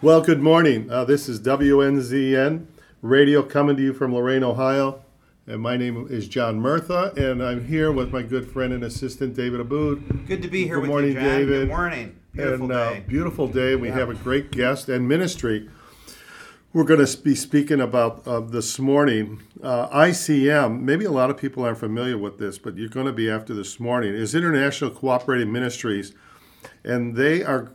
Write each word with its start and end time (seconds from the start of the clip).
Well, 0.00 0.20
good 0.20 0.40
morning. 0.40 0.88
Uh, 0.92 1.04
this 1.04 1.28
is 1.28 1.40
WNZN 1.40 2.66
Radio 3.02 3.42
coming 3.42 3.76
to 3.76 3.82
you 3.82 3.92
from 3.92 4.14
Lorain, 4.14 4.44
Ohio. 4.44 5.02
And 5.48 5.60
my 5.60 5.76
name 5.76 6.06
is 6.08 6.28
John 6.28 6.60
Murtha, 6.60 7.12
and 7.16 7.42
I'm 7.42 7.66
here 7.66 7.90
with 7.90 8.12
my 8.12 8.22
good 8.22 8.48
friend 8.48 8.72
and 8.72 8.84
assistant, 8.84 9.34
David 9.34 9.58
Aboud. 9.58 10.28
Good 10.28 10.40
to 10.42 10.46
be 10.48 10.62
here 10.66 10.76
Good 10.76 10.82
with 10.82 10.90
morning, 10.90 11.08
you, 11.14 11.14
John. 11.16 11.24
David. 11.24 11.48
Good 11.62 11.68
morning. 11.68 12.16
Beautiful 12.32 12.62
and, 12.66 12.72
uh, 12.72 12.90
day. 12.92 13.04
beautiful 13.08 13.48
day. 13.48 13.74
We 13.74 13.88
Yeah. 13.88 13.94
have 13.94 14.10
a 14.10 14.14
great 14.14 14.52
guest 14.52 14.88
and 14.88 15.08
ministry. 15.08 15.68
We're 16.72 16.84
going 16.84 17.04
to 17.04 17.18
be 17.20 17.34
speaking 17.34 17.80
about 17.80 18.22
uh, 18.24 18.38
this 18.38 18.78
morning. 18.78 19.40
Uh, 19.60 19.88
ICM, 19.88 20.80
maybe 20.82 21.06
a 21.06 21.10
lot 21.10 21.28
of 21.28 21.36
people 21.36 21.64
aren't 21.64 21.78
familiar 21.78 22.16
with 22.16 22.38
this, 22.38 22.56
but 22.56 22.76
you're 22.76 22.88
going 22.88 23.06
to 23.06 23.12
be 23.12 23.28
after 23.28 23.52
this 23.52 23.80
morning, 23.80 24.14
is 24.14 24.32
International 24.32 24.90
Cooperating 24.92 25.50
Ministries. 25.50 26.14
And 26.84 27.16
they 27.16 27.42
are 27.42 27.72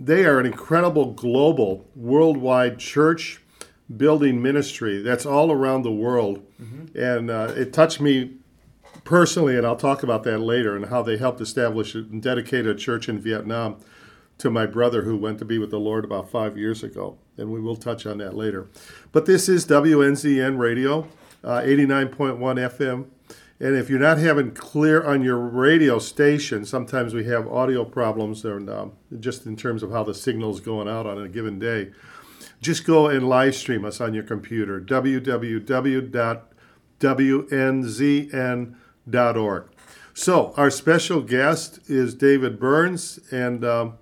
they 0.00 0.24
are 0.24 0.38
an 0.38 0.46
incredible 0.46 1.12
global, 1.12 1.88
worldwide 1.94 2.78
church 2.78 3.40
building 3.96 4.42
ministry 4.42 5.02
that's 5.02 5.24
all 5.24 5.50
around 5.50 5.82
the 5.82 5.90
world. 5.92 6.44
And 6.94 7.30
uh, 7.30 7.52
it 7.56 7.72
touched 7.72 8.00
me 8.00 8.34
personally, 9.04 9.56
and 9.56 9.66
I'll 9.66 9.76
talk 9.76 10.02
about 10.02 10.24
that 10.24 10.38
later, 10.38 10.76
and 10.76 10.86
how 10.86 11.02
they 11.02 11.16
helped 11.16 11.40
establish 11.40 11.94
and 11.94 12.22
dedicate 12.22 12.66
a 12.66 12.74
church 12.74 13.08
in 13.08 13.18
Vietnam 13.18 13.76
to 14.38 14.50
my 14.50 14.66
brother 14.66 15.02
who 15.02 15.16
went 15.16 15.38
to 15.38 15.44
be 15.44 15.58
with 15.58 15.70
the 15.70 15.80
Lord 15.80 16.04
about 16.04 16.30
five 16.30 16.56
years 16.56 16.82
ago. 16.82 17.18
And 17.36 17.50
we 17.50 17.60
will 17.60 17.76
touch 17.76 18.06
on 18.06 18.18
that 18.18 18.36
later. 18.36 18.68
But 19.10 19.26
this 19.26 19.48
is 19.48 19.66
WNZN 19.66 20.58
Radio, 20.58 21.08
uh, 21.42 21.62
89.1 21.62 22.38
FM. 22.38 23.06
And 23.60 23.74
if 23.76 23.90
you're 23.90 23.98
not 23.98 24.18
having 24.18 24.52
clear 24.52 25.02
on 25.04 25.22
your 25.22 25.38
radio 25.38 25.98
station, 25.98 26.64
sometimes 26.64 27.12
we 27.12 27.24
have 27.24 27.48
audio 27.48 27.84
problems, 27.84 28.44
and 28.44 28.70
um, 28.70 28.92
just 29.18 29.46
in 29.46 29.56
terms 29.56 29.82
of 29.82 29.90
how 29.90 30.04
the 30.04 30.14
signal's 30.14 30.60
going 30.60 30.88
out 30.88 31.06
on 31.06 31.20
a 31.20 31.28
given 31.28 31.58
day. 31.58 31.90
Just 32.60 32.86
go 32.86 33.08
and 33.08 33.28
live 33.28 33.56
stream 33.56 33.84
us 33.84 34.00
on 34.00 34.14
your 34.14 34.22
computer, 34.22 34.80
www.wnzn.org. 34.80 36.04
So, 40.14 40.52
our 40.56 40.70
special 40.70 41.20
guest 41.22 41.78
is 41.88 42.14
David 42.14 42.58
Burns. 42.58 43.20
And 43.30 43.64
um, 43.64 43.98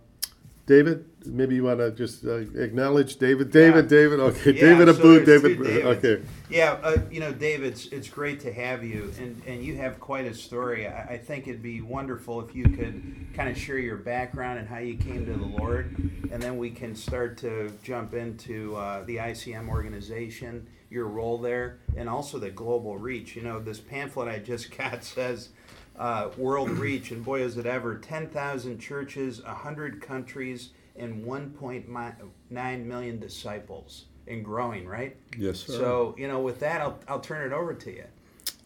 David, 0.65 1.05
maybe 1.27 1.55
you 1.55 1.65
want 1.65 1.79
to 1.81 1.91
just 1.91 2.25
uh, 2.25 2.37
acknowledge 2.37 3.17
David? 3.17 3.51
David, 3.51 3.85
Yeah. 3.85 3.91
David, 3.91 4.21
okay. 4.21 4.53
Yeah, 4.53 4.61
David 4.61 4.95
so 4.95 5.01
Aboud, 5.01 5.27
David, 5.27 5.61
okay. 5.87 6.23
Yeah, 6.49 6.79
uh, 6.83 6.99
you 7.11 7.21
know, 7.21 7.33
David, 7.33 7.73
it's, 7.73 7.87
it's 7.87 8.09
great 8.09 8.41
to 8.41 8.53
have 8.53 8.85
you, 8.85 9.13
and, 9.19 9.43
and 9.47 9.65
you 9.65 9.77
have 9.77 9.99
quite 10.01 10.27
a 10.27 10.35
story. 10.35 10.87
I, 10.87 11.03
I 11.03 11.19
think 11.19 11.49
it'd 11.49 11.63
be 11.63 11.81
wonderful 11.81 12.41
if 12.41 12.55
you 12.55 12.65
could 12.65 13.03
kind 13.35 13.49
of 13.49 13.59
share 13.59 13.79
your 13.79 13.97
background 13.97 14.59
and 14.59 14.69
how 14.69 14.79
you 14.79 14.97
came 14.97 15.27
to 15.27 15.33
the 15.33 15.47
Lord, 15.47 15.97
and 16.31 16.43
then 16.43 16.59
we 16.59 16.71
can 16.71 16.95
start 16.95 17.39
to 17.39 17.73
jump 17.83 18.15
into 18.15 18.77
uh, 18.77 19.05
the 19.05 19.17
ICM 19.17 19.69
organization, 19.69 20.67
your 20.91 21.07
role 21.07 21.39
there, 21.39 21.81
and 21.97 22.09
also 22.09 22.39
the 22.39 22.51
global 22.51 22.97
reach. 22.97 23.37
You 23.37 23.43
know, 23.43 23.59
this 23.59 23.81
pamphlet 23.81 24.29
I 24.29 24.39
just 24.39 24.77
got 24.79 25.05
says 25.05 25.51
uh, 25.99 26.29
world 26.37 26.71
reach, 26.71 27.11
and 27.11 27.25
boy, 27.25 27.43
is 27.43 27.57
it 27.57 27.67
ever 27.67 27.97
10,000 27.97 28.79
churches, 28.79 29.43
100 29.43 30.01
countries, 30.01 30.71
and 30.97 31.25
1.9 31.25 32.85
million 32.85 33.19
disciples 33.19 34.05
and 34.27 34.45
growing, 34.45 34.87
right? 34.87 35.17
Yes, 35.39 35.61
sir. 35.61 35.73
So, 35.75 36.15
you 36.19 36.29
know, 36.29 36.41
with 36.41 36.61
that, 36.61 36.81
I'll, 36.81 36.99
I'll 37.09 37.21
turn 37.21 37.47
it 37.47 37.55
over 37.55 37.75
to 37.75 37.91
you. 37.91 38.05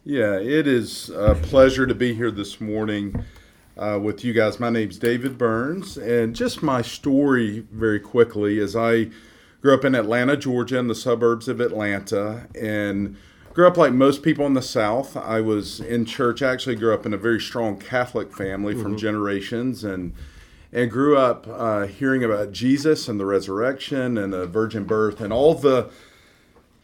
Yeah, 0.05 0.39
it 0.39 0.67
is 0.67 1.11
a 1.11 1.35
pleasure 1.35 1.87
to 1.87 1.95
be 1.95 2.15
here 2.15 2.31
this 2.31 2.61
morning 2.61 3.25
uh, 3.77 3.99
with 4.03 4.25
you 4.25 4.33
guys. 4.33 4.59
My 4.59 4.71
name's 4.71 4.99
David 4.99 5.37
Burns, 5.37 5.99
and 5.99 6.35
just 6.35 6.63
my 6.63 6.83
story 6.83 7.67
very 7.71 8.01
quickly 8.01 8.59
is 8.59 8.75
I 8.75 9.11
grew 9.61 9.75
up 9.75 9.85
in 9.85 9.95
Atlanta, 9.95 10.37
Georgia, 10.37 10.79
in 10.79 10.89
the 10.89 10.95
suburbs 10.95 11.49
of 11.49 11.61
Atlanta, 11.61 12.49
and 12.59 13.17
grew 13.53 13.67
up 13.67 13.77
like 13.77 13.93
most 13.93 14.23
people 14.23 14.47
in 14.47 14.55
the 14.55 14.63
South. 14.63 15.17
I 15.17 15.41
was 15.41 15.81
in 15.81 16.05
church. 16.05 16.43
I 16.43 16.53
actually 16.53 16.77
grew 16.77 16.95
up 16.95 17.07
in 17.07 17.13
a 17.13 17.19
very 17.19 17.41
strong 17.41 17.79
Catholic 17.79 18.35
family 18.35 18.75
from 18.75 18.97
generations, 18.97 19.85
and 19.85 20.15
and 20.73 20.91
grew 20.91 21.17
up 21.17 21.47
uh, 21.49 21.87
hearing 21.87 22.23
about 22.23 22.53
Jesus 22.53 23.09
and 23.09 23.19
the 23.19 23.27
resurrection 23.27 24.17
and 24.17 24.33
the 24.33 24.47
virgin 24.47 24.85
birth 24.85 25.21
and 25.21 25.33
all 25.33 25.55
the 25.55 25.91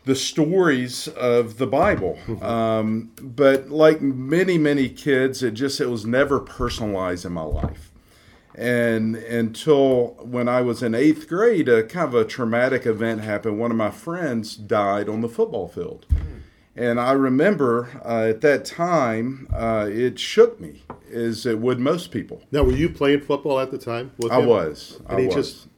the 0.05 0.15
stories 0.15 1.09
of 1.09 1.59
the 1.59 1.67
Bible. 1.67 2.19
Um, 2.41 3.11
but 3.21 3.71
like 3.71 4.01
many, 4.01 4.57
many 4.57 4.89
kids, 4.89 5.43
it 5.43 5.53
just 5.53 5.81
it 5.81 5.91
was 5.91 6.07
never 6.07 6.39
personalized 6.41 7.25
in 7.25 7.33
my 7.33 7.43
life. 7.43 7.91
And 8.55 9.17
until 9.17 10.17
when 10.21 10.49
I 10.49 10.63
was 10.63 10.83
in 10.83 10.95
eighth 10.95 11.29
grade, 11.29 11.69
a 11.69 11.83
kind 11.83 12.09
of 12.09 12.15
a 12.15 12.25
traumatic 12.25 12.87
event 12.87 13.21
happened. 13.21 13.59
One 13.59 13.71
of 13.71 13.77
my 13.77 13.91
friends 13.91 14.57
died 14.57 15.09
on 15.09 15.21
the 15.21 15.29
football 15.29 15.69
field. 15.69 16.07
And 16.77 17.01
I 17.01 17.13
remember 17.13 17.89
uh, 18.05 18.29
at 18.29 18.43
that 18.43 18.65
time, 18.65 19.49
uh, 19.53 19.89
it 19.91 20.19
shook 20.19 20.61
me, 20.61 20.83
as 21.13 21.47
it 21.47 21.59
would 21.59 21.79
most 21.81 22.11
people. 22.11 22.43
Now, 22.53 22.65
were 22.65 22.73
you 22.73 22.89
playing 22.91 23.21
football 23.21 23.59
at 23.59 23.71
the 23.71 23.79
time? 23.79 24.13
With 24.19 24.31
I 24.31 24.41
him? 24.41 24.47
was. 24.47 25.01
And 25.09 25.19
I 25.19 25.21
he 25.23 25.27
was. 25.27 25.35
just- 25.35 25.69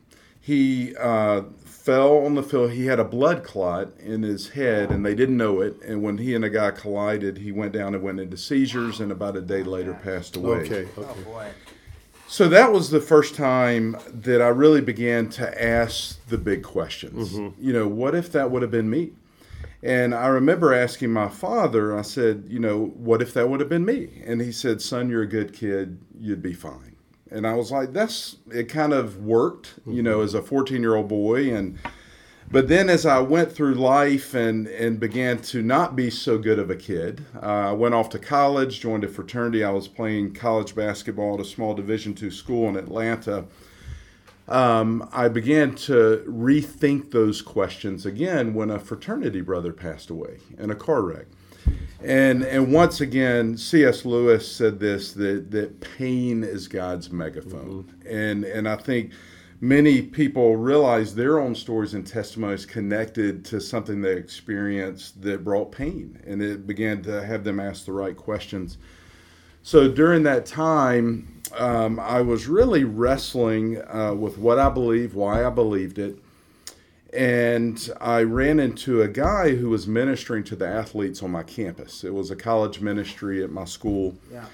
he 0.41 0.97
uh, 0.97 1.43
fell 1.67 2.25
on 2.25 2.35
the 2.35 2.43
field. 2.43 2.71
He 2.71 2.87
had 2.87 2.99
a 2.99 3.05
blood 3.05 3.45
clot 3.45 3.91
in 4.01 4.23
his 4.23 4.49
head, 4.51 4.91
and 4.91 5.05
they 5.05 5.15
didn't 5.15 5.37
know 5.37 5.61
it. 5.61 5.77
And 5.83 6.03
when 6.03 6.17
he 6.17 6.35
and 6.35 6.43
a 6.43 6.49
guy 6.49 6.71
collided, 6.71 7.37
he 7.37 7.53
went 7.53 7.73
down 7.73 7.95
and 7.95 8.03
went 8.03 8.19
into 8.19 8.39
seizures, 8.39 8.99
and 8.99 9.13
about 9.13 9.37
a 9.37 9.43
day 9.43 9.63
later 9.63 9.93
passed 9.93 10.37
away. 10.37 10.61
Okay, 10.61 10.89
Oh, 10.97 11.15
boy. 11.23 11.49
So 12.29 12.49
that 12.49 12.73
was 12.73 12.89
the 12.91 13.01
first 13.01 13.35
time 13.35 13.97
that 14.11 14.41
I 14.41 14.49
really 14.49 14.81
began 14.81 15.29
to 15.31 15.63
ask 15.63 16.27
the 16.29 16.39
big 16.39 16.63
questions. 16.63 17.35
You 17.35 17.73
know, 17.75 17.87
what 17.87 18.15
if 18.15 18.33
that 18.33 18.51
would 18.51 18.63
have 18.63 18.71
been 18.71 18.89
me? 18.89 19.13
And 19.83 20.15
I 20.15 20.27
remember 20.27 20.75
asking 20.75 21.13
my 21.13 21.29
father, 21.29 21.97
I 21.97 22.03
said, 22.03 22.47
you 22.49 22.59
know, 22.59 22.87
what 22.97 23.23
if 23.23 23.33
that 23.35 23.49
would 23.49 23.61
have 23.61 23.69
been 23.69 23.85
me? 23.85 24.23
And 24.25 24.41
he 24.41 24.51
said, 24.51 24.83
son, 24.83 25.09
you're 25.09 25.23
a 25.23 25.29
good 25.29 25.53
kid. 25.53 25.99
You'd 26.19 26.43
be 26.43 26.53
fine. 26.53 26.97
And 27.31 27.47
I 27.47 27.55
was 27.55 27.71
like, 27.71 27.93
that's, 27.93 28.37
it 28.51 28.69
kind 28.69 28.93
of 28.93 29.19
worked, 29.19 29.75
you 29.87 30.03
know, 30.03 30.21
as 30.21 30.35
a 30.35 30.43
14 30.43 30.81
year 30.81 30.97
old 30.97 31.09
boy. 31.09 31.55
And, 31.55 31.79
but 32.51 32.67
then 32.67 32.89
as 32.89 33.07
I 33.07 33.21
went 33.21 33.53
through 33.53 33.75
life 33.75 34.35
and, 34.35 34.67
and 34.67 34.99
began 34.99 35.39
to 35.43 35.63
not 35.63 35.95
be 35.95 36.11
so 36.11 36.39
good 36.39 36.59
of 36.59 36.71
a 36.71 36.77
kid, 36.77 37.25
uh, 37.41 37.69
I 37.69 37.73
went 37.73 37.95
off 37.95 38.09
to 38.11 38.19
college, 38.19 38.81
joined 38.81 39.05
a 39.05 39.09
fraternity. 39.09 39.63
I 39.63 39.71
was 39.71 39.87
playing 39.87 40.35
college 40.35 40.75
basketball 40.75 41.35
at 41.35 41.41
a 41.41 41.45
small 41.45 41.75
Division 41.75 42.15
two 42.15 42.31
school 42.31 42.69
in 42.69 42.77
Atlanta. 42.77 43.45
Um, 44.49 45.07
I 45.13 45.29
began 45.29 45.75
to 45.77 46.25
rethink 46.27 47.11
those 47.11 47.43
questions 47.43 48.07
again 48.07 48.55
when 48.55 48.71
a 48.71 48.79
fraternity 48.79 49.43
brother 49.43 49.73
passed 49.73 50.09
away 50.09 50.39
in 50.59 50.71
a 50.71 50.75
car 50.75 51.03
wreck. 51.03 51.27
And 52.03 52.45
and 52.45 52.73
once 52.73 53.01
again, 53.01 53.57
C.S. 53.57 54.05
Lewis 54.05 54.51
said 54.51 54.79
this 54.79 55.13
that 55.15 55.51
that 55.51 55.81
pain 55.81 56.45
is 56.45 56.69
God's 56.69 57.11
megaphone, 57.11 57.93
and 58.09 58.45
and 58.45 58.69
I 58.69 58.77
think 58.77 59.13
many 59.61 60.03
people 60.03 60.57
realize 60.57 61.15
their 61.15 61.41
own 61.41 61.55
stories 61.55 61.95
and 61.95 62.07
testimonies 62.07 62.65
connected 62.65 63.45
to 63.47 63.61
something 63.61 64.01
they 64.01 64.17
experienced 64.17 65.21
that 65.23 65.45
brought 65.45 65.73
pain, 65.73 66.21
and 66.25 66.41
it 66.41 66.67
began 66.67 67.03
to 67.03 67.25
have 67.25 67.43
them 67.43 67.59
ask 67.59 67.85
the 67.85 67.93
right 67.93 68.17
questions. 68.17 68.79
So 69.63 69.89
during 69.89 70.23
that 70.23 70.47
time, 70.47 71.39
um, 71.57 71.99
I 72.01 72.21
was 72.21 72.47
really 72.47 72.85
wrestling 72.85 73.83
uh, 73.89 74.15
with 74.15 74.39
what 74.39 74.59
I 74.59 74.69
believed, 74.69 75.15
why 75.15 75.45
I 75.45 75.51
believed 75.51 75.99
it. 75.99 76.19
And 77.13 77.91
I 78.01 78.23
ran 78.23 78.61
into 78.61 79.01
a 79.01 79.09
guy 79.09 79.55
who 79.57 79.71
was 79.71 79.87
ministering 79.87 80.45
to 80.45 80.57
the 80.57 80.69
athletes 80.69 81.23
on 81.23 81.31
my 81.31 81.43
campus. 81.43 82.05
It 82.05 82.13
was 82.13 82.31
a 82.31 82.37
college 82.37 82.81
ministry 82.81 83.43
at 83.43 83.51
my 83.51 83.65
school. 83.65 84.17
Yeah. 84.31 84.45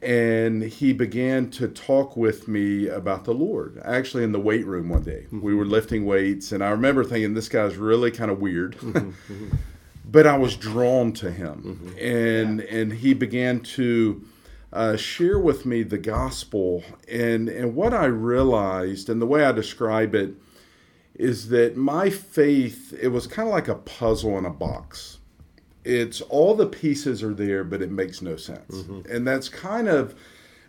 And 0.00 0.62
he 0.62 0.92
began 0.92 1.50
to 1.52 1.68
talk 1.68 2.16
with 2.16 2.46
me 2.46 2.86
about 2.88 3.24
the 3.24 3.34
Lord, 3.34 3.82
actually 3.84 4.22
in 4.22 4.32
the 4.32 4.38
weight 4.40 4.64
room 4.64 4.88
one 4.88 5.02
day. 5.02 5.26
We 5.32 5.54
were 5.54 5.66
lifting 5.66 6.06
weights, 6.06 6.52
and 6.52 6.62
I 6.62 6.70
remember 6.70 7.04
thinking, 7.04 7.34
this 7.34 7.48
guy's 7.48 7.76
really 7.76 8.12
kind 8.12 8.30
of 8.30 8.40
weird. 8.40 8.76
but 10.04 10.26
I 10.26 10.38
was 10.38 10.56
drawn 10.56 11.12
to 11.14 11.32
him. 11.32 11.94
And, 12.00 12.60
and 12.60 12.92
he 12.92 13.12
began 13.12 13.60
to 13.60 14.24
uh, 14.72 14.96
share 14.96 15.38
with 15.38 15.64
me 15.66 15.82
the 15.82 15.98
gospel. 15.98 16.84
And, 17.10 17.48
and 17.48 17.74
what 17.74 17.94
I 17.94 18.06
realized, 18.06 19.08
and 19.08 19.20
the 19.20 19.26
way 19.26 19.44
I 19.44 19.52
describe 19.52 20.14
it, 20.14 20.34
is 21.14 21.48
that 21.48 21.76
my 21.76 22.10
faith, 22.10 22.96
it 23.00 23.08
was 23.08 23.26
kind 23.26 23.48
of 23.48 23.54
like 23.54 23.68
a 23.68 23.74
puzzle 23.74 24.38
in 24.38 24.44
a 24.44 24.50
box. 24.50 25.18
It's 25.84 26.20
all 26.20 26.54
the 26.54 26.66
pieces 26.66 27.22
are 27.22 27.34
there, 27.34 27.64
but 27.64 27.82
it 27.82 27.90
makes 27.90 28.20
no 28.22 28.36
sense. 28.36 28.84
And 29.10 29.26
that's 29.26 29.48
kind 29.48 29.88
of 29.88 30.14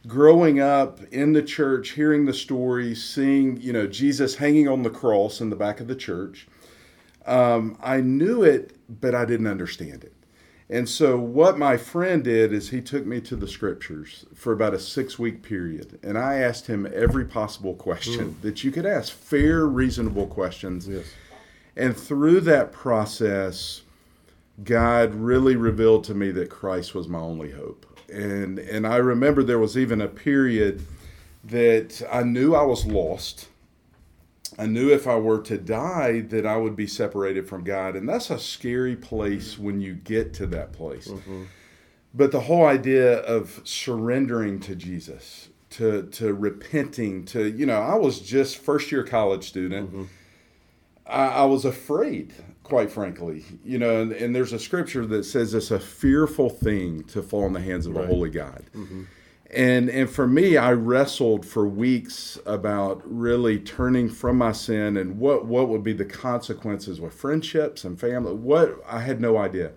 growing 0.07 0.59
up 0.59 1.01
in 1.11 1.33
the 1.33 1.43
church, 1.43 1.89
hearing 1.89 2.25
the 2.25 2.33
stories, 2.33 3.03
seeing, 3.03 3.59
you 3.59 3.73
know, 3.73 3.85
Jesus 3.85 4.35
hanging 4.35 4.67
on 4.67 4.83
the 4.83 4.89
cross 4.89 5.41
in 5.41 5.49
the 5.49 5.55
back 5.57 5.81
of 5.81 5.87
the 5.87 5.95
church. 5.95 6.47
Um, 7.25 7.77
I 7.81 7.99
knew 7.99 8.43
it, 8.43 8.75
but 8.87 9.13
I 9.13 9.25
didn't 9.25 9.47
understand 9.47 10.03
it. 10.05 10.13
And 10.71 10.87
so, 10.87 11.17
what 11.17 11.57
my 11.57 11.77
friend 11.77 12.23
did 12.23 12.53
is 12.53 12.69
he 12.69 12.81
took 12.81 13.05
me 13.05 13.21
to 13.21 13.35
the 13.35 13.47
scriptures 13.47 14.25
for 14.35 14.53
about 14.53 14.75
a 14.75 14.79
six 14.79 15.17
week 15.17 15.41
period. 15.41 15.99
And 16.03 16.17
I 16.17 16.35
asked 16.35 16.67
him 16.67 16.87
every 16.93 17.25
possible 17.25 17.73
question 17.73 18.33
hmm. 18.33 18.41
that 18.41 18.63
you 18.63 18.71
could 18.71 18.85
ask, 18.85 19.11
fair, 19.11 19.65
reasonable 19.65 20.27
questions. 20.27 20.87
Yes. 20.87 21.05
And 21.75 21.97
through 21.97 22.41
that 22.41 22.71
process, 22.71 23.81
God 24.63 25.15
really 25.15 25.55
revealed 25.55 26.03
to 26.05 26.13
me 26.13 26.31
that 26.31 26.49
Christ 26.49 26.93
was 26.93 27.07
my 27.07 27.19
only 27.19 27.51
hope. 27.51 27.85
And, 28.11 28.59
and 28.59 28.85
I 28.85 28.97
remember 28.97 29.43
there 29.43 29.59
was 29.59 29.77
even 29.77 30.01
a 30.01 30.07
period 30.07 30.85
that 31.43 32.01
I 32.11 32.23
knew 32.23 32.53
I 32.53 32.63
was 32.63 32.85
lost. 32.85 33.47
I 34.59 34.65
knew 34.65 34.91
if 34.91 35.07
I 35.07 35.15
were 35.15 35.39
to 35.43 35.57
die 35.57 36.19
that 36.19 36.45
I 36.45 36.57
would 36.57 36.75
be 36.75 36.85
separated 36.85 37.47
from 37.47 37.63
God. 37.63 37.95
And 37.95 38.09
that's 38.09 38.29
a 38.29 38.37
scary 38.37 38.97
place 38.97 39.57
when 39.57 39.79
you 39.79 39.93
get 39.93 40.33
to 40.35 40.47
that 40.47 40.73
place. 40.73 41.07
Mm-hmm. 41.07 41.43
But 42.13 42.33
the 42.33 42.41
whole 42.41 42.65
idea 42.65 43.19
of 43.19 43.61
surrendering 43.63 44.59
to 44.61 44.75
Jesus, 44.75 45.47
to 45.71 46.07
to 46.07 46.33
repenting, 46.33 47.23
to 47.25 47.49
you 47.49 47.65
know, 47.65 47.79
I 47.81 47.95
was 47.95 48.19
just 48.19 48.57
first 48.57 48.91
year 48.91 49.03
college 49.03 49.47
student. 49.47 49.87
Mm-hmm. 49.87 50.03
I, 51.07 51.27
I 51.27 51.45
was 51.45 51.63
afraid, 51.63 52.33
quite 52.63 52.91
frankly. 52.91 53.45
You 53.63 53.79
know, 53.79 54.01
and, 54.01 54.11
and 54.11 54.35
there's 54.35 54.51
a 54.51 54.59
scripture 54.59 55.05
that 55.05 55.23
says 55.23 55.53
it's 55.53 55.71
a 55.71 55.79
fearful 55.79 56.49
thing 56.49 57.03
to 57.05 57.23
fall 57.23 57.45
in 57.45 57.53
the 57.53 57.61
hands 57.61 57.85
of 57.85 57.95
a 57.95 58.05
holy 58.05 58.29
God. 58.29 58.65
Mm-hmm. 58.75 59.03
And 59.51 59.89
and 59.89 60.09
for 60.09 60.27
me, 60.27 60.57
I 60.57 60.73
wrestled 60.73 61.45
for 61.45 61.67
weeks 61.67 62.37
about 62.45 63.01
really 63.03 63.57
turning 63.59 64.07
from 64.07 64.37
my 64.37 64.51
sin 64.51 64.95
and 64.95 65.19
what 65.19 65.45
what 65.45 65.69
would 65.69 65.83
be 65.83 65.93
the 65.93 66.05
consequences 66.05 67.01
with 67.01 67.13
friendships 67.13 67.83
and 67.83 67.99
family. 67.99 68.33
What 68.33 68.79
I 68.87 68.99
had 68.99 69.19
no 69.19 69.37
idea. 69.37 69.71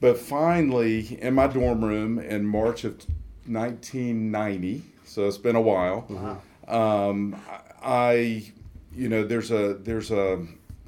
But 0.00 0.18
finally, 0.18 1.18
in 1.20 1.34
my 1.34 1.46
dorm 1.46 1.84
room 1.84 2.18
in 2.18 2.44
March 2.46 2.84
of 2.84 2.92
1990, 3.46 4.82
so 5.04 5.26
it's 5.26 5.38
been 5.38 5.56
a 5.56 5.60
while. 5.60 6.04
Um, 6.68 7.40
I, 7.82 8.52
you 8.94 9.08
know, 9.08 9.24
there's 9.24 9.50
a 9.50 9.74
there's 9.74 10.10
a 10.10 10.44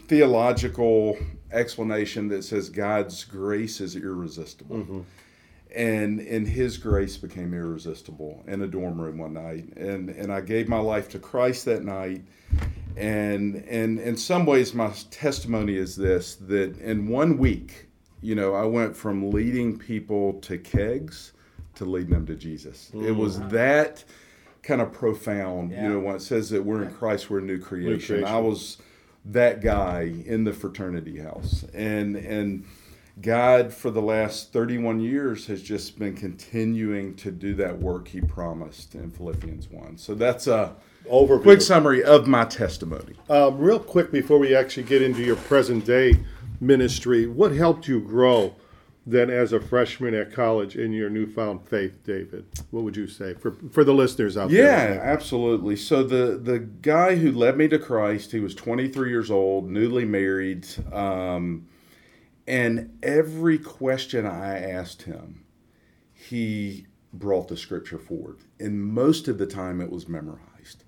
theological 0.06 1.16
explanation 1.52 2.28
that 2.28 2.44
says 2.44 2.68
God's 2.68 3.24
grace 3.24 3.80
is 3.80 3.96
irresistible, 3.96 4.76
and 5.74 6.20
and 6.20 6.46
His 6.46 6.78
grace 6.78 7.16
became 7.16 7.54
irresistible 7.54 8.42
in 8.46 8.62
a 8.62 8.66
dorm 8.66 9.00
room 9.00 9.18
one 9.18 9.34
night, 9.34 9.76
and 9.76 10.10
and 10.10 10.32
I 10.32 10.40
gave 10.40 10.68
my 10.68 10.78
life 10.78 11.08
to 11.10 11.18
Christ 11.18 11.64
that 11.66 11.84
night. 11.84 12.22
And 12.96 13.56
and 13.68 14.00
in 14.00 14.16
some 14.16 14.46
ways, 14.46 14.74
my 14.74 14.92
testimony 15.10 15.76
is 15.76 15.96
this: 15.96 16.36
that 16.36 16.78
in 16.78 17.08
one 17.08 17.38
week, 17.38 17.86
you 18.20 18.34
know, 18.34 18.54
I 18.54 18.64
went 18.64 18.96
from 18.96 19.30
leading 19.30 19.78
people 19.78 20.34
to 20.40 20.58
kegs 20.58 21.32
to 21.76 21.84
leading 21.84 22.10
them 22.10 22.26
to 22.26 22.34
Jesus. 22.34 22.90
It 22.92 22.96
mm, 22.96 23.16
was 23.16 23.40
that 23.48 24.04
kind 24.62 24.80
of 24.80 24.92
profound, 24.92 25.70
Yeah. 25.70 25.84
you 25.84 25.88
know, 25.90 26.00
when 26.00 26.16
it 26.16 26.22
says 26.22 26.50
that 26.50 26.64
we're 26.64 26.82
in 26.82 26.90
Christ, 26.92 27.30
we're 27.30 27.38
a 27.38 27.42
new 27.42 27.58
creation. 27.58 28.16
creation. 28.16 28.24
I 28.24 28.38
was 28.38 28.78
that 29.24 29.60
guy 29.60 30.12
in 30.26 30.44
the 30.44 30.52
fraternity 30.52 31.18
house. 31.20 31.64
And 31.72 32.16
and 32.16 32.64
God 33.20 33.72
for 33.72 33.90
the 33.90 34.02
last 34.02 34.52
31 34.52 35.00
years 35.00 35.46
has 35.46 35.62
just 35.62 35.98
been 35.98 36.14
continuing 36.14 37.14
to 37.16 37.30
do 37.30 37.54
that 37.54 37.78
work 37.78 38.08
he 38.08 38.20
promised 38.20 38.94
in 38.94 39.10
Philippians 39.10 39.68
1. 39.68 39.98
So 39.98 40.14
that's 40.14 40.46
a 40.46 40.76
Overview. 41.10 41.42
quick 41.42 41.60
summary 41.60 42.02
of 42.04 42.26
my 42.26 42.44
testimony. 42.44 43.14
Um, 43.30 43.58
real 43.58 43.80
quick 43.80 44.12
before 44.12 44.38
we 44.38 44.54
actually 44.54 44.84
get 44.84 45.02
into 45.02 45.22
your 45.22 45.36
present 45.36 45.84
day 45.84 46.14
ministry, 46.60 47.26
what 47.26 47.52
helped 47.52 47.88
you 47.88 48.00
grow 48.00 48.54
then 49.06 49.30
as 49.30 49.54
a 49.54 49.60
freshman 49.60 50.12
at 50.12 50.30
college 50.32 50.76
in 50.76 50.92
your 50.92 51.08
newfound 51.08 51.66
faith, 51.66 52.04
David? 52.04 52.44
What 52.70 52.84
would 52.84 52.94
you 52.96 53.06
say 53.06 53.32
for 53.34 53.52
for 53.72 53.82
the 53.84 53.94
listeners 53.94 54.36
out 54.36 54.50
Yeah, 54.50 54.62
there? 54.86 54.94
Yeah, 54.96 55.00
absolutely. 55.00 55.76
So 55.76 56.02
the 56.02 56.36
the 56.36 56.58
guy 56.58 57.16
who 57.16 57.32
led 57.32 57.56
me 57.56 57.68
to 57.68 57.78
Christ, 57.78 58.32
he 58.32 58.40
was 58.40 58.54
23 58.54 59.08
years 59.08 59.30
old, 59.30 59.70
newly 59.70 60.04
married, 60.04 60.66
um, 60.92 61.66
and 62.48 62.98
every 63.02 63.58
question 63.58 64.24
I 64.26 64.58
asked 64.58 65.02
him, 65.02 65.44
he 66.12 66.86
brought 67.12 67.48
the 67.48 67.56
scripture 67.56 67.98
forward, 67.98 68.38
and 68.58 68.82
most 68.82 69.28
of 69.28 69.36
the 69.38 69.46
time 69.46 69.80
it 69.80 69.92
was 69.92 70.08
memorized. 70.08 70.84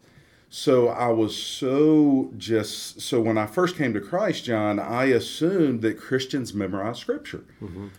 So 0.48 0.88
I 0.88 1.08
was 1.08 1.36
so 1.36 2.32
just 2.36 3.00
so 3.02 3.20
when 3.20 3.38
I 3.38 3.46
first 3.46 3.76
came 3.76 3.92
to 3.94 4.00
Christ, 4.00 4.44
John, 4.46 4.80
I 4.80 5.04
assumed 5.04 5.82
that 5.82 6.00
Christians 6.00 6.52
memorize 6.52 6.98
scripture. 6.98 7.44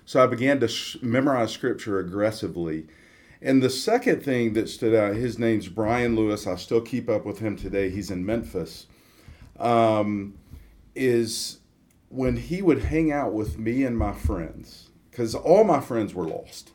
So 0.05 0.21
I 0.21 0.27
began 0.27 0.59
to 0.59 0.67
sh- 0.67 0.97
memorize 1.01 1.51
scripture 1.53 1.99
aggressively. 1.99 2.87
And 3.41 3.63
the 3.63 3.69
second 3.69 4.21
thing 4.23 4.51
that 4.53 4.67
stood 4.67 4.93
out, 4.93 5.15
his 5.15 5.39
name's 5.39 5.69
Brian 5.69 6.15
Lewis. 6.15 6.45
I 6.45 6.55
still 6.57 6.81
keep 6.81 7.09
up 7.09 7.25
with 7.25 7.39
him 7.39 7.55
today. 7.55 7.89
He's 7.89 8.11
in 8.11 8.25
Memphis. 8.25 8.87
Um, 9.57 10.33
is 10.93 11.60
when 12.11 12.35
he 12.37 12.61
would 12.61 12.83
hang 12.83 13.11
out 13.11 13.33
with 13.33 13.57
me 13.57 13.83
and 13.83 13.97
my 13.97 14.13
friends, 14.13 14.89
because 15.09 15.33
all 15.33 15.63
my 15.63 15.79
friends 15.79 16.13
were 16.13 16.27
lost. 16.27 16.71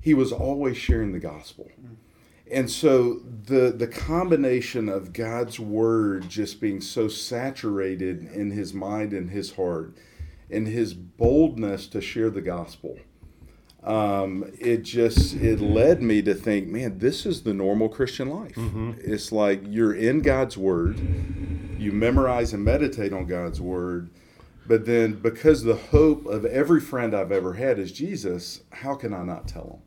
He 0.00 0.14
was 0.14 0.32
always 0.32 0.76
sharing 0.76 1.12
the 1.12 1.18
gospel. 1.18 1.70
And 2.50 2.70
so 2.70 3.20
the 3.46 3.72
the 3.76 3.86
combination 3.86 4.88
of 4.88 5.12
God's 5.12 5.58
word 5.58 6.28
just 6.28 6.60
being 6.60 6.80
so 6.80 7.08
saturated 7.08 8.22
in 8.32 8.50
his 8.50 8.74
mind 8.74 9.12
and 9.12 9.30
his 9.30 9.52
heart, 9.56 9.96
and 10.50 10.68
his 10.68 10.94
boldness 10.94 11.86
to 11.88 12.00
share 12.00 12.28
the 12.30 12.42
gospel, 12.42 12.98
um, 13.82 14.44
it 14.60 14.82
just 14.82 15.34
it 15.36 15.58
led 15.60 16.02
me 16.02 16.20
to 16.22 16.34
think, 16.34 16.68
man, 16.68 16.98
this 16.98 17.24
is 17.24 17.42
the 17.42 17.54
normal 17.54 17.88
Christian 17.88 18.28
life. 18.28 18.56
It's 19.00 19.32
like 19.32 19.62
you're 19.64 19.94
in 19.94 20.20
God's 20.20 20.56
word, 20.58 21.00
you 21.78 21.92
memorize 21.92 22.52
and 22.52 22.62
meditate 22.62 23.12
on 23.14 23.26
God's 23.26 23.60
word, 23.60 24.10
but 24.66 24.86
then 24.86 25.14
because 25.14 25.62
the 25.62 25.76
hope 25.76 26.26
of 26.26 26.44
every 26.44 26.80
friend 26.80 27.14
I've 27.14 27.32
ever 27.32 27.54
had 27.54 27.78
is 27.78 27.92
Jesus, 27.92 28.62
how 28.70 28.94
can 28.94 29.12
I 29.12 29.22
not 29.22 29.46
tell 29.48 29.64
them? 29.64 29.82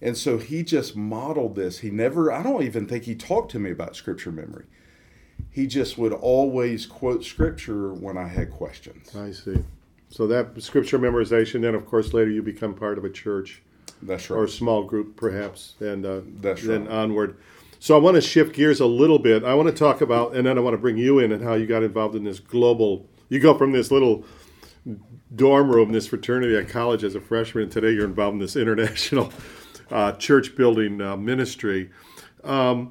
And 0.00 0.16
so 0.16 0.38
he 0.38 0.64
just 0.64 0.96
modeled 0.96 1.54
this. 1.54 1.78
He 1.78 1.90
never, 1.90 2.32
I 2.32 2.42
don't 2.42 2.64
even 2.64 2.86
think 2.86 3.04
he 3.04 3.14
talked 3.14 3.52
to 3.52 3.60
me 3.60 3.70
about 3.70 3.94
scripture 3.94 4.32
memory. 4.32 4.64
He 5.50 5.66
just 5.66 5.96
would 5.96 6.12
always 6.12 6.86
quote 6.86 7.24
scripture 7.24 7.92
when 7.92 8.18
I 8.18 8.26
had 8.26 8.50
questions. 8.50 9.14
I 9.14 9.30
see. 9.30 9.62
So 10.08 10.26
that 10.26 10.60
scripture 10.62 10.98
memorization, 10.98 11.62
then 11.62 11.74
of 11.74 11.86
course 11.86 12.12
later 12.12 12.30
you 12.30 12.42
become 12.42 12.74
part 12.74 12.98
of 12.98 13.04
a 13.04 13.10
church 13.10 13.62
That's 14.02 14.28
right. 14.28 14.36
or 14.38 14.44
a 14.44 14.48
small 14.48 14.82
group 14.84 15.16
perhaps, 15.16 15.74
and 15.80 16.04
uh, 16.04 16.20
That's 16.40 16.62
then 16.64 16.86
right. 16.86 16.94
onward. 16.94 17.36
So 17.78 17.96
I 17.96 17.98
want 18.00 18.16
to 18.16 18.20
shift 18.20 18.54
gears 18.54 18.80
a 18.80 18.86
little 18.86 19.18
bit. 19.18 19.42
I 19.44 19.54
want 19.54 19.68
to 19.68 19.74
talk 19.74 20.00
about, 20.00 20.34
and 20.36 20.46
then 20.46 20.56
I 20.58 20.60
want 20.60 20.74
to 20.74 20.78
bring 20.78 20.96
you 20.98 21.18
in 21.18 21.32
and 21.32 21.42
how 21.42 21.54
you 21.54 21.66
got 21.66 21.82
involved 21.82 22.14
in 22.14 22.24
this 22.24 22.38
global. 22.40 23.08
You 23.32 23.40
go 23.40 23.56
from 23.56 23.72
this 23.72 23.90
little 23.90 24.26
dorm 25.34 25.70
room, 25.70 25.90
this 25.90 26.06
fraternity 26.06 26.54
at 26.54 26.68
college 26.68 27.02
as 27.02 27.14
a 27.14 27.20
freshman, 27.20 27.62
and 27.62 27.72
today 27.72 27.92
you're 27.92 28.04
involved 28.04 28.34
in 28.34 28.40
this 28.40 28.56
international 28.64 29.32
uh, 29.90 30.12
church 30.12 30.54
building 30.54 31.00
uh, 31.00 31.16
ministry. 31.16 31.90
Um, 32.44 32.90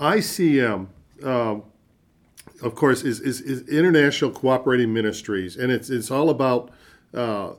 ICM, 0.00 0.88
um, 1.22 1.62
of 2.62 2.74
course, 2.74 3.04
is, 3.04 3.20
is, 3.20 3.40
is 3.42 3.68
International 3.68 4.32
Cooperating 4.32 4.92
Ministries, 4.92 5.56
and 5.56 5.70
it's 5.70 5.88
it's 5.88 6.10
all 6.10 6.30
about 6.30 6.72
uh, 7.14 7.52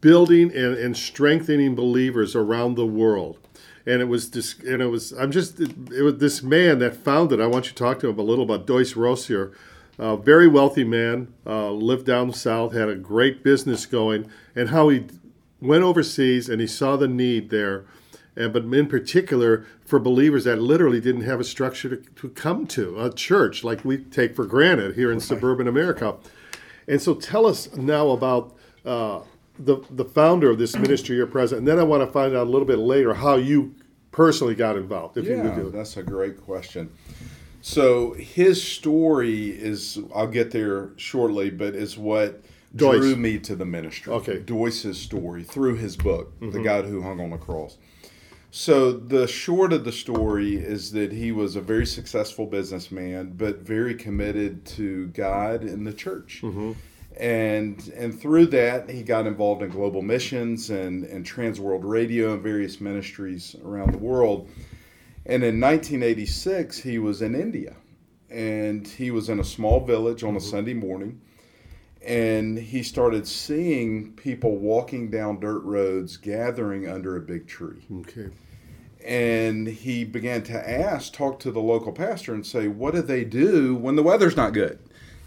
building 0.00 0.54
and, 0.54 0.76
and 0.76 0.96
strengthening 0.96 1.74
believers 1.74 2.36
around 2.36 2.76
the 2.76 2.86
world. 2.86 3.40
And 3.86 4.00
it 4.00 4.04
was 4.04 4.30
this, 4.30 4.56
and 4.60 4.80
it 4.80 4.86
was 4.86 5.10
I'm 5.10 5.32
just 5.32 5.58
it, 5.58 5.72
it 5.92 6.02
was 6.02 6.18
this 6.18 6.44
man 6.44 6.78
that 6.78 6.94
founded. 6.94 7.40
I 7.40 7.48
want 7.48 7.64
you 7.64 7.70
to 7.70 7.74
talk 7.74 7.98
to 8.00 8.08
him 8.08 8.20
a 8.20 8.22
little 8.22 8.44
about 8.44 8.68
Dois 8.68 8.94
Rosser, 8.94 9.52
a 9.98 10.16
very 10.16 10.46
wealthy 10.48 10.84
man, 10.84 11.32
uh, 11.46 11.70
lived 11.70 12.06
down 12.06 12.32
south, 12.32 12.74
had 12.74 12.88
a 12.88 12.94
great 12.96 13.42
business 13.42 13.86
going, 13.86 14.30
and 14.54 14.70
how 14.70 14.88
he 14.88 15.06
went 15.60 15.82
overseas 15.82 16.48
and 16.48 16.60
he 16.60 16.66
saw 16.66 16.96
the 16.96 17.08
need 17.08 17.50
there 17.50 17.86
and 18.36 18.52
but 18.52 18.64
in 18.64 18.86
particular 18.86 19.64
for 19.84 19.98
believers 19.98 20.44
that 20.44 20.60
literally 20.60 21.00
didn't 21.00 21.22
have 21.22 21.40
a 21.40 21.44
structure 21.44 21.96
to, 21.96 22.10
to 22.14 22.28
come 22.28 22.66
to 22.66 23.00
a 23.00 23.12
church 23.12 23.64
like 23.64 23.84
we 23.84 23.98
take 23.98 24.36
for 24.36 24.44
granted 24.44 24.94
here 24.94 25.10
in 25.10 25.18
suburban 25.18 25.66
America. 25.66 26.16
And 26.86 27.00
so, 27.00 27.14
tell 27.14 27.46
us 27.46 27.74
now 27.74 28.10
about 28.10 28.54
uh, 28.84 29.20
the 29.58 29.78
the 29.90 30.04
founder 30.04 30.50
of 30.50 30.58
this 30.58 30.76
ministry, 30.76 31.16
your 31.16 31.26
president, 31.26 31.60
and 31.60 31.68
then 31.68 31.78
I 31.78 31.82
want 31.88 32.02
to 32.02 32.12
find 32.12 32.36
out 32.36 32.46
a 32.46 32.50
little 32.50 32.66
bit 32.66 32.78
later 32.78 33.14
how 33.14 33.36
you 33.36 33.74
personally 34.12 34.54
got 34.54 34.76
involved, 34.76 35.16
if 35.16 35.24
you 35.24 35.36
would 35.36 35.44
Yeah, 35.46 35.56
do 35.56 35.66
it. 35.68 35.72
that's 35.72 35.96
a 35.96 36.02
great 36.02 36.40
question. 36.40 36.90
So 37.66 38.12
his 38.12 38.62
story 38.62 39.48
is, 39.50 39.98
I'll 40.14 40.28
get 40.28 40.52
there 40.52 40.90
shortly, 40.96 41.50
but 41.50 41.74
is 41.74 41.98
what 41.98 42.40
Dois. 42.76 42.98
drew 42.98 43.16
me 43.16 43.40
to 43.40 43.56
the 43.56 43.64
ministry. 43.64 44.12
Okay. 44.12 44.38
Dois's 44.38 45.00
story 45.00 45.42
through 45.42 45.74
his 45.74 45.96
book, 45.96 46.32
Mm-hmm. 46.38 46.52
The 46.52 46.62
God 46.62 46.84
Who 46.84 47.02
Hung 47.02 47.20
on 47.20 47.30
the 47.30 47.38
Cross. 47.38 47.78
So 48.52 48.92
the 48.92 49.26
short 49.26 49.72
of 49.72 49.84
the 49.84 49.90
story 49.90 50.54
is 50.54 50.92
that 50.92 51.10
he 51.10 51.32
was 51.32 51.56
a 51.56 51.60
very 51.60 51.86
successful 51.86 52.46
businessman, 52.46 53.32
but 53.36 53.62
very 53.62 53.96
committed 53.96 54.64
to 54.76 55.08
God 55.08 55.62
and 55.62 55.84
the 55.84 55.92
church. 55.92 56.42
Mm-hmm. 56.44 56.72
and 57.16 57.92
and 57.96 58.20
through 58.20 58.46
that 58.46 58.88
he 58.88 59.02
got 59.02 59.26
involved 59.26 59.62
in 59.62 59.70
global 59.70 60.02
missions 60.02 60.70
and 60.70 61.02
and 61.04 61.26
trans 61.26 61.58
world 61.58 61.84
radio 61.84 62.34
and 62.34 62.42
various 62.44 62.80
ministries 62.80 63.56
around 63.64 63.90
the 63.92 63.98
world 63.98 64.48
and 65.28 65.42
in 65.42 65.60
1986 65.60 66.78
he 66.78 66.98
was 66.98 67.22
in 67.22 67.34
india. 67.34 67.74
And 68.28 68.86
he 68.86 69.10
was 69.12 69.28
in 69.28 69.38
a 69.38 69.44
small 69.44 69.84
village 69.84 70.22
on 70.24 70.34
a 70.34 70.38
mm-hmm. 70.38 70.48
sunday 70.48 70.74
morning. 70.74 71.20
And 72.04 72.58
he 72.58 72.82
started 72.82 73.26
seeing 73.26 74.12
people 74.12 74.56
walking 74.58 75.10
down 75.10 75.40
dirt 75.40 75.62
roads 75.64 76.16
gathering 76.16 76.88
under 76.88 77.16
a 77.16 77.20
big 77.20 77.48
tree. 77.48 77.84
Okay. 78.00 78.30
and 79.04 79.66
he 79.66 80.04
began 80.04 80.42
to 80.44 80.70
ask 80.70 81.12
talk 81.12 81.38
to 81.40 81.50
the 81.50 81.60
local 81.60 81.92
pastor 81.92 82.34
and 82.34 82.46
say 82.46 82.68
what 82.68 82.94
do 82.94 83.02
they 83.02 83.24
do 83.24 83.74
when 83.76 83.96
the 83.96 84.02
weather's 84.02 84.36
not 84.36 84.52
good? 84.52 84.78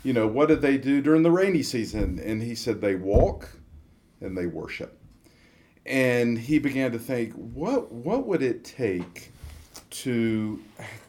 You 0.04 0.14
know 0.14 0.28
what 0.28 0.48
do 0.48 0.56
they 0.56 0.78
do 0.78 1.02
during 1.02 1.24
the 1.24 1.32
rainy 1.32 1.64
season? 1.64 2.20
And 2.20 2.42
he 2.42 2.56
said 2.56 2.80
they 2.80 2.96
walk 2.96 3.50
and 4.22 4.38
they 4.38 4.46
worship. 4.46 4.98
And 5.86 6.38
he 6.38 6.60
began 6.60 6.92
to 6.92 7.00
think 7.00 7.34
what 7.34 7.92
what 7.92 8.26
would 8.28 8.42
it 8.42 8.64
take 8.64 9.32
to 9.90 10.60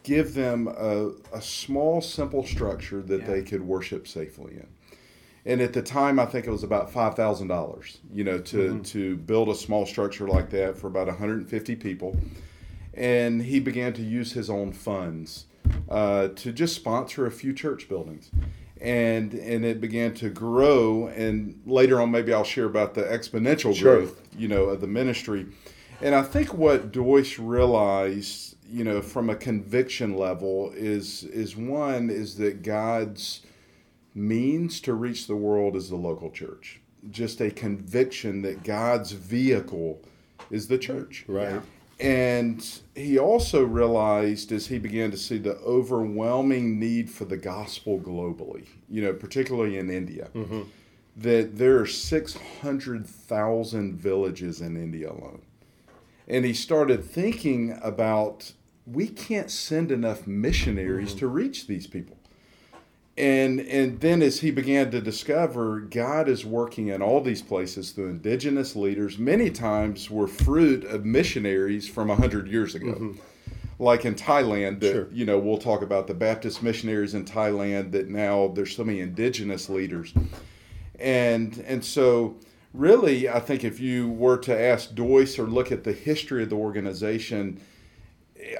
give 0.03 0.33
them 0.33 0.67
a, 0.67 1.11
a 1.33 1.41
small 1.41 2.01
simple 2.01 2.45
structure 2.45 3.01
that 3.01 3.21
Yeah. 3.21 3.27
they 3.27 3.41
could 3.43 3.61
worship 3.61 4.07
safely 4.07 4.53
in. 4.55 4.67
And 5.45 5.59
at 5.61 5.73
the 5.73 5.81
time 5.81 6.19
i 6.19 6.25
think 6.25 6.45
it 6.45 6.51
was 6.51 6.63
about 6.63 6.91
$5000 6.91 7.97
you 8.13 8.23
know 8.23 8.37
to, 8.39 8.79
to 8.79 9.15
build 9.17 9.49
a 9.49 9.55
small 9.55 9.85
structure 9.85 10.27
like 10.27 10.49
that 10.51 10.77
for 10.77 10.87
about 10.87 11.07
150 11.07 11.75
people. 11.75 12.15
And 12.93 13.41
he 13.41 13.59
began 13.59 13.93
to 13.93 14.01
use 14.01 14.33
his 14.33 14.49
own 14.49 14.73
funds 14.73 15.45
uh, 15.89 16.29
to 16.29 16.51
just 16.51 16.75
sponsor 16.75 17.25
a 17.25 17.31
few 17.31 17.53
church 17.53 17.87
buildings. 17.87 18.29
And 18.81 19.33
and 19.33 19.63
it 19.63 19.79
began 19.79 20.13
to 20.15 20.29
grow. 20.29 21.07
And 21.07 21.61
later 21.65 22.01
on 22.01 22.11
maybe 22.11 22.33
i'll 22.33 22.43
share 22.43 22.65
about 22.65 22.93
the 22.95 23.03
exponential 23.03 23.75
Sure. 23.75 23.97
growth 23.97 24.21
you 24.37 24.47
know 24.47 24.65
of 24.65 24.81
the 24.81 24.87
ministry. 24.87 25.45
And 26.01 26.13
i 26.15 26.21
think 26.23 26.53
what 26.53 26.91
Dois 26.91 27.37
realized 27.39 28.50
you 28.71 28.83
know 28.83 29.01
from 29.01 29.29
a 29.29 29.35
conviction 29.35 30.15
level 30.17 30.71
is 30.75 31.23
is 31.25 31.55
one 31.57 32.09
is 32.09 32.35
that 32.37 32.63
god's 32.63 33.41
means 34.15 34.79
to 34.81 34.93
reach 34.93 35.27
the 35.27 35.35
world 35.35 35.75
is 35.75 35.89
the 35.89 35.95
local 35.95 36.31
church 36.31 36.79
just 37.09 37.41
a 37.41 37.51
conviction 37.51 38.41
that 38.41 38.63
god's 38.63 39.11
vehicle 39.11 40.01
is 40.49 40.67
the 40.67 40.77
church 40.77 41.25
Right. 41.27 41.51
Yeah. 41.51 41.61
and 41.99 42.79
he 42.95 43.19
also 43.19 43.63
realized 43.63 44.51
as 44.51 44.67
he 44.67 44.77
began 44.79 45.11
to 45.11 45.17
see 45.17 45.37
the 45.37 45.55
overwhelming 45.57 46.79
need 46.79 47.09
for 47.09 47.25
the 47.25 47.37
gospel 47.37 47.99
globally, 47.99 48.65
you 48.89 49.01
know, 49.03 49.13
particularly 49.13 49.77
in 49.77 49.89
India, 49.89 50.29
mm-hmm. 50.33 50.61
that 51.17 51.57
there 51.57 51.77
are 51.79 51.85
600,000 51.85 53.95
villages 53.95 54.61
in 54.61 54.77
India 54.77 55.11
alone. 55.11 55.41
And 56.27 56.45
he 56.45 56.53
started 56.53 57.03
thinking 57.03 57.77
about 57.83 58.53
we 58.85 59.07
can't 59.07 59.51
send 59.51 59.91
enough 59.91 60.27
missionaries 60.27 61.13
to 61.15 61.25
mm-hmm. 61.25 61.35
reach 61.35 61.67
these 61.67 61.87
people. 61.87 62.17
And 63.17 63.59
and 63.59 63.99
then 63.99 64.21
as 64.21 64.39
he 64.39 64.51
began 64.51 64.89
to 64.91 65.01
discover 65.01 65.81
god 65.81 66.29
is 66.29 66.45
working 66.45 66.87
in 66.87 67.01
all 67.01 67.21
these 67.21 67.41
places 67.41 67.91
through 67.91 68.09
indigenous 68.09 68.75
leaders. 68.75 69.17
Many 69.17 69.49
times 69.49 70.09
were 70.09 70.27
fruit 70.27 70.85
of 70.85 71.05
missionaries 71.05 71.89
from 71.89 72.07
100 72.07 72.47
years 72.47 72.73
ago. 72.73 72.93
Mm-hmm. 72.93 73.11
Like 73.79 74.05
in 74.05 74.15
thailand 74.15 74.79
that 74.79 74.91
Sure. 74.91 75.07
you 75.11 75.25
know 75.25 75.37
we'll 75.37 75.57
talk 75.57 75.81
about 75.81 76.07
the 76.07 76.13
baptist 76.13 76.63
missionaries 76.63 77.13
in 77.13 77.25
thailand 77.25 77.91
that 77.91 78.09
now 78.09 78.47
there's 78.47 78.75
so 78.75 78.83
many 78.83 79.01
indigenous 79.01 79.69
leaders. 79.69 80.13
And 80.97 81.63
and 81.67 81.83
so 81.83 82.37
really 82.73 83.27
i 83.27 83.39
think 83.39 83.65
if 83.65 83.81
you 83.81 84.09
were 84.09 84.37
to 84.37 84.57
ask 84.57 84.95
Dois 84.95 85.37
or 85.37 85.43
look 85.43 85.71
at 85.73 85.83
the 85.83 85.91
history 85.91 86.43
of 86.43 86.49
the 86.49 86.55
organization 86.55 87.59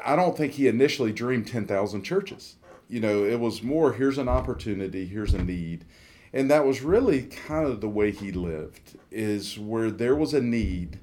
I 0.04 0.16
don't 0.16 0.38
think 0.38 0.54
he 0.54 0.68
initially 0.68 1.12
dreamed 1.12 1.48
10,000 1.48 2.04
churches. 2.04 2.56
You 2.88 3.00
know, 3.00 3.24
it 3.24 3.40
was 3.40 3.64
more 3.64 3.94
here's 3.94 4.18
an 4.18 4.28
opportunity, 4.28 5.06
here's 5.06 5.34
a 5.34 5.44
need. 5.44 5.86
And 6.34 6.50
that 6.50 6.66
was 6.66 6.82
really 6.82 7.24
kind 7.24 7.68
of 7.68 7.82
the 7.82 7.90
way 7.90 8.12
he 8.12 8.32
lived 8.32 8.98
is 9.12 9.60
where 9.60 9.92
there 9.92 10.16
was 10.16 10.34
a 10.34 10.42
need 10.42 11.00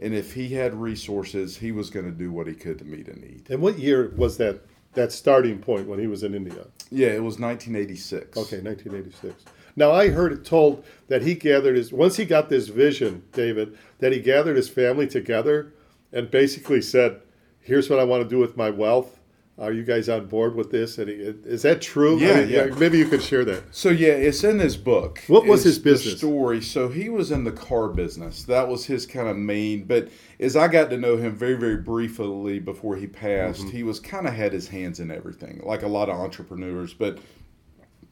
and 0.00 0.14
if 0.14 0.32
he 0.32 0.48
had 0.48 0.74
resources, 0.74 1.58
he 1.58 1.72
was 1.72 1.90
going 1.90 2.06
to 2.06 2.10
do 2.10 2.32
what 2.32 2.46
he 2.46 2.54
could 2.54 2.78
to 2.78 2.84
meet 2.84 3.06
a 3.08 3.18
need. 3.18 3.44
And 3.50 3.60
what 3.60 3.78
year 3.78 4.12
was 4.16 4.38
that 4.38 4.62
that 4.94 5.12
starting 5.12 5.60
point 5.60 5.86
when 5.86 6.00
he 6.00 6.08
was 6.08 6.24
in 6.24 6.34
India? 6.34 6.66
Yeah, 6.90 7.08
it 7.08 7.22
was 7.22 7.38
1986. 7.38 8.36
Okay, 8.36 8.60
1986. 8.60 9.44
Now 9.76 9.92
I 9.92 10.08
heard 10.08 10.32
it 10.32 10.44
told 10.44 10.84
that 11.06 11.22
he 11.22 11.34
gathered 11.34 11.76
his 11.76 11.92
once 11.92 12.16
he 12.16 12.24
got 12.24 12.48
this 12.48 12.68
vision, 12.68 13.22
David, 13.32 13.78
that 13.98 14.12
he 14.12 14.20
gathered 14.20 14.56
his 14.56 14.68
family 14.68 15.06
together 15.06 15.74
and 16.12 16.30
basically 16.30 16.82
said, 16.82 17.20
"Here's 17.60 17.88
what 17.90 17.98
I 17.98 18.04
want 18.04 18.22
to 18.22 18.28
do 18.28 18.38
with 18.38 18.56
my 18.56 18.70
wealth. 18.70 19.16
Are 19.58 19.72
you 19.72 19.82
guys 19.84 20.08
on 20.08 20.26
board 20.26 20.54
with 20.54 20.70
this?" 20.70 20.96
And 20.98 21.08
he, 21.10 21.14
is 21.16 21.62
that 21.62 21.82
true? 21.82 22.18
I 22.18 22.22
Yeah, 22.22 22.40
mean, 22.40 22.48
yeah. 22.48 22.64
Maybe 22.78 22.96
you 22.98 23.06
could 23.06 23.22
share 23.22 23.44
that. 23.44 23.62
So 23.74 23.90
yeah, 23.90 24.12
it's 24.12 24.42
in 24.42 24.56
this 24.58 24.76
book. 24.76 25.20
What 25.26 25.44
was 25.46 25.64
his 25.64 25.78
business? 25.78 26.16
Story. 26.18 26.62
So 26.62 26.88
he 26.88 27.08
was 27.10 27.30
in 27.30 27.44
the 27.44 27.52
car 27.52 27.88
business. 27.88 28.44
That 28.44 28.68
was 28.68 28.86
his 28.86 29.04
kind 29.06 29.28
of 29.28 29.36
main. 29.36 29.84
But 29.84 30.08
as 30.38 30.56
I 30.56 30.68
got 30.68 30.88
to 30.90 30.96
know 30.96 31.16
him 31.18 31.36
very, 31.36 31.54
very 31.54 31.76
briefly 31.76 32.58
before 32.58 32.96
he 32.96 33.06
passed, 33.06 33.60
Mm-hmm. 33.62 33.70
he 33.76 33.82
was 33.82 34.00
kind 34.00 34.26
of 34.26 34.32
had 34.34 34.52
his 34.54 34.68
hands 34.68 34.98
in 35.00 35.10
everything, 35.10 35.60
like 35.64 35.82
a 35.82 35.88
lot 35.88 36.08
of 36.08 36.16
entrepreneurs. 36.16 36.94
But 36.94 37.18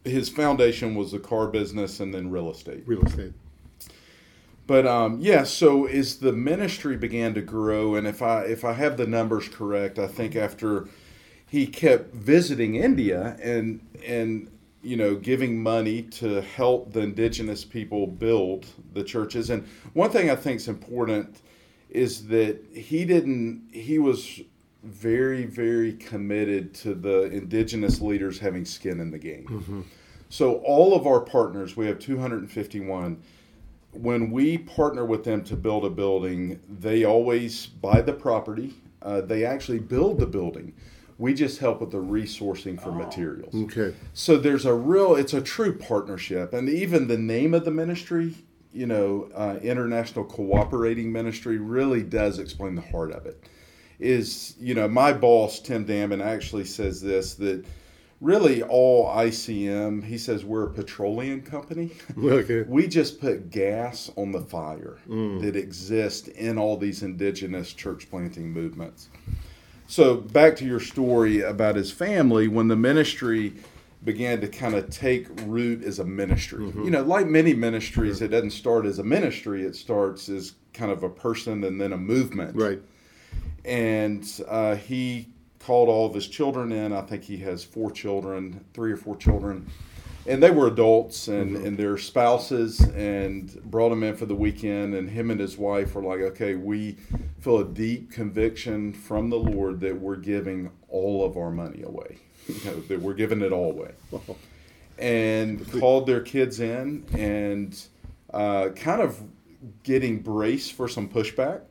his 0.04 0.28
foundation 0.28 0.94
was 0.94 1.12
the 1.12 1.18
car 1.18 1.48
business 1.48 2.00
and 2.00 2.12
then 2.14 2.30
real 2.30 2.50
estate. 2.50 2.82
Real 2.86 3.02
estate. 3.04 3.32
But 4.68 4.86
um, 4.86 5.18
yeah, 5.18 5.44
so 5.44 5.86
as 5.86 6.18
the 6.18 6.30
ministry 6.30 6.98
began 6.98 7.32
to 7.32 7.40
grow, 7.40 7.94
and 7.94 8.06
if 8.06 8.20
I 8.20 8.42
if 8.42 8.66
I 8.66 8.74
have 8.74 8.98
the 8.98 9.06
numbers 9.06 9.48
correct, 9.48 9.98
I 9.98 10.06
think 10.06 10.36
after 10.36 10.86
he 11.46 11.66
kept 11.66 12.14
visiting 12.14 12.74
India 12.74 13.38
and 13.42 13.80
and 14.06 14.50
you 14.82 14.98
know 14.98 15.14
giving 15.14 15.62
money 15.62 16.02
to 16.02 16.42
help 16.42 16.92
the 16.92 17.00
indigenous 17.00 17.64
people 17.64 18.06
build 18.06 18.66
the 18.92 19.02
churches. 19.02 19.48
And 19.48 19.66
one 19.94 20.10
thing 20.10 20.28
I 20.28 20.36
think 20.36 20.58
is 20.60 20.68
important 20.68 21.40
is 21.88 22.26
that 22.26 22.62
he 22.74 23.06
didn't 23.06 23.70
he 23.72 23.98
was 23.98 24.42
very 24.82 25.46
very 25.46 25.94
committed 25.94 26.74
to 26.74 26.92
the 26.94 27.22
indigenous 27.22 28.02
leaders 28.02 28.38
having 28.38 28.66
skin 28.66 29.00
in 29.00 29.10
the 29.10 29.18
game. 29.18 29.46
So 30.28 30.56
all 30.56 30.94
of 30.94 31.06
our 31.06 31.20
partners, 31.20 31.74
we 31.74 31.86
have 31.86 31.98
251 31.98 33.22
when 33.92 34.30
we 34.30 34.58
partner 34.58 35.04
with 35.04 35.24
them 35.24 35.42
to 35.44 35.56
build 35.56 35.84
a 35.84 35.90
building, 35.90 36.60
they 36.68 37.04
always 37.04 37.66
buy 37.66 38.00
the 38.00 38.12
property. 38.12 38.74
Uh, 39.02 39.20
they 39.20 39.44
actually 39.44 39.78
build 39.78 40.18
the 40.18 40.26
building. 40.26 40.74
We 41.18 41.34
just 41.34 41.58
help 41.58 41.80
with 41.80 41.90
the 41.90 41.98
resourcing 41.98 42.80
for 42.80 42.92
materials. 42.92 43.54
Okay. 43.54 43.94
So 44.12 44.36
there's 44.36 44.66
a 44.66 44.74
real, 44.74 45.16
it's 45.16 45.34
a 45.34 45.40
true 45.40 45.76
partnership. 45.76 46.52
And 46.52 46.68
even 46.68 47.08
the 47.08 47.18
name 47.18 47.54
of 47.54 47.64
the 47.64 47.72
ministry, 47.72 48.34
you 48.72 48.86
know, 48.86 49.28
uh, 49.34 49.58
International 49.60 50.24
Cooperating 50.24 51.10
Ministry, 51.10 51.58
really 51.58 52.02
does 52.02 52.38
explain 52.38 52.76
the 52.76 52.82
heart 52.82 53.10
of 53.10 53.26
it. 53.26 53.42
Is, 53.98 54.54
you 54.60 54.74
know, 54.74 54.86
my 54.86 55.12
boss, 55.12 55.58
Tim 55.58 55.84
Damon, 55.84 56.20
actually 56.20 56.64
says 56.64 57.00
this 57.00 57.34
that 57.34 57.64
really 58.20 58.62
all 58.62 59.06
ICM, 59.08 60.04
he 60.04 60.18
says 60.18 60.44
we're 60.44 60.64
a 60.66 60.70
petroleum 60.70 61.40
company. 61.42 61.90
Okay. 62.18 62.62
We 62.68 62.88
just 62.88 63.20
put 63.20 63.50
gas 63.50 64.10
on 64.16 64.32
the 64.32 64.40
fire 64.40 64.98
that 65.06 65.54
exists 65.56 66.28
in 66.28 66.58
all 66.58 66.76
these 66.76 67.02
indigenous 67.02 67.72
church 67.72 68.10
planting 68.10 68.50
movements. 68.52 69.08
So, 69.86 70.16
back 70.16 70.56
to 70.56 70.64
your 70.66 70.80
story 70.80 71.40
about 71.40 71.76
his 71.76 71.90
family, 71.90 72.46
when 72.48 72.68
the 72.68 72.76
ministry 72.76 73.54
began 74.04 74.40
to 74.42 74.48
kind 74.48 74.74
of 74.74 74.90
take 74.90 75.26
root 75.46 75.82
as 75.82 75.98
a 75.98 76.04
ministry. 76.04 76.64
You 76.66 76.90
know, 76.90 77.02
like 77.02 77.26
many 77.26 77.52
ministries, 77.54 78.20
it 78.22 78.28
doesn't 78.28 78.50
start 78.50 78.84
as 78.86 78.98
a 78.98 79.04
ministry, 79.04 79.62
it 79.64 79.74
starts 79.74 80.28
as 80.28 80.54
kind 80.74 80.92
of 80.92 81.02
a 81.02 81.08
person 81.08 81.64
and 81.64 81.80
then 81.80 81.92
a 81.92 81.96
movement 81.96 82.54
Right. 82.54 82.80
and 83.64 84.24
uh, 84.46 84.76
he 84.76 85.28
called 85.58 85.88
all 85.88 86.06
of 86.06 86.14
his 86.14 86.28
children 86.28 86.72
in. 86.72 86.92
I 86.92 87.02
think 87.02 87.24
he 87.24 87.36
has 87.38 87.64
four 87.64 87.90
children, 87.90 88.64
three 88.74 88.92
or 88.92 88.96
four 88.96 89.16
children, 89.16 89.68
and 90.26 90.42
they 90.42 90.50
were 90.50 90.66
adults 90.66 91.28
and, 91.28 91.56
and 91.56 91.76
their 91.76 91.96
spouses, 91.98 92.80
and 92.80 93.62
brought 93.64 93.88
them 93.90 94.02
in 94.02 94.16
for 94.16 94.26
the 94.26 94.34
weekend. 94.34 94.94
And 94.94 95.08
him 95.08 95.30
and 95.30 95.40
his 95.40 95.56
wife 95.58 95.94
were 95.94 96.02
like, 96.02 96.20
"Okay, 96.20 96.54
we 96.54 96.96
feel 97.40 97.58
a 97.58 97.64
deep 97.64 98.10
conviction 98.10 98.92
from 98.92 99.30
the 99.30 99.38
Lord 99.38 99.80
that 99.80 99.98
we're 99.98 100.16
giving 100.16 100.70
all 100.88 101.24
of 101.24 101.36
our 101.36 101.50
money 101.50 101.82
away, 101.82 102.18
you 102.46 102.64
know, 102.64 102.80
that 102.80 103.00
we're 103.00 103.14
giving 103.14 103.42
it 103.42 103.52
all 103.52 103.70
away." 103.70 103.92
and 104.98 105.70
called 105.78 106.06
their 106.06 106.20
kids 106.20 106.60
in 106.60 107.04
and 107.16 107.86
uh, 108.34 108.68
kind 108.70 109.00
of 109.00 109.22
getting 109.82 110.20
braced 110.20 110.72
for 110.72 110.88
some 110.88 111.08
pushback. 111.08 111.62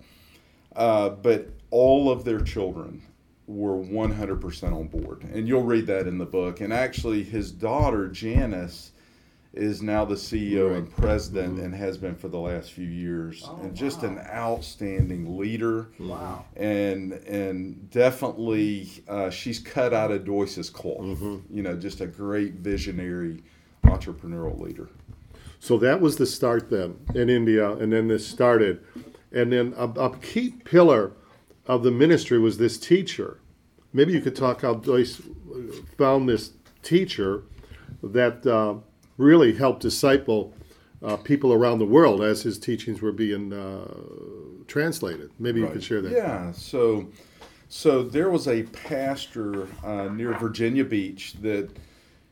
Uh, 0.75 1.09
but 1.09 1.49
all 1.71 2.09
of 2.11 2.23
their 2.23 2.39
children 2.39 3.01
were 3.47 3.77
100% 3.77 4.73
on 4.73 4.87
board. 4.87 5.23
And 5.23 5.47
you'll 5.47 5.63
read 5.63 5.87
that 5.87 6.05
in 6.05 6.17
the 6.17 6.25
book. 6.25 6.61
And 6.61 6.73
actually, 6.73 7.23
his 7.23 7.51
daughter, 7.51 8.07
Janice, 8.09 8.91
is 9.53 9.81
now 9.81 10.05
the 10.05 10.15
CEO 10.15 10.75
and 10.75 10.93
president 10.95 11.55
mm-hmm. 11.55 11.65
and 11.65 11.75
has 11.75 11.97
been 11.97 12.15
for 12.15 12.27
the 12.27 12.37
last 12.37 12.73
few 12.73 12.85
years. 12.85 13.43
Oh, 13.45 13.59
and 13.63 13.75
just 13.75 14.03
an 14.03 14.19
outstanding 14.19 15.37
leader. 15.37 15.89
Mm-hmm. 15.93 16.09
Wow. 16.09 16.45
and 16.55 17.13
and 17.13 17.89
definitely 17.89 18.89
uh, 19.07 19.29
she's 19.29 19.59
cut 19.59 19.93
out 19.93 20.11
of 20.11 20.25
Dois's 20.25 20.69
cloth. 20.69 20.99
Mm-hmm. 20.99 21.55
You 21.55 21.63
know 21.63 21.75
just 21.75 22.01
a 22.01 22.07
great 22.07 22.55
visionary 22.55 23.43
entrepreneurial 23.83 24.59
leader. 24.59 24.89
So 25.59 25.77
that 25.79 26.01
was 26.01 26.17
the 26.17 26.27
start 26.27 26.69
then 26.69 26.99
in 27.15 27.29
India, 27.29 27.71
and 27.71 27.91
then 27.91 28.07
this 28.07 28.27
started. 28.27 28.83
And 29.31 29.51
then 29.51 29.73
a, 29.75 29.87
a 29.87 30.17
key 30.17 30.51
pillar 30.51 31.13
of 31.67 31.83
the 31.83 31.91
ministry 31.91 32.39
was 32.39 32.57
this 32.57 32.77
teacher. 32.77 33.39
Maybe 33.93 34.13
you 34.13 34.21
could 34.21 34.35
talk 34.35 34.61
how 34.61 34.75
Dois 34.75 35.21
found 35.97 36.27
this 36.29 36.51
teacher 36.83 37.43
that 38.03 38.45
uh, 38.45 38.75
really 39.17 39.53
helped 39.53 39.81
disciple 39.81 40.53
uh, 41.03 41.15
people 41.17 41.53
around 41.53 41.79
the 41.79 41.85
world 41.85 42.23
as 42.23 42.41
his 42.43 42.57
teachings 42.57 43.01
were 43.01 43.11
being 43.11 43.53
uh, 43.53 43.93
translated. 44.67 45.31
Maybe 45.39 45.59
you 45.61 45.67
could 45.67 45.83
share 45.83 46.01
that. 46.01 46.11
Yeah. 46.11 46.51
So, 46.51 47.07
so 47.69 48.03
there 48.03 48.29
was 48.29 48.47
a 48.47 48.63
pastor 48.63 49.67
uh, 49.83 50.09
near 50.09 50.33
Virginia 50.37 50.83
Beach 50.83 51.33
that 51.41 51.69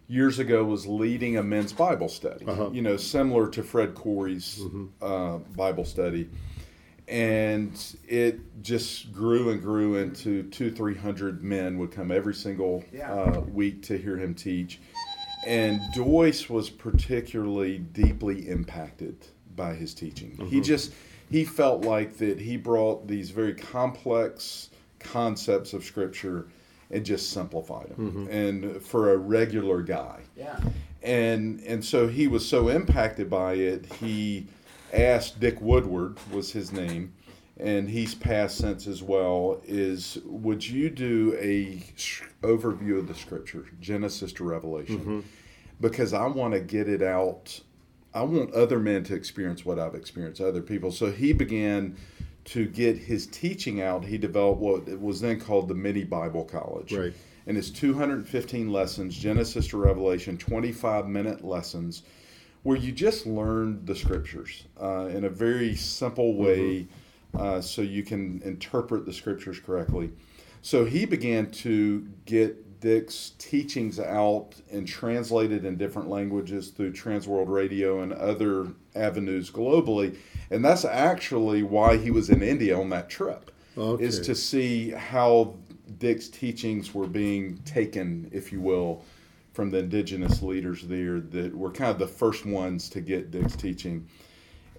years 0.07 0.39
ago 0.39 0.63
was 0.63 0.85
leading 0.85 1.37
a 1.37 1.43
men's 1.43 1.73
Bible 1.73 2.09
study. 2.09 2.45
Uh-huh. 2.45 2.69
You 2.71 2.81
know, 2.81 2.97
similar 2.97 3.49
to 3.49 3.63
Fred 3.63 3.95
Corey's 3.95 4.59
Mm-hmm. 4.59 4.85
uh, 5.01 5.37
Bible 5.55 5.85
study, 5.85 6.29
and 7.07 7.95
it 8.07 8.39
just 8.63 9.11
grew 9.13 9.49
and 9.51 9.61
grew 9.61 9.97
into 9.97 10.43
two, 10.43 10.71
three 10.71 10.95
hundred 10.95 11.43
men 11.43 11.77
would 11.77 11.91
come 11.91 12.11
every 12.11 12.33
single 12.33 12.83
Yeah. 12.91 13.13
uh, 13.13 13.39
week 13.41 13.81
to 13.83 13.97
hear 13.97 14.17
him 14.17 14.33
teach. 14.33 14.79
And 15.45 15.79
Dois 15.93 16.49
was 16.49 16.69
particularly 16.71 17.77
deeply 17.77 18.49
impacted 18.49 19.15
by 19.55 19.75
his 19.75 19.93
teaching. 19.93 20.35
He 20.49 20.59
just 20.61 20.91
he 21.29 21.43
felt 21.43 21.83
like 21.85 22.17
that 22.17 22.39
he 22.39 22.57
brought 22.57 23.07
these 23.07 23.29
very 23.29 23.53
complex 23.53 24.69
concepts 24.99 25.73
of 25.73 25.83
scripture 25.83 26.47
and 26.91 27.05
just 27.05 27.29
simplified 27.31 27.89
them. 27.95 28.27
And 28.31 28.81
for 28.81 29.13
a 29.13 29.17
regular 29.17 29.81
guy, 29.83 30.21
Yeah. 30.35 30.59
and 31.03 31.59
and 31.61 31.85
so 31.85 32.07
he 32.07 32.27
was 32.27 32.47
so 32.47 32.69
impacted 32.69 33.29
by 33.29 33.53
it 33.53 33.85
he 33.99 34.47
asked 34.93 35.39
dick 35.39 35.59
woodward 35.61 36.17
was 36.31 36.51
his 36.51 36.71
name 36.71 37.13
and 37.57 37.89
he's 37.89 38.13
passed 38.13 38.57
since 38.57 38.85
as 38.87 39.01
well 39.01 39.61
is 39.65 40.17
would 40.25 40.67
you 40.67 40.89
do 40.89 41.35
a 41.39 41.83
sh- 41.95 42.23
overview 42.41 42.99
of 42.99 43.07
the 43.07 43.15
scripture 43.15 43.65
genesis 43.79 44.33
to 44.33 44.43
revelation? 44.43 44.99
Mm-hmm. 44.99 45.19
Because 45.81 46.13
i 46.13 46.25
want 46.27 46.53
to 46.53 46.59
get 46.59 46.87
it 46.89 47.01
out. 47.01 47.59
I 48.13 48.23
want 48.23 48.53
other 48.53 48.79
men 48.79 49.03
to 49.05 49.15
experience 49.15 49.65
what 49.65 49.79
i've 49.79 49.95
experienced 49.95 50.41
other 50.41 50.61
people. 50.61 50.91
So 50.91 51.11
he 51.11 51.33
began 51.33 51.95
to 52.45 52.65
get 52.67 52.97
his 52.97 53.25
teaching 53.27 53.81
out. 53.81 54.05
He 54.05 54.17
developed 54.17 54.61
what 54.61 54.99
was 54.99 55.19
then 55.21 55.39
called 55.39 55.67
the 55.67 55.73
mini 55.75 56.03
bible 56.03 56.43
college. 56.45 56.93
Right. 56.93 57.13
and 57.47 57.57
it's 57.57 57.69
215 57.69 58.71
lessons 58.71 59.17
genesis 59.17 59.67
to 59.69 59.77
revelation 59.77 60.37
25 60.37 61.07
minute 61.07 61.43
lessons 61.43 62.03
where 62.65 62.75
you 62.75 62.91
just 62.91 63.27
learn 63.27 63.85
the 63.85 63.95
scriptures 63.95 64.65
uh, 64.81 65.05
in 65.05 65.25
a 65.25 65.29
very 65.29 65.75
simple 65.75 66.33
way 66.35 66.87
uh, 67.37 67.61
so 67.61 67.83
you 67.83 68.01
can 68.01 68.41
interpret 68.43 69.05
the 69.05 69.13
scriptures 69.13 69.59
correctly. 69.59 70.09
So 70.63 70.83
he 70.83 71.05
began 71.05 71.51
to 71.51 72.07
get 72.25 72.79
dick's 72.79 73.33
teachings 73.37 73.99
out 73.99 74.55
and 74.71 74.87
translated 74.87 75.63
in 75.63 75.77
different 75.77 76.09
languages 76.09 76.69
through 76.69 76.91
transworld 76.91 77.49
radio 77.49 78.01
and 78.01 78.11
other 78.13 78.67
avenues 78.95 79.49
globally 79.49 80.17
and 80.51 80.63
that's 80.63 80.83
actually 80.83 81.63
why 81.63 81.95
he 81.95 82.11
was 82.11 82.29
in 82.29 82.43
india 82.43 82.77
on 82.77 82.89
that 82.89 83.09
trip 83.09 83.49
is 84.01 84.19
to 84.19 84.35
see 84.35 84.91
how 84.91 85.55
Dick's 85.99 86.27
teachings 86.27 86.93
were 86.93 87.07
being 87.07 87.57
taken, 87.59 88.29
if 88.33 88.51
you 88.51 88.59
will, 88.59 89.03
from 89.55 89.71
the 89.71 89.79
indigenous 89.79 90.41
leaders 90.41 90.83
there 90.83 91.21
that 91.21 91.55
were 91.55 91.71
kind 91.71 91.89
of 91.89 91.97
the 91.97 92.07
first 92.07 92.45
ones 92.45 92.89
to 92.89 93.01
get 93.01 93.31
Dick's 93.31 93.55
teaching. 93.55 94.07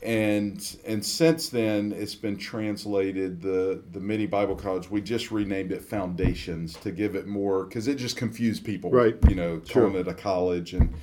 And 0.02 0.76
and 0.87 1.04
since 1.04 1.49
then, 1.49 1.93
it's 1.93 2.15
been 2.15 2.36
translated. 2.36 3.41
The 3.41 3.82
the 3.93 3.99
mini 4.00 4.26
Bible 4.26 4.54
college 4.54 4.91
we 4.91 5.00
just 5.00 5.30
renamed 5.30 5.73
it 5.73 5.82
Foundations 5.82 6.75
to 6.78 6.93
give 6.93 7.17
it 7.17 7.26
more 7.26 7.65
because 7.65 7.89
it 7.89 7.97
just 7.97 8.17
confused 8.17 8.65
people, 8.65 8.91
Right. 8.91 9.17
You 9.28 9.34
know, 9.34 9.62
Sure. 9.65 9.84
calling 9.84 9.97
it 10.00 10.06
a 10.08 10.15
college 10.15 10.75
and. 10.75 10.95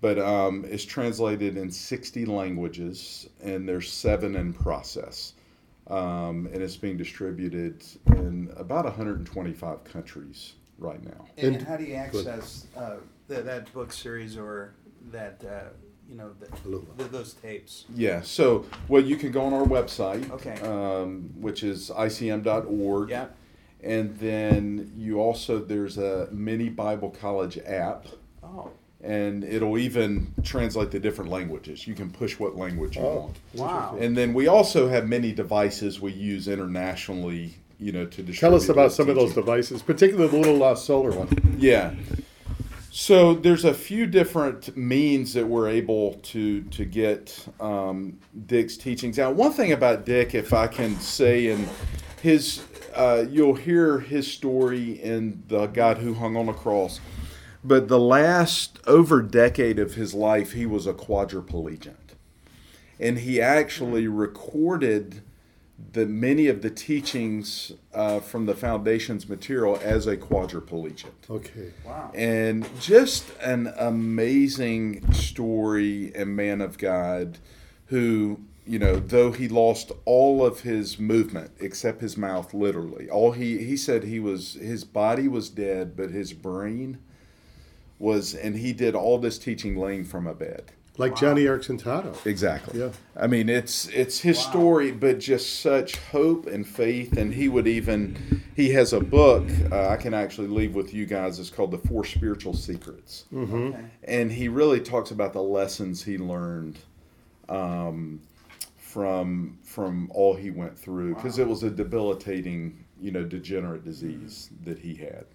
But 0.00 0.20
um, 0.20 0.64
it's 0.68 0.84
translated 0.84 1.56
in 1.56 1.72
60 1.72 2.24
languages, 2.24 3.28
and 3.42 3.68
there's 3.68 3.90
seven 3.92 4.36
in 4.36 4.52
process 4.52 5.32
um, 5.88 6.48
and 6.52 6.62
it's 6.62 6.76
being 6.76 6.96
distributed 6.96 7.82
in 8.08 8.50
about 8.56 8.84
125 8.84 9.84
countries 9.84 10.52
right 10.78 11.02
now. 11.04 11.26
And, 11.36 11.56
And- 11.56 11.66
how 11.66 11.76
do 11.76 11.84
you 11.84 11.94
access 11.94 12.66
uh, 12.76 12.96
that, 13.28 13.44
that 13.44 13.72
book 13.72 13.92
series 13.92 14.36
or 14.36 14.74
that, 15.10 15.42
uh, 15.44 15.68
you 16.08 16.14
know, 16.16 16.30
the, 16.40 16.78
the, 16.96 17.04
those 17.08 17.34
tapes? 17.34 17.84
Yeah, 17.94 18.22
so 18.22 18.64
well, 18.88 19.02
you 19.02 19.16
can 19.16 19.32
go 19.32 19.42
on 19.42 19.52
our 19.52 19.64
website, 19.66 20.30
Okay. 20.30 20.58
um, 20.62 21.30
which 21.40 21.62
is 21.62 21.90
icm.org. 21.90 23.10
Yeah. 23.10 23.26
And 23.80 24.18
then 24.18 24.92
you 24.96 25.20
also 25.20 25.58
there's 25.60 25.98
a 25.98 26.28
mini 26.32 26.68
Bible 26.68 27.10
College 27.10 27.58
app, 27.64 28.06
Oh, 28.42 28.70
and 29.00 29.44
it'll 29.44 29.78
even 29.78 30.32
translate 30.42 30.90
the 30.90 30.98
different 30.98 31.30
languages. 31.30 31.86
You 31.86 31.94
can 31.94 32.10
push 32.10 32.40
what 32.40 32.56
language 32.56 32.96
you 32.96 33.02
Oh. 33.02 33.16
want. 33.20 33.36
wow. 33.54 33.96
And 34.00 34.16
then 34.16 34.34
we 34.34 34.48
also 34.48 34.88
have 34.88 35.06
many 35.06 35.30
devices 35.32 36.00
we 36.00 36.12
use 36.12 36.48
internationally, 36.48 37.54
you 37.78 37.92
know, 37.92 38.06
to. 38.06 38.22
Tell 38.32 38.54
us 38.54 38.68
about 38.68 38.92
some 38.92 39.08
of 39.08 39.16
those 39.16 39.34
devices, 39.34 39.82
particularly 39.82 40.28
the 40.30 40.36
little 40.36 40.62
uh, 40.62 40.74
solar 40.74 41.10
one. 41.10 41.28
Yeah. 41.58 41.94
So 42.90 43.34
there's 43.34 43.64
a 43.64 43.74
few 43.74 44.06
different 44.06 44.76
means 44.76 45.32
that 45.34 45.46
we're 45.46 45.68
able 45.68 46.14
to 46.14 46.62
to 46.62 46.84
get 46.84 47.46
um, 47.60 48.18
Dick's 48.46 48.76
teachings 48.76 49.18
out. 49.18 49.36
One 49.36 49.52
thing 49.52 49.72
about 49.72 50.04
Dick, 50.04 50.34
if 50.34 50.52
I 50.52 50.66
can 50.66 50.98
say, 50.98 51.48
in 51.48 51.68
his, 52.22 52.64
uh, 52.94 53.24
you'll 53.30 53.54
hear 53.54 54.00
his 54.00 54.30
story 54.30 55.00
in 55.00 55.44
the 55.46 55.66
God 55.66 55.98
who 55.98 56.14
hung 56.14 56.36
on 56.36 56.46
the 56.46 56.52
cross. 56.52 57.00
But 57.62 57.88
the 57.88 58.00
last 58.00 58.78
over 58.86 59.22
decade 59.22 59.78
of 59.78 59.94
his 59.94 60.14
life, 60.14 60.52
he 60.52 60.66
was 60.66 60.86
a 60.86 60.92
quadriplegic, 60.92 62.16
and 62.98 63.18
he 63.18 63.40
actually 63.40 64.08
recorded 64.08 65.22
the 65.92 66.06
many 66.06 66.48
of 66.48 66.60
the 66.62 66.70
teachings 66.70 67.72
uh, 67.94 68.18
from 68.20 68.46
the 68.46 68.54
foundation's 68.54 69.28
material 69.28 69.78
as 69.82 70.06
a 70.06 70.16
quadriplegic 70.16 71.06
Okay. 71.30 71.72
wow. 71.86 72.10
and 72.14 72.68
just 72.80 73.24
an 73.40 73.72
amazing 73.78 75.12
story 75.12 76.12
and 76.14 76.34
man 76.34 76.60
of 76.60 76.78
God 76.78 77.38
who 77.86 78.40
you 78.66 78.78
know 78.78 78.96
though 78.96 79.32
he 79.32 79.48
lost 79.48 79.92
all 80.04 80.44
of 80.44 80.60
his 80.60 80.98
movement 80.98 81.50
except 81.60 82.00
his 82.00 82.16
mouth 82.16 82.52
literally 82.52 83.08
all 83.08 83.32
he 83.32 83.64
he 83.64 83.76
said 83.76 84.02
he 84.04 84.20
was 84.20 84.54
his 84.54 84.84
body 84.84 85.26
was 85.28 85.48
dead 85.48 85.96
but 85.96 86.10
his 86.10 86.32
brain 86.32 86.98
was 87.98 88.34
and 88.34 88.56
he 88.56 88.72
did 88.72 88.94
all 88.94 89.18
this 89.18 89.38
teaching 89.38 89.76
laying 89.76 90.04
from 90.04 90.26
a 90.26 90.34
bed 90.34 90.72
Like 90.98 91.14
Joni 91.14 91.44
Eareckson 91.44 91.80
Tada. 91.80 92.26
Exactly. 92.26 92.80
Yeah. 92.80 92.90
I 93.16 93.26
mean, 93.28 93.48
it's 93.48 93.86
it's 93.88 94.18
his 94.20 94.36
Wow. 94.38 94.50
story, 94.50 94.90
but 94.92 95.20
just 95.20 95.60
such 95.60 95.96
hope 95.96 96.46
and 96.46 96.66
faith. 96.66 97.16
And 97.16 97.32
he 97.32 97.48
would 97.48 97.68
even 97.68 98.42
he 98.56 98.70
has 98.70 98.92
a 98.92 99.00
book 99.00 99.48
uh, 99.70 99.88
I 99.88 99.96
can 99.96 100.12
actually 100.12 100.48
leave 100.48 100.74
with 100.74 100.92
you 100.92 101.06
guys. 101.06 101.38
It's 101.38 101.50
called 101.50 101.70
The 101.70 101.78
Four 101.78 102.04
Spiritual 102.04 102.52
Secrets, 102.54 103.26
Mm-hmm. 103.32 103.54
Okay. 103.68 103.84
and 104.04 104.32
he 104.32 104.48
really 104.48 104.80
talks 104.80 105.12
about 105.12 105.32
the 105.32 105.42
lessons 105.42 106.02
he 106.02 106.18
learned 106.18 106.78
um, 107.48 108.20
from 108.76 109.58
from 109.62 110.10
all 110.12 110.34
he 110.34 110.50
went 110.50 110.76
through 110.78 111.14
because 111.14 111.38
Wow. 111.38 111.44
it 111.44 111.48
was 111.48 111.62
a 111.62 111.70
debilitating, 111.70 112.84
you 113.00 113.12
know, 113.12 113.22
degenerate 113.24 113.84
disease 113.84 114.50
that 114.64 114.78
he 114.78 114.94
had. 114.94 115.26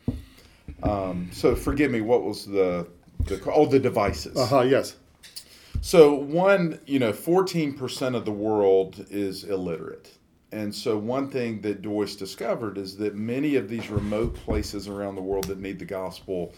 Um, 0.84 1.30
so 1.32 1.56
forgive 1.56 1.90
me. 1.92 2.02
What 2.02 2.24
was 2.24 2.46
the 2.46 2.88
the 3.26 3.40
oh 3.54 3.66
the 3.66 3.80
devices? 3.80 4.36
Uh 4.38 4.46
huh. 4.46 4.62
Yes. 4.62 4.98
So 5.86 6.14
one, 6.14 6.80
you 6.88 6.98
know, 6.98 7.12
fourteen 7.12 7.74
percent 7.74 8.16
of 8.16 8.24
the 8.24 8.32
world 8.32 9.06
is 9.10 9.44
illiterate, 9.44 10.18
and 10.50 10.74
so 10.74 10.98
one 10.98 11.30
thing 11.30 11.60
that 11.62 11.82
Dois 11.82 12.16
discovered 12.16 12.78
is 12.78 12.96
that 12.98 13.16
many 13.16 13.58
of 13.58 13.68
these 13.68 13.90
remote 13.90 14.34
places 14.34 14.88
around 14.88 15.16
the 15.16 15.22
world 15.22 15.44
that 15.50 15.60
need 15.60 15.80
the 15.80 15.86
gospel, 15.86 16.54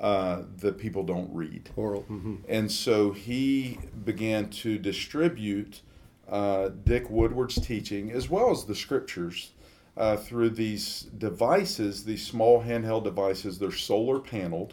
uh, 0.00 0.44
the 0.56 0.72
people 0.72 1.02
don't 1.02 1.28
read, 1.34 1.68
Oral. 1.76 2.00
hmm 2.02 2.36
and 2.48 2.72
so 2.72 3.12
he 3.12 3.78
began 4.06 4.48
to 4.48 4.78
distribute 4.78 5.82
uh, 6.30 6.70
Dick 6.84 7.10
Woodward's 7.10 7.60
teaching 7.60 8.10
as 8.10 8.30
well 8.30 8.50
as 8.50 8.64
the 8.64 8.74
scriptures. 8.74 9.52
Uh, 9.94 10.16
through 10.16 10.48
these 10.48 11.02
devices, 11.18 12.04
these 12.04 12.26
small 12.26 12.62
handheld 12.62 13.04
devices, 13.04 13.58
they're 13.58 13.70
solar 13.70 14.18
paneled, 14.18 14.72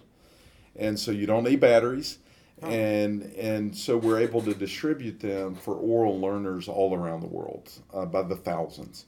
and 0.77 0.97
so 0.97 1.11
you 1.11 1.25
don't 1.25 1.43
need 1.43 1.59
batteries 1.59 2.19
and 2.63 3.23
and 3.37 3.75
so 3.75 3.97
we're 3.97 4.19
able 4.19 4.41
to 4.41 4.53
distribute 4.53 5.19
them 5.19 5.55
for 5.55 5.75
oral 5.75 6.19
learners 6.19 6.67
all 6.67 6.93
around 6.93 7.21
the 7.21 7.27
world 7.27 7.71
uh, 7.93 8.05
by 8.05 8.21
the 8.21 8.35
thousands. 8.35 9.05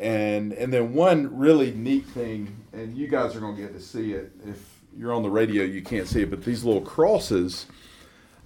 And 0.00 0.52
and 0.52 0.72
then 0.72 0.94
one 0.94 1.36
really 1.36 1.72
neat 1.72 2.06
thing, 2.06 2.56
and 2.72 2.96
you 2.96 3.08
guys 3.08 3.36
are 3.36 3.40
to 3.40 3.52
get 3.54 3.74
to 3.74 3.80
see 3.80 4.12
it. 4.12 4.32
If 4.46 4.80
you're 4.96 5.12
on 5.12 5.22
the 5.22 5.30
radio, 5.30 5.64
you 5.64 5.82
can't 5.82 6.08
see 6.08 6.22
it, 6.22 6.30
but 6.30 6.44
these 6.44 6.64
little 6.64 6.82
crosses 6.82 7.66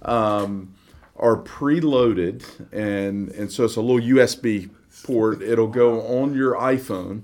um, 0.01 0.73
are 1.15 1.37
preloaded, 1.37 2.43
and 2.71 3.29
and 3.29 3.51
so 3.51 3.65
it's 3.65 3.77
a 3.77 3.81
little 3.81 4.01
USB 4.01 4.69
port. 5.03 5.41
It'll 5.41 5.67
go 5.67 6.01
on 6.01 6.35
your 6.35 6.53
iPhone. 6.55 7.23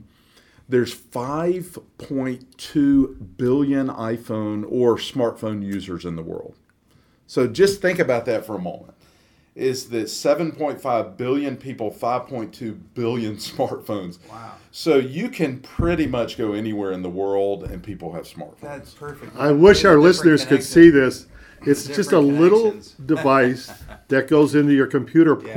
There's 0.70 0.96
5.2 0.96 3.38
billion 3.38 3.88
iPhone 3.90 4.66
or 4.70 4.96
smartphone 4.96 5.62
users 5.62 6.06
in 6.06 6.16
the 6.16 6.22
world. 6.22 6.56
So 7.32 7.48
just 7.48 7.82
think 7.82 7.98
about 7.98 8.26
that 8.26 8.46
for 8.46 8.58
a 8.58 8.60
moment. 8.60 8.94
Is 9.56 9.88
that 9.88 10.08
7.5 10.08 11.16
billion 11.16 11.56
people, 11.56 11.90
5.2 11.90 12.78
billion 12.94 13.36
smartphones? 13.38 14.20
Wow. 14.30 14.56
So 14.72 14.98
you 14.98 15.30
can 15.30 15.62
pretty 15.62 16.08
much 16.08 16.38
go 16.38 16.52
anywhere 16.52 16.92
in 16.92 17.04
the 17.04 17.10
world 17.10 17.64
and 17.64 17.82
people 17.82 18.12
have 18.12 18.26
smartphones. 18.26 18.60
That's 18.60 18.94
perfect. 18.94 19.34
I 19.38 19.54
wish 19.54 19.86
our 19.86 19.92
Different 19.92 20.04
listeners 20.04 20.44
could 20.44 20.62
see 20.62 20.90
this. 20.90 21.28
It's 21.66 21.88
just 21.88 22.12
a 22.12 22.20
little 22.20 22.76
device 23.06 23.72
that 24.10 24.28
goes 24.28 24.54
into 24.54 24.74
your 24.74 24.88
computer 24.88 25.40
Yeah. 25.42 25.54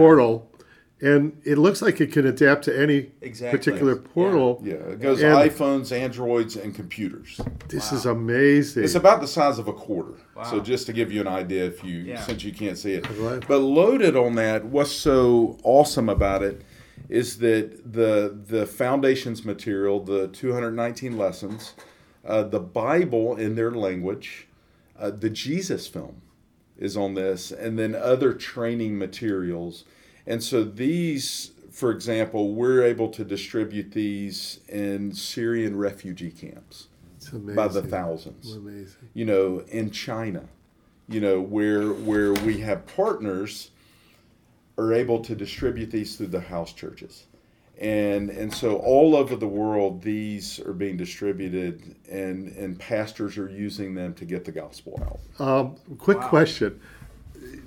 Portal, 1.05 1.17
and 1.17 1.41
it 1.45 1.59
looks 1.59 1.83
like 1.83 2.01
it 2.01 2.13
can 2.13 2.27
adapt 2.27 2.65
to 2.65 2.79
any 2.81 3.11
Exactly. 3.21 3.59
particular 3.59 3.97
portal. 3.97 4.61
Yeah, 4.65 4.75
it 4.75 5.01
goes 5.01 5.23
And- 5.23 5.35
iPhones, 5.37 5.93
Androids, 5.93 6.57
and 6.57 6.75
computers. 6.75 7.41
This 7.69 7.93
is 7.93 8.07
amazing. 8.07 8.85
It's 8.85 8.95
about 8.95 9.21
the 9.21 9.27
size 9.29 9.59
of 9.59 9.69
a 9.69 9.73
quarter. 9.73 10.15
Wow. 10.37 10.45
So 10.45 10.61
just 10.61 10.87
to 10.87 10.93
give 10.93 11.13
you 11.13 11.21
an 11.21 11.29
idea, 11.29 11.65
if 11.67 11.85
you 11.85 11.99
Yeah. 11.99 12.21
since 12.23 12.45
you 12.45 12.53
can't 12.53 12.79
see 12.79 12.93
it, 12.95 13.07
Right. 13.19 13.45
but 13.47 13.59
loaded 13.59 14.17
on 14.17 14.35
that, 14.37 14.65
what's 14.67 14.91
so 14.93 15.59
awesome 15.63 16.09
about 16.09 16.43
it 16.43 16.63
is 17.09 17.39
that 17.39 17.93
the 17.93 18.35
the 18.49 18.67
foundations 18.67 19.45
material, 19.45 20.01
the 20.01 20.29
219 20.29 21.19
lessons, 21.19 21.75
uh, 22.25 22.43
the 22.43 22.61
Bible 22.61 23.37
in 23.37 23.55
their 23.57 23.71
language, 23.71 24.49
uh, 24.99 25.11
the 25.11 25.29
Jesus 25.29 25.87
film 25.87 26.23
is 26.79 26.97
on 26.97 27.15
this, 27.15 27.53
and 27.53 27.79
then 27.79 27.95
other 27.95 28.33
training 28.33 28.97
materials. 28.99 29.85
And 30.27 30.43
so 30.43 30.65
these, 30.65 31.53
for 31.71 31.91
example, 31.91 32.55
we're 32.55 32.83
able 32.83 33.09
to 33.11 33.25
distribute 33.25 33.93
these 33.93 34.61
in 34.69 35.13
Syrian 35.13 35.77
refugee 35.77 36.31
camps 36.31 36.89
amazing. 37.33 37.55
by 37.55 37.69
the 37.69 37.83
thousands 37.83 38.55
Amazing. 38.55 39.09
you 39.15 39.25
know, 39.25 39.63
in 39.69 39.91
China, 39.91 40.45
you 41.09 41.21
know, 41.21 41.41
where 41.41 41.93
where 41.93 42.33
we 42.33 42.59
have 42.61 42.87
partners 42.87 43.71
are 44.77 44.93
able 44.93 45.21
to 45.21 45.35
distribute 45.35 45.91
these 45.91 46.17
through 46.17 46.29
the 46.29 46.41
house 46.41 46.73
churches. 46.73 47.27
And 47.79 48.31
and 48.31 48.53
so 48.53 48.77
all 48.77 49.17
over 49.17 49.35
the 49.35 49.49
world 49.49 50.01
these 50.03 50.61
are 50.61 50.73
being 50.73 50.97
distributed 50.97 51.97
and 52.09 52.49
and 52.57 52.79
pastors 52.79 53.37
are 53.37 53.51
using 53.51 53.95
them 53.95 54.15
to 54.15 54.25
get 54.25 54.45
the 54.45 54.53
gospel 54.53 55.21
out. 55.39 55.47
Um, 55.47 55.77
quick 55.99 56.21
question. 56.21 56.81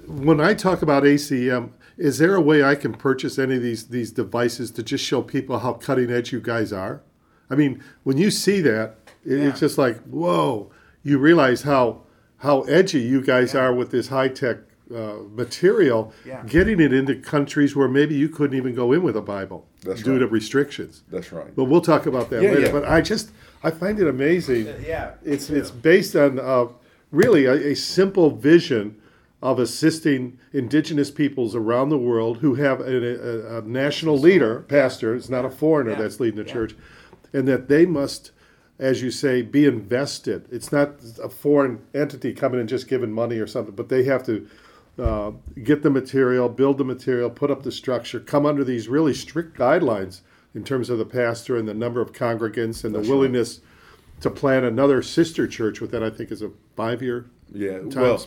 When 0.08 0.39
I 0.39 0.54
talk 0.54 0.82
about 0.82 1.04
ICM, 1.04 1.72
is 1.97 2.17
there 2.19 2.36
a 2.36 2.41
way 2.41 2.63
I 2.63 2.75
can 2.75 2.93
purchase 2.93 3.39
any 3.39 3.55
of 3.55 3.62
these 3.62 3.88
these 3.88 4.12
devices 4.12 4.71
to 4.71 4.83
just 4.83 5.03
show 5.03 5.21
people 5.21 5.60
how 5.60 5.73
cutting 5.73 6.12
edge 6.12 6.31
you 6.31 6.39
guys 6.41 6.71
are? 6.73 7.01
I 7.49 7.55
mean, 7.55 7.81
when 8.03 8.17
you 8.17 8.29
see 8.31 8.62
that, 8.62 8.95
it, 9.25 9.38
Yeah. 9.39 9.47
it's 9.49 9.60
just 9.60 9.77
like 9.77 9.97
whoa! 10.03 10.71
You 11.03 11.17
realize 11.17 11.63
how 11.63 12.01
how 12.38 12.62
edgy 12.63 12.99
you 12.99 13.21
guys 13.21 13.55
are 13.55 13.73
with 13.73 13.89
this 13.91 14.07
high 14.10 14.27
tech 14.27 14.57
uh, 14.95 15.15
material, 15.33 16.13
Yeah. 16.25 16.43
getting 16.45 16.79
it 16.79 16.93
into 16.93 17.15
countries 17.15 17.75
where 17.75 17.88
maybe 17.89 18.15
you 18.15 18.29
couldn't 18.29 18.55
even 18.55 18.73
go 18.73 18.93
in 18.93 19.01
with 19.03 19.17
a 19.17 19.21
Bible 19.21 19.65
That's 19.83 20.01
due 20.01 20.17
to 20.19 20.27
restrictions. 20.27 21.03
That's 21.12 21.33
right. 21.33 21.53
But 21.55 21.65
we'll 21.65 21.81
talk 21.81 22.05
about 22.05 22.29
that 22.29 22.41
Yeah, 22.41 22.51
later. 22.51 22.62
yeah. 22.67 22.71
But 22.71 22.86
I 22.88 23.01
just 23.01 23.31
I 23.63 23.71
find 23.71 23.99
it 23.99 24.07
amazing 24.07 24.67
Yeah. 24.86 25.12
it's 25.25 25.47
too. 25.47 25.55
it's 25.55 25.71
based 25.71 26.15
on 26.15 26.39
uh, 26.39 26.67
really 27.12 27.45
a, 27.45 27.53
a 27.71 27.75
simple 27.75 28.29
vision 28.29 28.95
of 29.41 29.60
assisting 29.60 30.38
indigenous 30.52 31.12
peoples 31.12 31.56
around 31.56 31.89
the 31.89 31.97
world 31.97 32.39
who 32.39 32.56
have 32.56 32.80
a, 32.82 33.56
a, 33.56 33.58
a 33.60 33.62
national 33.62 34.17
leader, 34.17 34.62
pastor. 34.67 35.13
It's 35.15 35.30
not 35.30 35.45
a 35.45 35.50
foreigner 35.50 35.91
Yeah. 35.91 36.02
that's 36.02 36.19
leading 36.19 36.39
the 36.41 36.47
Yeah. 36.47 36.54
church, 36.54 36.76
and 37.34 37.47
that 37.47 37.67
they 37.67 37.86
must, 37.86 38.32
as 38.80 39.04
you 39.04 39.12
say, 39.12 39.43
be 39.43 39.65
invested. 39.65 40.45
It's 40.52 40.71
not 40.71 40.95
a 41.23 41.30
foreign 41.30 41.80
entity 41.93 42.34
coming 42.34 42.60
and 42.60 42.67
just 42.67 42.88
giving 42.88 43.12
money 43.12 43.38
or 43.38 43.47
something, 43.47 43.76
but 43.76 43.89
they 43.89 44.04
have 44.04 44.23
to. 44.26 44.47
Uh, 45.00 45.30
get 45.63 45.84
the 45.84 45.91
material, 45.91 46.50
build 46.50 46.80
the 46.80 46.84
material, 46.84 47.30
put 47.30 47.52
up 47.52 47.62
the 47.62 47.71
structure, 47.71 48.19
come 48.19 48.47
under 48.47 48.63
these 48.63 48.88
really 48.88 49.13
strict 49.13 49.56
guidelines 49.56 50.21
in 50.56 50.63
terms 50.63 50.89
of 50.89 50.97
the 50.97 51.06
pastor 51.06 51.56
and 51.56 51.67
the 51.67 51.73
number 51.76 52.02
of 52.02 52.13
congregants 52.13 52.84
and 52.84 52.95
That's 52.95 52.95
the 52.95 53.00
right. 53.02 53.10
willingness 53.10 53.60
to 54.21 54.32
plant 54.32 54.65
another 54.65 55.04
sister 55.04 55.45
church 55.45 55.82
with 55.82 55.91
that. 55.91 56.02
I 56.02 56.10
think 56.10 56.32
is 56.32 56.41
a 56.41 56.50
five 56.76 57.04
year. 57.04 57.28
Yeah. 57.54 57.78
times. 57.82 57.95
Well, 57.95 58.26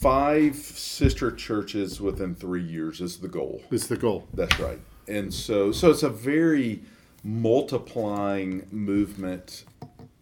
five 0.00 0.56
sister 0.56 1.30
churches 1.30 2.00
within 2.00 2.34
3 2.34 2.62
years 2.62 3.00
is 3.00 3.18
the 3.18 3.28
goal. 3.28 3.62
Is 3.70 3.88
the 3.88 3.96
goal. 3.96 4.26
That's 4.34 4.58
right. 4.58 4.78
And 5.06 5.32
so, 5.32 5.72
so 5.72 5.90
it's 5.90 6.02
a 6.02 6.08
very 6.08 6.82
multiplying 7.22 8.66
movement 8.70 9.64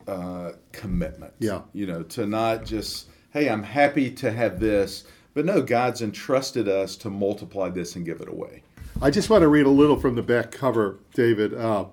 uh, 0.09 0.53
commitment. 0.73 1.35
Yeah. 1.39 1.63
You 1.73 1.87
know, 1.87 2.03
to 2.05 2.27
not 2.27 2.65
just, 2.65 3.09
hey, 3.31 3.49
I'm 3.49 3.63
happy 3.63 4.11
to 4.13 4.33
have 4.33 4.59
this, 4.59 5.05
but 5.35 5.45
no, 5.45 5.63
God's 5.63 6.03
entrusted 6.03 6.69
us 6.69 6.97
to 6.97 7.11
multiply 7.11 7.69
this 7.69 7.95
and 7.95 8.05
give 8.05 8.21
it 8.21 8.29
away. 8.29 8.63
I 9.01 9.11
just 9.11 9.31
want 9.31 9.43
to 9.43 9.49
read 9.49 9.67
a 9.67 9.71
little 9.71 10.01
from 10.01 10.17
the 10.17 10.23
back 10.23 10.51
cover, 10.51 10.99
David, 11.15 11.55
uh, 11.55 11.85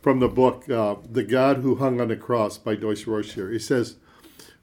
from 0.00 0.20
the 0.20 0.28
book 0.28 0.70
uh, 0.70 0.96
"The 1.10 1.24
God 1.24 1.56
Who 1.58 1.76
Hung 1.76 2.00
on 2.00 2.08
the 2.08 2.16
Cross" 2.16 2.58
by 2.58 2.76
Dois 2.76 3.04
Rosser. 3.06 3.50
He 3.50 3.58
says. 3.58 3.96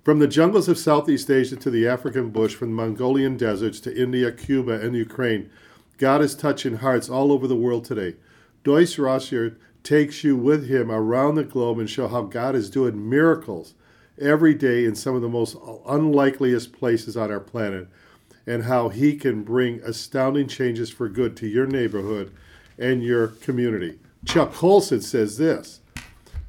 From 0.09 0.17
the 0.17 0.27
jungles 0.27 0.67
of 0.67 0.79
Southeast 0.79 1.29
Asia 1.29 1.55
to 1.57 1.69
the 1.69 1.87
African 1.87 2.31
bush, 2.31 2.55
from 2.55 2.69
the 2.69 2.75
Mongolian 2.75 3.37
deserts 3.37 3.79
to 3.81 3.95
India, 3.95 4.31
Cuba, 4.31 4.81
and 4.81 4.95
Ukraine, 4.95 5.51
God 5.99 6.23
is 6.23 6.33
touching 6.33 6.77
hearts 6.77 7.11
all 7.11 7.31
over 7.31 7.45
the 7.45 7.55
world 7.55 7.85
today. 7.85 8.15
Dois 8.63 8.97
Rosser 8.97 9.59
takes 9.83 10.23
you 10.23 10.35
with 10.35 10.67
him 10.67 10.89
around 10.89 11.35
the 11.35 11.43
globe 11.43 11.77
and 11.77 11.87
show 11.87 12.07
how 12.07 12.23
God 12.23 12.55
is 12.55 12.71
doing 12.71 13.07
miracles 13.07 13.75
every 14.19 14.55
day 14.55 14.83
in 14.83 14.95
some 14.95 15.13
of 15.13 15.21
the 15.21 15.29
most 15.29 15.55
unlikeliest 15.85 16.73
places 16.73 17.15
on 17.15 17.31
our 17.31 17.39
planet, 17.39 17.87
and 18.47 18.63
how 18.63 18.89
he 18.89 19.15
can 19.15 19.43
bring 19.43 19.79
astounding 19.81 20.47
changes 20.47 20.89
for 20.89 21.07
good 21.07 21.37
to 21.37 21.47
your 21.47 21.67
neighborhood 21.67 22.33
and 22.79 23.03
your 23.03 23.27
community. 23.27 23.99
Chuck 24.25 24.53
Colson 24.53 25.01
says 25.01 25.37
this. 25.37 25.81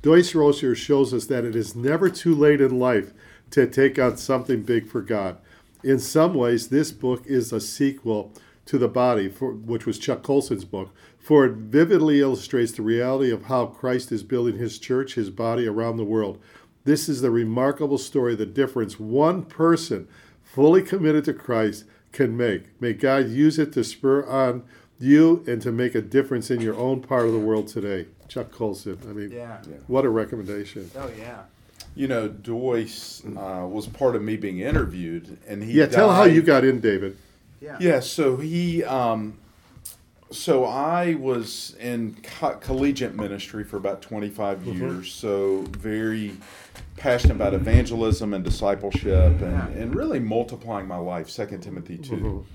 Dois 0.01 0.35
Rosser 0.35 0.75
shows 0.75 1.13
us 1.13 1.27
that 1.27 1.45
it 1.45 1.55
is 1.55 1.77
never 1.77 2.09
too 2.09 2.35
late 2.35 2.63
in 2.63 2.79
life 2.79 3.13
to 3.51 3.67
take 3.67 3.99
on 3.99 4.17
something 4.17 4.63
big 4.63 4.89
for 4.89 5.01
God. 5.03 5.39
In 5.83 5.99
some 5.99 6.35
ways, 6.35 6.69
this 6.69 6.93
book 6.93 7.27
is 7.27 7.53
a 7.53 7.61
sequel 7.61 8.33
to 8.67 8.79
The 8.79 8.89
Body, 8.89 9.29
for, 9.29 9.53
which 9.53 9.87
was 9.87 9.99
Chuck 9.99 10.23
Colson's 10.23 10.65
book, 10.65 10.91
for 11.19 11.45
it 11.47 11.53
vividly 11.55 12.21
illustrates 12.21 12.73
the 12.73 12.83
reality 12.83 13.31
of 13.31 13.45
how 13.45 13.67
Christ 13.67 14.13
is 14.13 14.23
building 14.23 14.59
his 14.59 14.79
church, 14.79 15.15
his 15.15 15.31
body 15.31 15.67
around 15.67 15.97
the 15.97 16.05
world. 16.05 16.39
This 16.85 17.09
is 17.09 17.21
the 17.21 17.31
remarkable 17.31 17.99
story, 17.99 18.35
the 18.35 18.47
difference 18.47 18.99
one 19.01 19.45
person 19.45 20.09
fully 20.43 20.83
committed 20.83 21.25
to 21.27 21.35
Christ 21.35 21.85
can 22.13 22.37
make. 22.37 22.81
May 22.81 22.93
God 22.93 23.29
use 23.29 23.59
it 23.59 23.73
to 23.75 23.85
spur 23.85 24.25
on 24.27 24.65
you 24.99 25.45
and 25.47 25.63
to 25.63 25.73
make 25.73 25.95
a 25.95 26.03
difference 26.03 26.51
in 26.51 26.61
your 26.61 26.75
own 26.77 27.01
part 27.01 27.27
of 27.27 27.33
the 27.33 27.39
world 27.39 27.69
today. 27.69 28.07
Chuck 28.29 28.51
Colson. 28.51 28.99
I 29.09 29.13
mean, 29.13 29.31
Yeah. 29.31 29.59
what 29.87 30.05
a 30.05 30.09
recommendation. 30.11 30.91
Oh 30.97 31.11
yeah. 31.19 31.43
You 31.95 32.09
know, 32.09 32.29
Dois 32.29 33.23
uh, 33.27 33.67
was 33.67 33.87
part 33.87 34.15
of 34.17 34.23
me 34.23 34.37
being 34.37 34.61
interviewed, 34.61 35.39
and 35.47 35.63
he 35.63 35.73
Yeah, 35.73 35.87
tell 35.87 36.13
how 36.13 36.25
you 36.25 36.43
got 36.43 36.65
in, 36.65 36.81
David. 36.81 37.17
Yeah. 37.61 37.77
Yeah, 37.81 38.01
so 38.01 38.37
he, 38.37 38.83
um, 38.85 39.37
so 40.31 40.65
I 40.65 41.15
was 41.15 41.77
in 41.81 42.17
co- 42.23 42.55
collegiate 42.57 43.15
ministry 43.17 43.65
for 43.65 43.77
about 43.77 44.01
25 44.03 44.65
years, 44.65 45.13
so 45.13 45.63
very 45.77 46.33
passionate 46.97 47.35
about 47.35 47.53
evangelism 47.55 48.33
and 48.35 48.45
discipleship 48.45 49.41
and, 49.43 49.53
Yeah. 49.53 49.69
and 49.69 49.95
really 49.95 50.21
multiplying 50.21 50.87
my 50.87 50.97
life, 50.97 51.29
Second 51.29 51.61
Timothy 51.61 51.99
2. 51.99 52.47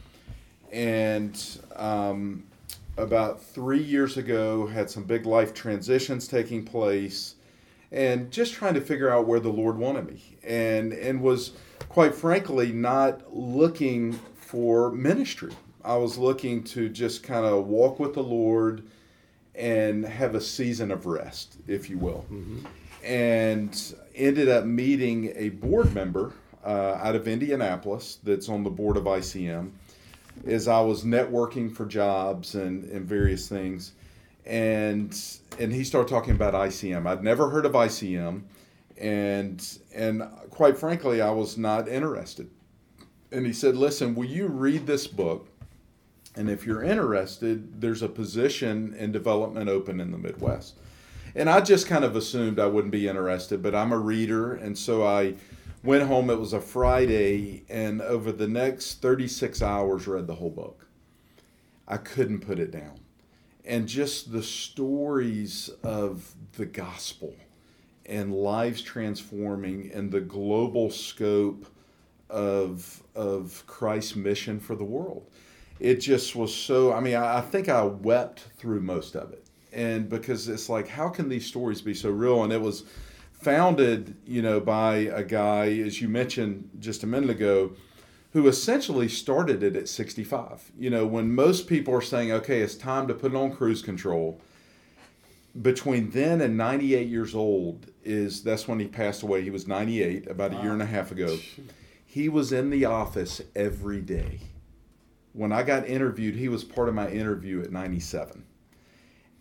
And 0.71 1.39
um, 1.75 2.43
about 2.97 3.43
three 3.43 3.81
years 3.83 4.17
ago, 4.17 4.65
had 4.67 4.89
some 4.89 5.03
big 5.03 5.25
life 5.25 5.53
transitions 5.53 6.27
taking 6.27 6.63
place 6.65 7.35
and 7.91 8.31
just 8.31 8.53
trying 8.53 8.73
to 8.73 8.81
figure 8.81 9.09
out 9.09 9.27
where 9.27 9.39
the 9.39 9.49
Lord 9.49 9.77
wanted 9.77 10.07
me, 10.07 10.37
and 10.43 10.93
and 10.93 11.21
was 11.21 11.51
quite 11.89 12.15
frankly 12.15 12.71
not 12.71 13.35
looking 13.35 14.13
for 14.35 14.91
ministry. 14.91 15.53
I 15.83 15.97
was 15.97 16.17
looking 16.17 16.63
to 16.65 16.89
just 16.89 17.23
kind 17.23 17.45
of 17.45 17.67
walk 17.67 17.99
with 17.99 18.13
the 18.13 18.23
Lord 18.23 18.83
and 19.53 20.05
have 20.05 20.35
a 20.35 20.41
season 20.41 20.91
of 20.91 21.05
rest, 21.05 21.57
if 21.67 21.89
you 21.89 21.97
will. 21.97 22.25
And 23.03 23.95
ended 24.15 24.49
up 24.49 24.65
meeting 24.65 25.31
a 25.35 25.49
board 25.49 25.93
member 25.93 26.33
uh, 26.65 26.97
out 27.01 27.15
of 27.15 27.27
Indianapolis 27.27 28.19
that's 28.23 28.49
on 28.49 28.63
the 28.63 28.69
board 28.69 28.97
of 28.97 29.03
ICM. 29.03 29.71
As 30.45 30.67
I 30.67 30.81
was 30.81 31.03
networking 31.03 31.71
for 31.73 31.85
jobs 31.85 32.55
and, 32.55 32.83
and 32.85 33.05
various 33.05 33.47
things, 33.47 33.93
and 34.45 35.17
and 35.59 35.73
he 35.73 35.83
started 35.83 36.09
talking 36.09 36.35
about 36.35 36.53
ICM. 36.53 37.07
I'd 37.07 37.23
never 37.23 37.49
heard 37.49 37.65
of 37.65 37.73
ICM, 37.73 38.43
and 38.97 39.79
and 39.93 40.23
quite 40.49 40.77
frankly, 40.77 41.21
I 41.21 41.31
was 41.31 41.57
not 41.57 41.87
interested. 41.87 42.49
And 43.31 43.45
he 43.45 43.53
said, 43.53 43.75
"Listen, 43.75 44.15
will 44.15 44.25
you 44.25 44.47
read 44.47 44.85
this 44.87 45.07
book?" 45.07 45.49
And 46.35 46.49
if 46.49 46.65
you're 46.65 46.83
interested, 46.83 47.81
there's 47.81 48.01
a 48.01 48.09
position 48.09 48.93
in 48.97 49.11
development 49.11 49.69
open 49.69 50.01
in 50.01 50.11
the 50.11 50.17
Midwest. 50.17 50.77
And 51.33 51.49
I 51.49 51.61
just 51.61 51.87
kind 51.87 52.03
of 52.03 52.15
assumed 52.15 52.59
I 52.59 52.65
wouldn't 52.67 52.91
be 52.91 53.07
interested, 53.07 53.61
but 53.61 53.73
I'm 53.73 53.91
a 53.91 53.97
reader. 53.97 54.53
And 54.53 54.77
so 54.77 55.05
I 55.05 55.35
went 55.83 56.07
home. 56.07 56.29
It 56.29 56.39
was 56.39 56.53
a 56.53 56.61
Friday. 56.61 57.63
And 57.69 58.01
over 58.01 58.31
the 58.31 58.47
next 58.47 59.01
36 59.01 59.61
hours, 59.61 60.07
read 60.07 60.27
the 60.27 60.35
whole 60.35 60.49
book. 60.49 60.87
I 61.87 61.97
couldn't 61.97 62.39
put 62.39 62.59
it 62.59 62.71
down. 62.71 62.99
And 63.65 63.87
just 63.87 64.31
the 64.31 64.43
stories 64.43 65.69
of 65.83 66.33
the 66.53 66.65
gospel 66.65 67.35
and 68.05 68.33
lives 68.33 68.81
transforming 68.81 69.91
and 69.93 70.11
the 70.11 70.21
global 70.21 70.91
scope 70.91 71.65
of, 72.29 73.01
of 73.15 73.63
Christ's 73.65 74.15
mission 74.15 74.59
for 74.59 74.75
the 74.75 74.83
world. 74.83 75.27
It 75.79 75.95
just 75.95 76.35
was 76.35 76.53
so 76.53 76.93
i 76.93 76.99
mean 76.99 77.15
I, 77.15 77.39
I, 77.39 77.41
think 77.41 77.67
i 77.67 77.83
wept 77.83 78.47
through 78.57 78.81
most 78.81 79.15
of 79.15 79.31
it. 79.33 79.45
And 79.73 80.07
because 80.07 80.47
it's 80.47 80.69
like 80.69 80.87
how 80.87 81.09
can 81.09 81.27
these 81.27 81.45
stories 81.45 81.81
be 81.81 81.93
so 81.93 82.09
real? 82.09 82.43
And 82.43 82.53
it 82.53 82.61
was 82.61 82.83
founded 83.33 84.15
you 84.25 84.41
know 84.41 84.59
by 84.59 84.95
a 84.95 85.23
guy 85.23 85.67
as 85.79 86.01
you 86.01 86.07
mentioned 86.07 86.69
just 86.79 87.03
a 87.03 87.07
minute 87.07 87.29
ago 87.29 87.73
who 88.35 88.47
essentially 88.47 89.07
started 89.07 89.63
it 89.63 89.75
at 89.75 89.89
65 89.89 90.71
you 90.77 90.89
know 90.89 91.07
when 91.07 91.33
most 91.33 91.67
people 91.67 91.93
are 91.93 92.01
saying 92.01 92.31
okay 92.31 92.61
it's 92.61 92.75
time 92.75 93.07
to 93.07 93.13
put 93.13 93.31
it 93.31 93.37
on 93.37 93.51
cruise 93.51 93.81
control 93.81 94.39
between 95.61 96.09
then 96.11 96.41
and 96.41 96.57
98 96.57 97.07
years 97.07 97.33
old 97.33 97.87
is 98.03 98.43
that's 98.43 98.67
when 98.67 98.79
he 98.79 98.87
passed 98.87 99.23
away. 99.23 99.41
He 99.41 99.49
was 99.49 99.67
98 99.67 100.29
about 100.29 100.53
a 100.53 100.61
year 100.61 100.73
and 100.73 100.81
a 100.81 100.85
half 100.85 101.11
ago. 101.11 101.37
He 102.05 102.29
was 102.29 102.51
in 102.51 102.69
the 102.69 102.85
office 102.85 103.41
every 103.55 104.01
day. 104.01 104.41
When 105.33 105.51
I 105.51 105.63
got 105.63 105.87
interviewed, 105.87 106.35
he 106.35 106.49
was 106.49 106.63
part 106.63 106.89
of 106.89 106.95
my 106.95 107.09
interview 107.09 107.61
at 107.61 107.71
97. 107.71 108.45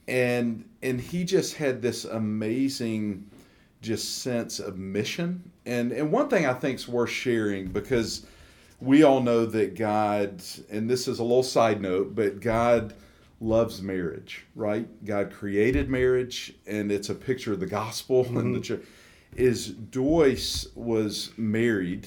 And 0.07 0.69
and 0.83 1.01
he 1.01 1.25
just 1.25 1.55
had 1.55 1.81
this 1.81 2.05
amazing 2.05 3.31
just 3.81 4.23
sense 4.23 4.61
of 4.61 4.79
mission. 4.79 5.51
And 5.67 5.93
and 5.93 6.13
one 6.13 6.29
thing 6.29 6.47
I 6.47 6.55
think 6.55 6.79
is 6.79 6.89
worth 6.89 7.11
sharing 7.11 7.69
because 7.69 8.27
we 8.81 9.03
all 9.03 9.21
know 9.21 9.47
that 9.47 9.77
God, 9.77 10.43
and 10.71 10.89
this 10.89 11.09
is 11.09 11.19
a 11.19 11.23
little 11.23 11.43
side 11.43 11.81
note, 11.81 12.15
but 12.15 12.41
God 12.41 12.95
loves 13.41 13.83
marriage, 13.83 14.45
right? 14.55 14.89
God 15.05 15.33
created 15.33 15.89
marriage, 15.89 16.55
and 16.67 16.91
it's 16.93 17.09
a 17.09 17.15
picture 17.15 17.53
of 17.53 17.61
the 17.61 17.67
gospel 17.67 18.25
mm-hmm. 18.25 18.39
and 18.39 18.55
the 18.55 18.61
church. 18.61 18.83
Is 19.35 19.69
Dois 19.69 20.67
was 20.77 21.33
married 21.37 22.07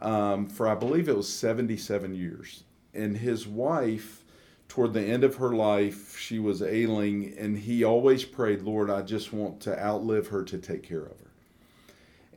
um, 0.00 0.46
for 0.46 0.68
I 0.68 0.74
believe 0.74 1.08
it 1.08 1.16
was 1.16 1.28
77 1.28 2.14
years, 2.14 2.64
and 2.94 3.16
his 3.16 3.46
wife 3.46 4.24
toward 4.68 4.92
the 4.92 5.02
end 5.02 5.24
of 5.24 5.36
her 5.36 5.54
life 5.54 6.16
she 6.18 6.38
was 6.38 6.62
ailing 6.62 7.34
and 7.38 7.56
he 7.56 7.82
always 7.82 8.22
prayed 8.22 8.60
lord 8.60 8.90
i 8.90 9.00
just 9.00 9.32
want 9.32 9.58
to 9.60 9.82
outlive 9.82 10.26
her 10.28 10.44
to 10.44 10.58
take 10.58 10.82
care 10.82 11.04
of 11.04 11.18
her 11.18 11.30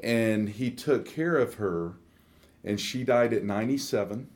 and 0.01 0.47
he 0.47 0.71
took 0.71 1.05
care 1.05 1.35
of 1.35 1.55
her 1.55 1.91
and 2.63 2.79
she 2.79 3.03
died 3.03 3.33
at 3.33 3.43
97 3.43 4.27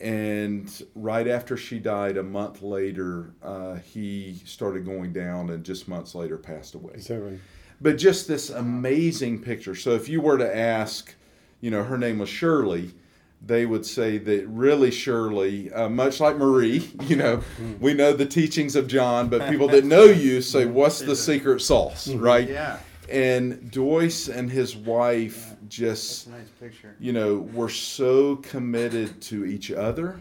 and 0.00 0.82
right 0.94 1.26
after 1.26 1.56
she 1.56 1.78
died 1.78 2.16
a 2.16 2.22
month 2.22 2.62
later 2.62 3.32
uh, 3.42 3.76
he 3.76 4.40
started 4.44 4.84
going 4.84 5.12
down 5.12 5.50
and 5.50 5.64
just 5.64 5.88
months 5.88 6.14
later 6.14 6.36
passed 6.36 6.74
away 6.74 6.94
right? 7.08 7.38
but 7.80 7.98
just 7.98 8.28
this 8.28 8.50
amazing 8.50 9.40
picture 9.40 9.74
so 9.74 9.90
if 9.90 10.08
you 10.08 10.20
were 10.20 10.38
to 10.38 10.56
ask 10.56 11.14
you 11.60 11.70
know 11.70 11.82
her 11.82 11.98
name 11.98 12.18
was 12.18 12.28
shirley 12.28 12.92
they 13.40 13.66
would 13.66 13.86
say 13.86 14.18
that 14.18 14.46
really 14.48 14.90
surely, 14.90 15.72
uh, 15.72 15.88
much 15.88 16.20
like 16.20 16.36
Marie, 16.36 16.90
you 17.02 17.16
know, 17.16 17.38
mm. 17.60 17.78
we 17.80 17.94
know 17.94 18.12
the 18.12 18.26
teachings 18.26 18.76
of 18.76 18.88
John, 18.88 19.28
but 19.28 19.48
people 19.48 19.68
that 19.68 19.84
know 19.84 20.04
you 20.04 20.40
say, 20.40 20.66
What's 20.66 21.00
the 21.00 21.16
secret 21.16 21.60
sauce, 21.60 22.08
mm-hmm. 22.08 22.20
right? 22.20 22.48
Yeah. 22.48 22.78
And 23.10 23.70
Dois 23.70 24.28
and 24.28 24.50
his 24.50 24.76
wife 24.76 25.46
yeah. 25.50 25.56
Just, 25.68 26.28
nice 26.28 26.72
you 26.98 27.12
know, 27.12 27.36
we're 27.36 27.68
so 27.68 28.36
committed 28.36 29.20
to 29.22 29.44
each 29.44 29.70
other 29.70 30.20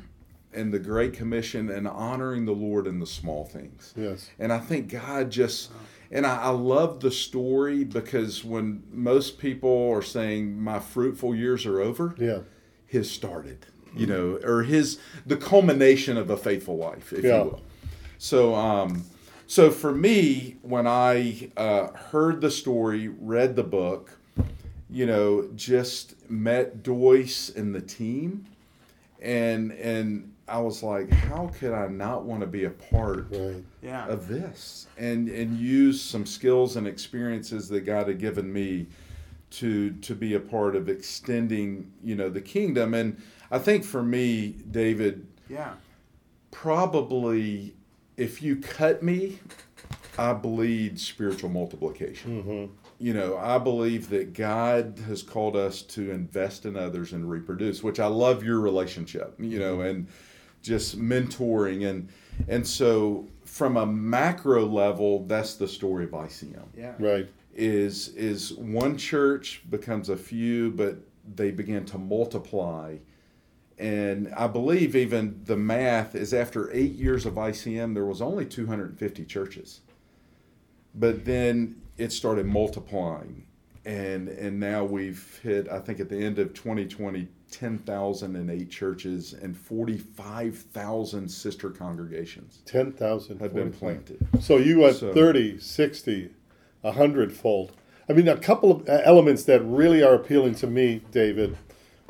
and 0.54 0.74
the 0.74 0.80
Great 0.80 1.14
Commission 1.14 1.70
and 1.70 1.88
honoring 1.88 2.46
the 2.46 2.54
Lord 2.54 2.88
in 2.88 3.00
the 3.00 3.06
small 3.06 3.46
things. 3.46 3.94
Yes. 3.96 4.30
And 4.40 4.52
I 4.52 4.60
think 4.60 4.90
God 4.90 5.30
just, 5.30 5.72
and 6.12 6.26
I, 6.26 6.44
I 6.44 6.50
love 6.50 7.00
the 7.00 7.12
story 7.12 7.84
because 7.84 8.44
when 8.44 8.84
most 8.92 9.38
people 9.38 9.90
are 9.92 10.02
saying, 10.02 10.60
My 10.60 10.80
fruitful 10.80 11.36
years 11.36 11.66
are 11.66 11.80
over. 11.80 12.16
Yeah 12.18 12.40
his 12.88 13.12
started, 13.12 13.66
you 13.96 14.08
know, 14.08 14.40
or 14.44 14.64
his 14.64 14.98
the 15.26 15.38
culmination 15.38 16.18
of 16.18 16.30
a 16.30 16.38
faithful 16.38 16.78
life, 16.78 17.14
if 17.14 17.24
yeah. 17.24 17.44
you 17.44 17.44
will. 17.44 17.62
So, 18.18 18.56
um, 18.56 19.04
so 19.46 19.70
for 19.70 19.94
me, 19.94 20.58
when 20.62 20.88
I 20.88 21.52
uh, 21.56 21.88
heard 21.92 22.42
the 22.42 22.50
story, 22.50 23.10
read 23.10 23.56
the 23.56 23.64
book, 23.64 24.18
you 24.90 25.06
know, 25.06 25.50
just 25.56 26.30
met 26.30 26.84
Dois 26.84 27.52
and 27.56 27.74
the 27.74 27.82
team, 27.82 28.46
and 29.22 29.72
and 29.72 30.34
I 30.48 30.60
was 30.60 30.82
like, 30.82 31.10
how 31.12 31.52
could 31.60 31.74
I 31.74 31.88
not 31.88 32.24
want 32.24 32.42
to 32.42 32.48
be 32.48 32.64
a 32.64 32.70
part 32.70 33.28
right. 33.32 33.64
yeah. 33.82 34.08
of 34.08 34.28
this 34.28 34.88
and 34.98 35.28
and 35.30 35.58
use 35.58 36.02
some 36.02 36.26
skills 36.26 36.76
and 36.76 36.88
experiences 36.88 37.68
that 37.70 37.82
God 37.82 38.08
had 38.08 38.20
given 38.20 38.52
me 38.52 38.88
to 39.50 39.92
to 39.92 40.16
be 40.16 40.34
a 40.34 40.40
part 40.40 40.76
of 40.76 40.90
extending 40.90 41.92
you 42.04 42.16
know 42.16 42.30
the 42.30 42.42
kingdom 42.42 42.94
and 42.94 43.22
i 43.50 43.58
think 43.58 43.84
for 43.84 44.04
me 44.04 44.56
david 44.72 45.26
yeah 45.50 45.74
probably 46.52 47.74
if 48.18 48.42
you 48.42 48.58
cut 48.58 49.02
me 49.02 49.40
i 50.18 50.34
bleed 50.34 51.00
spiritual 51.00 51.50
multiplication 51.50 52.44
mm-hmm. 52.44 52.87
You 53.00 53.14
know 53.14 53.38
i 53.38 53.58
believe 53.58 54.10
that 54.10 54.34
god 54.34 55.00
has 55.08 55.22
called 55.22 55.56
us 55.56 55.82
to 55.82 56.12
invest 56.12 56.66
in 56.66 56.76
others 56.76 57.14
and 57.14 57.30
reproduce 57.30 57.84
which 57.84 58.00
i 58.00 58.08
love 58.08 58.44
your 58.44 58.60
relationship 58.60 59.36
you 59.40 59.60
know 59.60 59.78
mm-hmm. 59.78 59.88
and 59.88 60.08
just 60.62 61.00
mentoring 61.00 61.88
and 61.88 62.10
and 62.48 62.66
so 62.66 63.28
from 63.46 63.78
a 63.78 63.86
macro 63.86 64.66
level 64.66 65.26
that's 65.28 65.56
the 65.56 65.68
story 65.68 66.06
of 66.06 66.12
icm 66.12 66.66
yeah 66.76 66.94
right 67.00 67.30
is 67.58 68.10
is 68.10 68.54
one 68.54 68.96
church 68.98 69.64
becomes 69.70 70.10
a 70.10 70.16
few, 70.16 70.72
but 70.72 70.96
they 71.36 71.52
begin 71.52 71.84
to 71.86 71.98
multiply. 71.98 72.96
And 73.80 74.34
I 74.36 74.48
believe 74.48 74.96
even 74.96 75.42
the 75.44 75.58
math 75.58 76.16
is 76.16 76.34
after 76.34 76.72
eight 76.72 76.94
years 76.94 77.26
of 77.26 77.34
ICM, 77.34 77.94
there 77.94 78.06
was 78.06 78.22
only 78.22 78.46
250 78.46 79.26
churches. 79.26 79.82
But 80.96 81.26
then 81.26 81.82
it 81.98 82.12
started 82.12 82.46
multiplying. 82.46 83.46
And, 83.86 84.28
and 84.28 84.60
now 84.60 84.84
we've 84.84 85.40
hit, 85.42 85.70
I 85.70 85.80
think 85.80 86.00
at 86.00 86.10
the 86.10 86.18
end 86.18 86.40
of 86.40 86.54
2020, 86.54 87.28
10,008 87.52 88.70
churches 88.70 89.34
and 89.34 89.58
45,000 89.58 91.30
sister 91.30 91.70
congregations. 91.70 92.60
10,000 92.66 93.40
have 93.40 93.54
been 93.54 93.72
planted. 93.72 94.28
So 94.42 94.58
you 94.58 94.82
had 94.82 94.98
so, 94.98 95.14
30, 95.14 95.60
60, 95.60 96.32
a 96.84 96.92
hundredfold. 96.92 97.72
I 98.10 98.14
mean, 98.14 98.28
a 98.28 98.38
couple 98.38 98.72
of 98.72 98.90
uh, 98.90 99.02
elements 99.04 99.44
that 99.44 99.62
really 99.62 100.04
are 100.04 100.14
appealing 100.14 100.56
to 100.56 100.68
me, 100.68 101.02
David, 101.12 101.58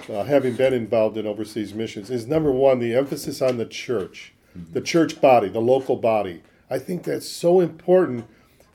uh, 0.09 0.23
having 0.23 0.55
been 0.55 0.73
involved 0.73 1.17
in 1.17 1.27
overseas 1.27 1.73
missions, 1.73 2.09
is 2.09 2.27
number 2.27 2.51
one, 2.51 2.79
the 2.79 2.95
emphasis 2.95 3.41
on 3.41 3.57
the 3.57 3.65
church, 3.65 4.33
mm-hmm. 4.57 4.73
the 4.73 4.81
church 4.81 5.21
body, 5.21 5.49
the 5.49 5.59
local 5.59 5.95
body. 5.95 6.41
I 6.69 6.79
think 6.79 7.03
that's 7.03 7.27
so 7.27 7.59
important 7.61 8.27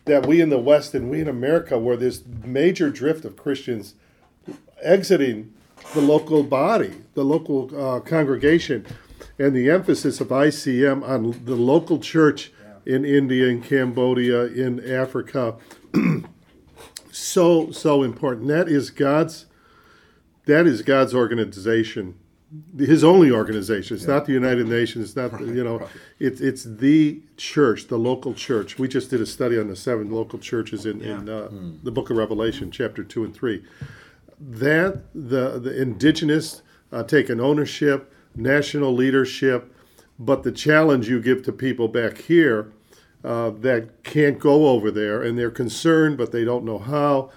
that 0.05 0.27
we 0.27 0.41
in 0.41 0.51
the 0.51 0.59
West 0.59 0.95
and 0.95 1.11
we 1.11 1.21
in 1.21 1.29
America, 1.29 1.79
where 1.79 1.97
there's 1.97 2.25
major 2.45 2.91
drift 2.91 3.25
of 3.25 3.37
Christians 3.37 3.95
exiting 4.83 5.53
the 5.95 6.01
local 6.01 6.43
body, 6.43 6.93
the 7.15 7.25
local 7.25 7.71
uh, 7.79 8.01
congregation, 8.01 8.87
and 9.38 9.55
the 9.55 9.71
emphasis 9.71 10.21
of 10.21 10.29
ICM 10.29 11.07
on 11.07 11.45
the 11.45 11.55
local 11.55 11.99
church 11.99 12.53
yeah. 12.85 12.95
in 12.95 13.05
India, 13.05 13.47
in 13.47 13.62
Cambodia, 13.62 14.47
in 14.47 14.85
Africa, 14.91 15.57
so 17.12 17.71
so 17.71 18.03
important. 18.03 18.49
That 18.49 18.69
is 18.69 18.91
God's. 18.91 19.47
That 20.47 20.67
is 20.67 20.83
God's 20.83 21.15
organization, 21.15 22.17
His 22.79 23.03
only 23.03 23.31
organization. 23.31 23.97
It's 23.97 24.07
yeah. 24.07 24.15
not 24.15 24.27
the 24.27 24.33
United 24.33 24.69
Nations. 24.69 25.07
It's 25.07 25.17
not 25.17 25.33
right, 25.33 25.47
the, 25.47 25.55
you 25.55 25.65
know. 25.65 25.79
Right. 25.79 25.88
It's 26.19 26.41
it's 26.41 26.65
the 26.65 27.23
church, 27.37 27.88
the 27.88 27.99
local 27.99 28.35
church. 28.35 28.79
We 28.79 28.88
just 28.88 29.11
did 29.11 29.21
a 29.21 29.27
study 29.27 29.59
on 29.59 29.69
the 29.69 29.77
seven 29.77 30.11
local 30.11 30.38
churches 30.38 30.85
in 30.85 31.01
yeah. 31.01 31.19
in 31.19 31.29
uh, 31.29 31.49
hmm. 31.49 31.77
the 31.83 31.91
Book 31.91 32.11
of 32.11 32.17
Revelation, 32.17 32.71
chapter 32.71 33.05
two 33.05 33.25
and 33.25 33.35
three. 33.35 33.65
that 34.38 35.03
the 35.15 35.59
the 35.59 35.81
indigenous 35.81 36.62
uh, 36.93 37.03
taking 37.03 37.41
ownership, 37.41 38.12
national 38.35 38.93
leadership, 38.93 39.75
but 40.19 40.43
the 40.43 40.53
challenge 40.53 41.09
you 41.09 41.21
give 41.21 41.43
to 41.45 41.53
people 41.53 41.88
back 41.88 42.19
here 42.19 42.71
uh, 43.25 43.51
that 43.51 44.03
can't 44.03 44.38
go 44.38 44.69
over 44.69 44.91
there 44.91 45.23
and 45.23 45.38
they're 45.38 45.51
concerned 45.51 46.17
but 46.19 46.33
they 46.33 46.45
don't 46.45 46.65
know 46.65 46.79
how. 46.79 47.31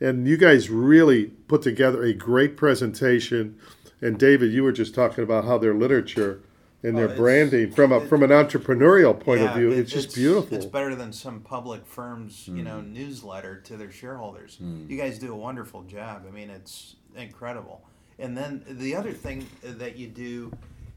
And 0.00 0.26
you 0.28 0.36
guys 0.36 0.68
really 0.68 1.26
put 1.48 1.62
together 1.62 2.02
a 2.02 2.12
great 2.12 2.56
presentation. 2.56 3.58
And 4.02 4.18
David, 4.18 4.52
you 4.52 4.62
were 4.62 4.72
just 4.72 4.94
talking 4.94 5.24
about 5.24 5.44
how 5.44 5.58
their 5.58 5.74
literature 5.74 6.40
and 6.82 6.96
their 6.96 7.08
Oh, 7.10 7.16
branding 7.16 7.72
from 7.72 7.92
a 7.92 8.00
from 8.06 8.22
an 8.22 8.30
entrepreneurial 8.30 9.18
point 9.18 9.40
of 9.40 9.54
view, 9.54 9.70
it- 9.70 9.78
it's 9.78 9.92
just 9.92 10.14
beautiful. 10.14 10.56
It's 10.56 10.66
better 10.66 10.94
than 10.94 11.12
some 11.12 11.40
public 11.40 11.86
firms, 11.86 12.46
you 12.48 12.62
know, 12.62 12.80
newsletter 12.80 13.60
to 13.62 13.76
their 13.76 13.90
shareholders. 13.90 14.58
You 14.60 14.96
guys 14.96 15.18
do 15.18 15.32
a 15.32 15.36
wonderful 15.36 15.82
job. 15.84 16.24
I 16.28 16.30
mean, 16.30 16.50
it's 16.50 16.96
incredible. 17.16 17.82
And 18.18 18.36
then 18.36 18.64
the 18.68 18.94
other 18.94 19.12
thing 19.12 19.46
that 19.62 19.96
you 19.96 20.06
do 20.08 20.52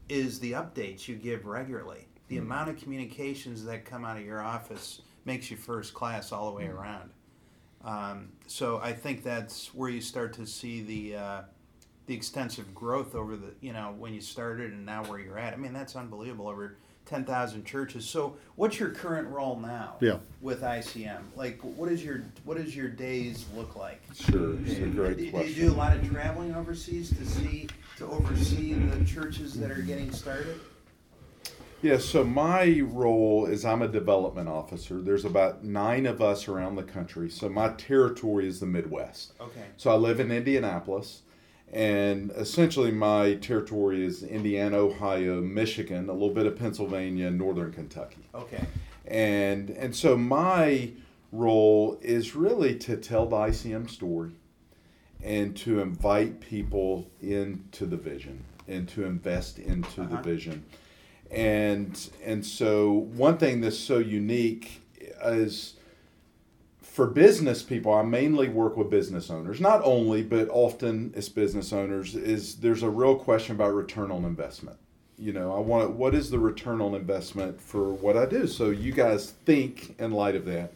is 0.08 0.40
the 0.40 0.52
updates 0.52 1.08
you 1.08 1.16
give 1.16 1.46
regularly. 1.46 2.06
The 2.28 2.36
amount 2.38 2.68
of 2.70 2.76
communications 2.76 3.64
that 3.64 3.84
come 3.84 4.04
out 4.04 4.16
of 4.16 4.24
your 4.24 4.40
office 4.40 5.02
makes 5.24 5.50
you 5.50 5.56
first 5.56 5.94
class 5.94 6.30
all 6.32 6.50
the 6.50 6.56
way 6.56 6.66
around. 6.68 7.10
Um, 7.84 8.32
so 8.46 8.78
I 8.78 8.92
think 8.92 9.22
that's 9.24 9.74
where 9.74 9.88
you 9.88 10.00
start 10.00 10.34
to 10.34 10.46
see 10.46 10.82
the 10.82 11.16
uh, 11.16 11.42
the 12.10 12.16
extensive 12.16 12.74
growth 12.74 13.14
over 13.14 13.36
the 13.36 13.52
you 13.60 13.72
know 13.72 13.94
when 13.96 14.12
you 14.12 14.20
started 14.20 14.72
and 14.72 14.84
now 14.84 15.04
where 15.04 15.20
you're 15.20 15.38
at. 15.38 15.54
I 15.54 15.56
mean 15.56 15.72
that's 15.72 15.94
unbelievable. 15.94 16.48
Over 16.48 16.74
ten 17.06 17.24
thousand 17.24 17.64
churches. 17.64 18.04
So 18.04 18.36
what's 18.56 18.80
your 18.80 18.90
current 18.90 19.28
role 19.28 19.56
now? 19.56 19.94
Yeah. 20.00 20.16
With 20.40 20.62
ICM, 20.62 21.20
like 21.36 21.60
what 21.60 21.88
is 21.88 22.04
your 22.04 22.22
what 22.42 22.56
does 22.56 22.74
your 22.74 22.88
days 22.88 23.46
look 23.54 23.76
like? 23.76 24.02
Sure, 24.12 24.56
it's 24.64 24.72
a 24.72 24.80
Do, 24.80 24.90
great 24.90 25.18
do 25.18 25.24
you 25.24 25.54
do 25.54 25.72
a 25.72 25.76
lot 25.76 25.96
of 25.96 26.10
traveling 26.10 26.52
overseas 26.52 27.10
to 27.10 27.24
see 27.24 27.68
to 27.98 28.06
oversee 28.06 28.74
the 28.74 29.04
churches 29.04 29.54
that 29.60 29.70
are 29.70 29.82
getting 29.82 30.10
started? 30.10 30.58
Yeah, 31.80 31.98
so 31.98 32.24
my 32.24 32.80
role 32.86 33.46
is 33.46 33.64
I'm 33.64 33.82
a 33.82 33.88
development 33.88 34.48
officer. 34.48 35.00
There's 35.00 35.24
about 35.24 35.62
nine 35.62 36.06
of 36.06 36.20
us 36.20 36.48
around 36.48 36.74
the 36.74 36.82
country. 36.82 37.30
So 37.30 37.48
my 37.48 37.68
territory 37.68 38.48
is 38.48 38.58
the 38.58 38.66
Midwest. 38.66 39.32
Okay. 39.40 39.64
So 39.76 39.90
I 39.90 39.94
live 39.94 40.18
in 40.20 40.30
Indianapolis, 40.30 41.22
and 41.72 42.30
essentially 42.36 42.90
my 42.90 43.34
territory 43.34 44.04
is 44.04 44.22
Indiana, 44.22 44.76
Ohio, 44.78 45.40
Michigan, 45.40 46.08
a 46.08 46.12
little 46.12 46.34
bit 46.34 46.46
of 46.46 46.56
Pennsylvania, 46.56 47.30
northern 47.30 47.72
Kentucky. 47.72 48.24
Okay. 48.34 48.64
And 49.06 49.70
and 49.70 49.94
so 49.94 50.16
my 50.16 50.90
role 51.32 51.98
is 52.02 52.34
really 52.34 52.74
to 52.76 52.96
tell 52.96 53.26
the 53.26 53.36
ICM 53.36 53.88
story 53.88 54.32
and 55.22 55.56
to 55.58 55.80
invite 55.80 56.40
people 56.40 57.08
into 57.20 57.86
the 57.86 57.96
vision 57.96 58.42
and 58.66 58.88
to 58.88 59.04
invest 59.04 59.58
into 59.58 60.00
the 60.02 60.14
Uh-huh. 60.14 60.22
vision. 60.22 60.64
And 61.30 62.10
and 62.24 62.44
so 62.44 62.90
one 63.14 63.38
thing 63.38 63.60
that's 63.60 63.78
so 63.78 63.98
unique 63.98 64.80
is 65.24 65.74
for 67.00 67.06
business 67.06 67.62
people, 67.62 67.94
I 67.94 68.02
mainly 68.02 68.50
work 68.50 68.76
with 68.76 68.90
business 68.90 69.30
owners. 69.30 69.58
Not 69.58 69.80
only, 69.84 70.22
but 70.22 70.50
often 70.50 71.14
it's 71.16 71.30
business 71.30 71.72
owners. 71.72 72.14
Is 72.14 72.56
there's 72.56 72.82
a 72.82 72.90
real 72.90 73.16
question 73.16 73.56
about 73.56 73.72
return 73.72 74.10
on 74.10 74.26
investment. 74.26 74.76
You 75.16 75.32
know, 75.32 75.56
I 75.56 75.60
want 75.60 75.88
to, 75.88 75.94
what 75.94 76.14
is 76.14 76.28
the 76.28 76.38
return 76.38 76.82
on 76.82 76.94
investment 76.94 77.58
for 77.58 77.90
what 77.90 78.18
I 78.18 78.26
do? 78.26 78.46
So 78.46 78.68
you 78.68 78.92
guys 78.92 79.30
think 79.46 79.98
in 79.98 80.10
light 80.10 80.34
of 80.34 80.44
that, 80.44 80.74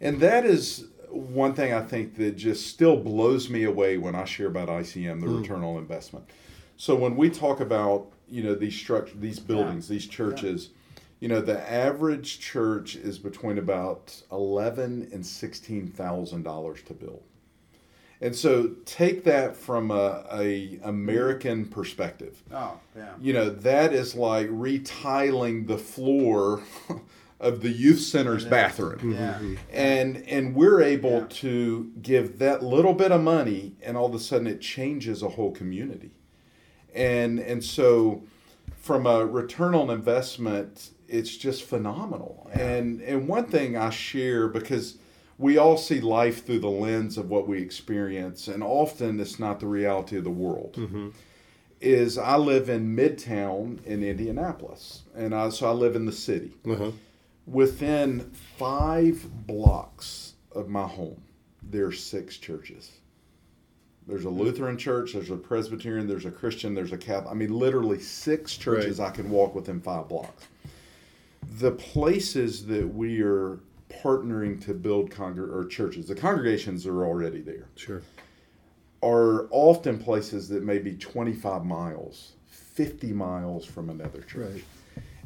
and 0.00 0.18
that 0.18 0.44
is 0.44 0.88
one 1.08 1.54
thing 1.54 1.72
I 1.72 1.82
think 1.82 2.16
that 2.16 2.36
just 2.36 2.66
still 2.66 2.96
blows 2.96 3.48
me 3.48 3.62
away 3.62 3.96
when 3.96 4.16
I 4.16 4.24
share 4.24 4.48
about 4.48 4.68
ICM, 4.68 5.20
the 5.20 5.28
hmm. 5.28 5.40
return 5.40 5.62
on 5.62 5.76
investment. 5.76 6.28
So 6.76 6.96
when 6.96 7.14
we 7.14 7.30
talk 7.30 7.60
about 7.60 8.08
you 8.28 8.42
know 8.42 8.56
these 8.56 8.74
structure, 8.74 9.14
these 9.18 9.38
buildings, 9.38 9.86
these 9.86 10.08
churches, 10.08 10.70
you 11.24 11.28
know 11.30 11.40
the 11.40 11.58
average 11.72 12.38
church 12.38 12.96
is 12.96 13.18
between 13.18 13.56
about 13.56 14.14
eleven 14.30 15.08
and 15.10 15.24
sixteen 15.24 15.86
thousand 15.88 16.42
dollars 16.42 16.82
to 16.82 16.92
build. 16.92 17.22
And 18.20 18.36
so 18.36 18.72
take 18.84 19.24
that 19.24 19.56
from 19.56 19.90
a, 19.90 20.26
a 20.30 20.78
American 20.84 21.64
perspective. 21.64 22.42
Oh 22.52 22.78
yeah. 22.94 23.14
You 23.22 23.32
know 23.32 23.48
that 23.48 23.94
is 23.94 24.14
like 24.14 24.48
retiling 24.50 25.64
the 25.64 25.78
floor 25.78 26.62
of 27.40 27.62
the 27.62 27.70
youth 27.70 28.00
center's 28.00 28.44
bathroom 28.44 29.12
Yeah. 29.12 29.34
Mm-hmm. 29.34 29.54
and 29.72 30.16
and 30.28 30.54
we're 30.54 30.82
able 30.82 31.20
Yeah. 31.20 31.26
to 31.42 31.90
give 32.02 32.38
that 32.38 32.62
little 32.62 32.92
bit 32.92 33.12
of 33.12 33.22
money 33.22 33.76
and 33.82 33.96
all 33.96 34.06
of 34.06 34.14
a 34.14 34.18
sudden 34.18 34.46
it 34.46 34.60
changes 34.60 35.22
a 35.22 35.30
whole 35.30 35.52
community 35.52 36.10
and 36.94 37.38
and 37.38 37.64
so 37.64 38.22
from 38.76 39.06
a 39.06 39.24
return 39.24 39.74
on 39.74 39.88
investment 39.90 40.90
it's 41.08 41.36
just 41.36 41.62
phenomenal 41.64 42.48
and 42.52 43.00
and 43.02 43.28
one 43.28 43.44
thing 43.46 43.76
i 43.76 43.90
share 43.90 44.48
because 44.48 44.96
we 45.38 45.58
all 45.58 45.76
see 45.76 46.00
life 46.00 46.46
through 46.46 46.58
the 46.60 46.68
lens 46.70 47.18
of 47.18 47.28
what 47.28 47.46
we 47.48 47.60
experience 47.60 48.48
and 48.48 48.62
often 48.62 49.20
it's 49.20 49.38
not 49.38 49.60
the 49.60 49.66
reality 49.66 50.16
of 50.16 50.24
the 50.24 50.30
world 50.30 50.78
is 51.80 52.16
i 52.16 52.36
live 52.36 52.68
in 52.70 52.96
midtown 52.96 53.82
in 53.84 54.02
indianapolis 54.02 55.02
and 55.14 55.34
I, 55.34 55.48
so 55.50 55.68
i 55.68 55.72
live 55.72 55.94
in 55.96 56.06
the 56.06 56.12
city 56.12 56.52
Uh-huh. 56.66 56.92
within 57.46 58.30
five 58.56 59.26
blocks 59.46 60.34
of 60.52 60.68
my 60.68 60.86
home, 60.86 61.20
there 61.62 61.86
are 61.86 61.92
six 61.92 62.36
churches. 62.36 62.92
There's 64.06 64.24
a 64.24 64.30
Lutheran 64.30 64.76
church, 64.78 65.14
there's 65.14 65.30
a 65.30 65.36
Presbyterian, 65.36 66.06
there's 66.06 66.26
a 66.26 66.30
Christian, 66.30 66.74
there's 66.74 66.92
a 66.92 66.96
Catholic. 66.98 67.32
I 67.32 67.34
mean, 67.34 67.52
literally 67.52 67.98
six 67.98 68.56
churches 68.56 69.00
I 69.00 69.10
can 69.10 69.30
walk 69.30 69.54
within 69.54 69.80
five 69.80 70.08
blocks. 70.08 70.46
The 71.58 71.72
places 71.72 72.66
that 72.66 72.94
we 72.94 73.20
are 73.22 73.60
partnering 73.88 74.62
to 74.64 74.74
build 74.74 75.10
congr- 75.10 75.52
or 75.52 75.66
churches, 75.66 76.08
the 76.08 76.14
congregations 76.14 76.86
are 76.86 77.04
already 77.04 77.40
there, 77.40 77.68
Sure. 77.76 78.02
are 79.02 79.46
often 79.50 79.98
places 79.98 80.48
that 80.48 80.62
may 80.62 80.78
be 80.78 80.94
25 80.96 81.64
miles, 81.64 82.32
50 82.46 83.12
miles 83.12 83.64
from 83.64 83.90
another 83.90 84.20
church. 84.22 84.54
Right. 84.54 84.64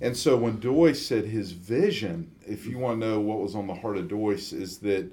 And 0.01 0.17
so 0.17 0.37
when 0.37 0.61
Dois 0.61 0.95
said 0.95 1.25
his 1.25 1.53
vision, 1.53 2.31
if 2.47 2.67
you 2.67 2.79
want 2.79 3.01
to 3.01 3.07
know 3.07 3.21
what 3.21 3.41
was 3.41 3.55
on 3.55 3.67
the 3.67 3.75
heart 3.75 3.97
of 3.97 4.09
Dois, 4.09 4.53
is 4.53 4.79
that 4.79 5.13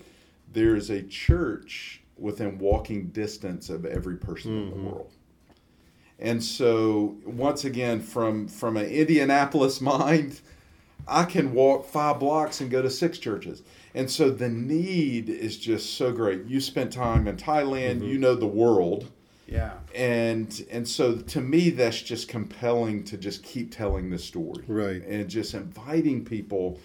there 0.53 0.75
is 0.75 0.89
a 0.89 1.01
church 1.03 2.01
within 2.17 2.57
walking 2.59 3.07
distance 3.07 3.69
of 3.69 3.85
every 3.85 4.15
person 4.15 4.51
in 4.51 4.69
the 4.69 4.75
mm-hmm. 4.75 4.85
world. 4.85 5.11
And 6.19 6.41
so 6.43 7.17
once 7.25 7.65
again, 7.65 7.99
from 7.99 8.47
from 8.47 8.77
an 8.77 8.85
Indianapolis 8.85 9.81
mind, 9.95 10.39
I 11.07 11.25
can 11.25 11.53
walk 11.53 11.85
five 11.85 12.19
blocks 12.19 12.61
and 12.61 12.69
go 12.71 12.81
to 12.81 12.89
six 12.89 13.17
churches. 13.19 13.61
And 13.93 14.09
so 14.11 14.29
the 14.29 14.49
need 14.49 15.29
is 15.29 15.57
just 15.57 15.95
so 15.95 16.11
great. 16.11 16.45
You 16.45 16.59
spent 16.59 16.91
time 16.91 17.27
in 17.27 17.37
Thailand, 17.37 17.97
mm-hmm. 17.97 18.07
you 18.07 18.17
know 18.17 18.35
the 18.35 18.47
world 18.47 19.11
Yeah. 19.47 19.73
and 19.93 20.65
and 20.71 20.87
so 20.87 21.15
to 21.17 21.39
me 21.41 21.69
that's 21.69 22.01
just 22.01 22.27
compelling 22.27 23.03
to 23.05 23.17
just 23.17 23.43
keep 23.43 23.71
telling 23.73 24.09
the 24.09 24.17
story 24.19 24.63
Right. 24.67 25.03
and 25.05 25.29
just 25.29 25.53
inviting 25.53 26.25
people 26.25 26.79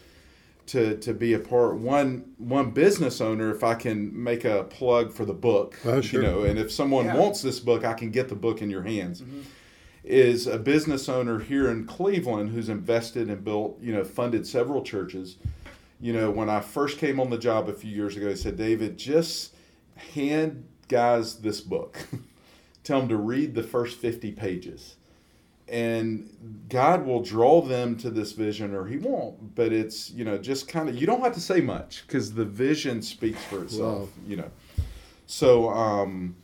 to 0.66 0.96
to 0.98 1.12
be 1.14 1.32
a 1.32 1.38
part 1.38 1.76
one 1.78 2.24
one 2.38 2.70
business 2.70 3.20
owner 3.20 3.50
if 3.50 3.64
i 3.64 3.74
can 3.74 4.22
make 4.22 4.44
a 4.44 4.64
plug 4.64 5.10
for 5.12 5.24
the 5.24 5.32
book 5.32 5.76
Oh, 5.84 6.00
sure. 6.02 6.20
you 6.22 6.28
know 6.28 6.42
and 6.42 6.58
if 6.58 6.70
someone 6.70 7.06
Yeah. 7.06 7.16
wants 7.16 7.40
this 7.42 7.58
book 7.58 7.84
i 7.84 7.94
can 7.94 8.10
get 8.10 8.28
the 8.28 8.36
book 8.36 8.60
in 8.62 8.70
your 8.70 8.82
hands 8.82 9.22
mm-hmm. 9.22 9.40
Is 10.10 10.46
a 10.46 10.58
business 10.58 11.08
owner 11.08 11.38
here 11.38 11.70
in 11.70 11.86
cleveland 11.86 12.50
who's 12.50 12.68
invested 12.68 13.28
and 13.28 13.44
built 13.44 13.80
you 13.80 13.92
know 13.92 14.04
funded 14.04 14.46
several 14.46 14.82
churches. 14.82 15.36
You 16.00 16.12
know 16.14 16.30
when 16.30 16.48
i 16.48 16.60
first 16.60 16.98
came 16.98 17.20
on 17.20 17.30
the 17.30 17.38
job 17.38 17.68
a 17.68 17.72
few 17.74 17.90
years 17.90 18.16
ago 18.16 18.28
he 18.30 18.36
said 18.36 18.56
david 18.56 18.96
just 18.98 19.54
hand 20.14 20.64
guys 20.88 21.36
this 21.40 21.60
book. 21.60 21.98
Tell 22.84 23.00
them 23.00 23.08
to 23.10 23.16
read 23.16 23.54
the 23.54 23.62
first 23.62 23.98
50 23.98 24.32
pages. 24.32 24.96
And 25.68 26.64
god 26.68 27.04
will 27.06 27.22
draw 27.22 27.60
them 27.62 27.96
to 27.98 28.10
this 28.10 28.32
vision 28.32 28.74
or 28.74 28.86
he 28.86 28.96
won't 28.96 29.54
but 29.54 29.72
it's 29.72 30.10
you 30.10 30.24
know 30.24 30.36
just 30.38 30.66
kind 30.68 30.88
of 30.88 30.96
you 30.96 31.06
don't 31.06 31.20
have 31.20 31.34
to 31.34 31.40
say 31.40 31.60
much 31.60 32.02
because 32.06 32.32
the 32.34 32.44
vision 32.44 33.02
speaks 33.02 33.42
for 33.44 33.62
itself 33.62 34.00
Wow. 34.00 34.08
you 34.26 34.36
know. 34.36 34.50
So 35.26 35.68
um 35.70 36.34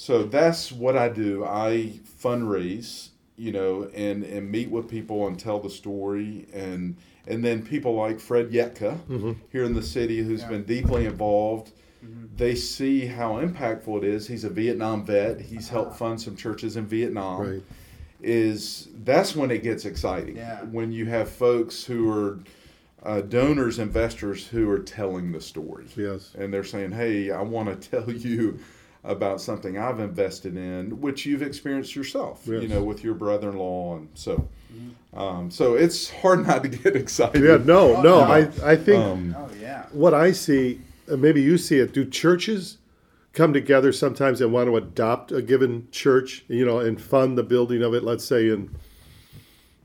so 0.00 0.22
that's 0.22 0.72
what 0.72 0.96
i 0.96 1.10
do. 1.10 1.44
I 1.44 2.00
fundraise 2.22 3.10
you 3.36 3.52
know 3.52 3.90
and 3.94 4.24
and 4.24 4.50
meet 4.50 4.70
with 4.70 4.88
people 4.88 5.26
and 5.26 5.38
tell 5.38 5.58
the 5.60 5.68
story. 5.68 6.46
And 6.54 6.96
and 7.26 7.44
then 7.44 7.62
people 7.62 7.94
like 7.96 8.18
fred 8.18 8.50
yetka 8.50 8.98
mm-hmm. 9.00 9.32
here 9.52 9.64
in 9.64 9.74
the 9.74 9.82
city 9.82 10.22
who's 10.22 10.40
Yeah. 10.40 10.48
been 10.48 10.64
deeply 10.64 11.04
involved. 11.04 11.72
Mm-hmm. 12.02 12.34
They 12.34 12.54
see 12.54 13.04
how 13.04 13.42
impactful 13.42 13.98
it 13.98 14.04
is. 14.04 14.26
He's 14.26 14.44
a 14.44 14.48
vietnam 14.48 15.04
vet. 15.04 15.38
He's 15.38 15.68
uh-huh. 15.68 15.82
helped 15.82 15.98
fund 15.98 16.18
some 16.18 16.34
churches 16.34 16.78
in 16.78 16.86
vietnam. 16.86 17.40
Right. 17.40 17.62
is 18.22 18.88
that's 19.04 19.36
when 19.36 19.50
it 19.50 19.62
gets 19.62 19.84
exciting. 19.84 20.36
Yeah. 20.36 20.62
when 20.62 20.92
you 20.92 21.04
have 21.06 21.28
folks 21.28 21.84
who 21.84 22.10
are 22.10 22.38
uh, 23.02 23.20
donors 23.20 23.78
investors 23.78 24.46
who 24.46 24.68
are 24.70 24.78
telling 24.78 25.32
the 25.32 25.42
story. 25.42 25.86
Yes. 25.94 26.34
and 26.38 26.52
they're 26.52 26.64
saying 26.64 26.92
hey 26.92 27.30
i 27.30 27.42
want 27.42 27.68
to 27.68 27.90
tell 27.94 28.10
you 28.10 28.58
about 29.02 29.40
something 29.40 29.78
I've 29.78 29.98
invested 30.00 30.56
in, 30.56 31.00
which 31.00 31.24
you've 31.24 31.42
experienced 31.42 31.96
yourself, 31.96 32.42
you 32.46 32.68
know, 32.68 32.82
with 32.82 33.02
your 33.02 33.14
brother-in-law, 33.14 33.96
and 33.96 34.08
so, 34.14 34.48
um, 35.14 35.50
so 35.50 35.74
it's 35.74 36.10
hard 36.10 36.46
not 36.46 36.62
to 36.64 36.68
get 36.68 36.94
excited. 36.96 37.42
Yeah, 37.42 37.56
no, 37.64 38.02
no. 38.02 38.20
I, 38.20 38.50
I 38.62 38.76
think 38.76 39.02
Um, 39.04 39.34
Oh 39.38 39.48
yeah. 39.60 39.86
what 39.92 40.12
I 40.12 40.32
see, 40.32 40.80
maybe 41.08 41.40
you 41.40 41.56
see 41.56 41.78
it. 41.78 41.92
Do 41.94 42.04
churches 42.04 42.76
come 43.32 43.52
together 43.52 43.90
sometimes 43.92 44.40
and 44.40 44.52
want 44.52 44.68
to 44.68 44.76
adopt 44.76 45.32
a 45.32 45.40
given 45.40 45.88
church, 45.90 46.44
you 46.48 46.66
know, 46.66 46.78
and 46.80 47.00
fund 47.00 47.38
the 47.38 47.42
building 47.42 47.82
of 47.82 47.94
it? 47.94 48.02
Let's 48.04 48.24
say 48.24 48.48
in 48.50 48.70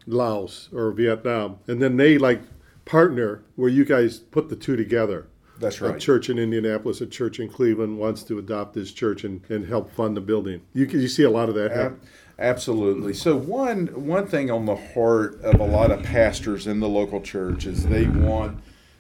Laos 0.07 0.70
or 0.74 0.91
Vietnam, 0.91 1.59
and 1.68 1.82
then 1.82 1.97
they 1.97 2.18
like 2.18 2.41
partner 2.84 3.43
where 3.55 3.70
you 3.70 3.86
guys 3.86 4.20
put 4.20 4.49
the 4.49 4.55
two 4.55 4.76
together. 4.76 5.28
That's 5.60 5.80
right. 5.82 5.95
A 5.95 5.99
church 5.99 6.30
in 6.30 6.38
Indianapolis, 6.38 7.01
a 7.01 7.06
church 7.08 7.39
in 7.39 7.49
Cleveland 7.49 7.97
wants 7.97 8.24
to 8.24 8.38
adopt 8.38 8.74
this 8.74 8.91
church 8.91 9.24
and, 9.24 9.41
and 9.49 9.68
help 9.68 9.91
fund 9.91 10.18
the 10.18 10.22
building. 10.22 10.62
You 10.74 10.86
you 10.86 11.08
see 11.08 11.24
a 11.24 11.30
lot 11.30 11.49
of 11.49 11.56
that 11.56 11.72
happen. 11.72 11.99
Ab- 12.01 12.08
Absolutely. 12.38 13.14
So 13.14 13.36
one 13.38 13.88
one 14.06 14.28
thing 14.28 14.51
on 14.51 14.66
the 14.66 14.76
heart 14.76 15.41
of 15.41 15.60
a 15.60 15.66
lot 15.66 15.91
of 15.91 16.03
pastors 16.03 16.68
in 16.68 16.82
the 16.82 16.89
local 16.89 17.22
church 17.22 17.66
is 17.66 17.86
they 17.88 18.08
want 18.08 18.60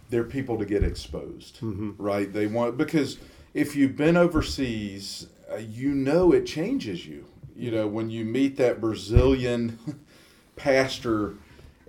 their 0.09 0.23
people 0.23 0.57
to 0.57 0.65
get 0.65 0.83
exposed, 0.83 1.57
right? 1.61 2.31
They 2.31 2.47
want 2.47 2.77
because 2.77 3.17
if 3.53 3.75
you've 3.75 3.97
been 3.97 4.15
overseas, 4.15 5.27
uh, 5.51 5.57
you 5.57 5.93
know 5.93 6.31
it 6.31 6.45
changes 6.45 7.05
you. 7.05 7.25
You 7.57 7.71
know 7.71 7.87
when 7.87 8.09
you 8.09 8.23
meet 8.23 8.55
that 8.57 8.79
Brazilian 8.79 9.79
pastor 10.55 11.35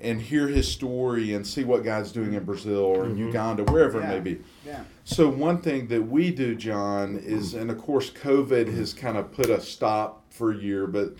and 0.06 0.20
hear 0.20 0.46
his 0.46 0.70
story 0.70 1.34
and 1.34 1.46
see 1.46 1.64
what 1.64 1.82
God's 1.82 2.12
doing 2.12 2.34
in 2.34 2.44
Brazil 2.44 2.84
or 2.84 3.06
in 3.06 3.16
Uganda, 3.16 3.64
wherever 3.64 4.00
it 4.00 4.06
may 4.06 4.20
be. 4.20 4.40
Yeah. 4.64 4.84
So 5.04 5.28
one 5.28 5.60
thing 5.60 5.88
that 5.88 6.02
we 6.02 6.30
do, 6.30 6.54
John, 6.54 7.16
is, 7.16 7.54
and 7.54 7.70
of 7.70 7.78
course, 7.78 8.10
COVID 8.10 8.72
has 8.74 8.94
kind 8.94 9.16
of 9.16 9.32
put 9.32 9.50
a 9.50 9.60
stop 9.60 10.24
for 10.30 10.52
a 10.52 10.56
year, 10.56 10.86
but 10.86 11.16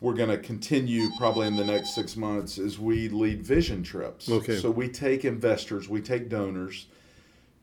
we're 0.00 0.14
going 0.14 0.30
to 0.30 0.38
continue 0.38 1.08
probably 1.16 1.46
in 1.46 1.56
the 1.56 1.64
next 1.64 1.94
six 1.94 2.16
months. 2.16 2.58
Is 2.58 2.78
we 2.78 3.08
lead 3.08 3.42
vision 3.42 3.82
trips. 3.82 4.28
Okay. 4.28 4.56
So 4.56 4.70
we 4.70 4.88
take 4.88 5.24
investors, 5.24 5.88
we 5.88 6.00
take 6.00 6.28
donors 6.28 6.86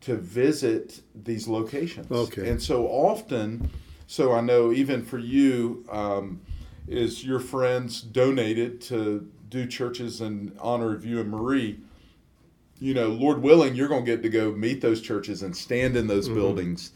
to 0.01 0.15
visit 0.15 1.01
these 1.13 1.47
locations. 1.47 2.11
Okay. 2.11 2.49
And 2.49 2.61
so 2.61 2.87
often, 2.87 3.69
so 4.07 4.31
I 4.33 4.41
know 4.41 4.71
even 4.71 5.03
for 5.03 5.19
you, 5.19 5.85
um, 5.91 6.41
is 6.87 7.23
your 7.23 7.39
friends 7.39 8.01
donated 8.01 8.81
to 8.81 9.29
do 9.51 9.67
churches 9.67 10.19
in 10.19 10.57
honor 10.59 10.95
of 10.95 11.05
you 11.05 11.19
and 11.19 11.29
Marie 11.29 11.79
you 12.81 12.95
know, 12.95 13.09
Lord 13.09 13.43
willing, 13.43 13.75
you're 13.75 13.87
going 13.87 14.03
to 14.03 14.11
get 14.11 14.23
to 14.23 14.29
go 14.29 14.51
meet 14.51 14.81
those 14.81 15.01
churches 15.01 15.43
and 15.43 15.55
stand 15.55 15.95
in 15.95 16.07
those 16.07 16.25
mm-hmm. 16.25 16.35
buildings. 16.35 16.91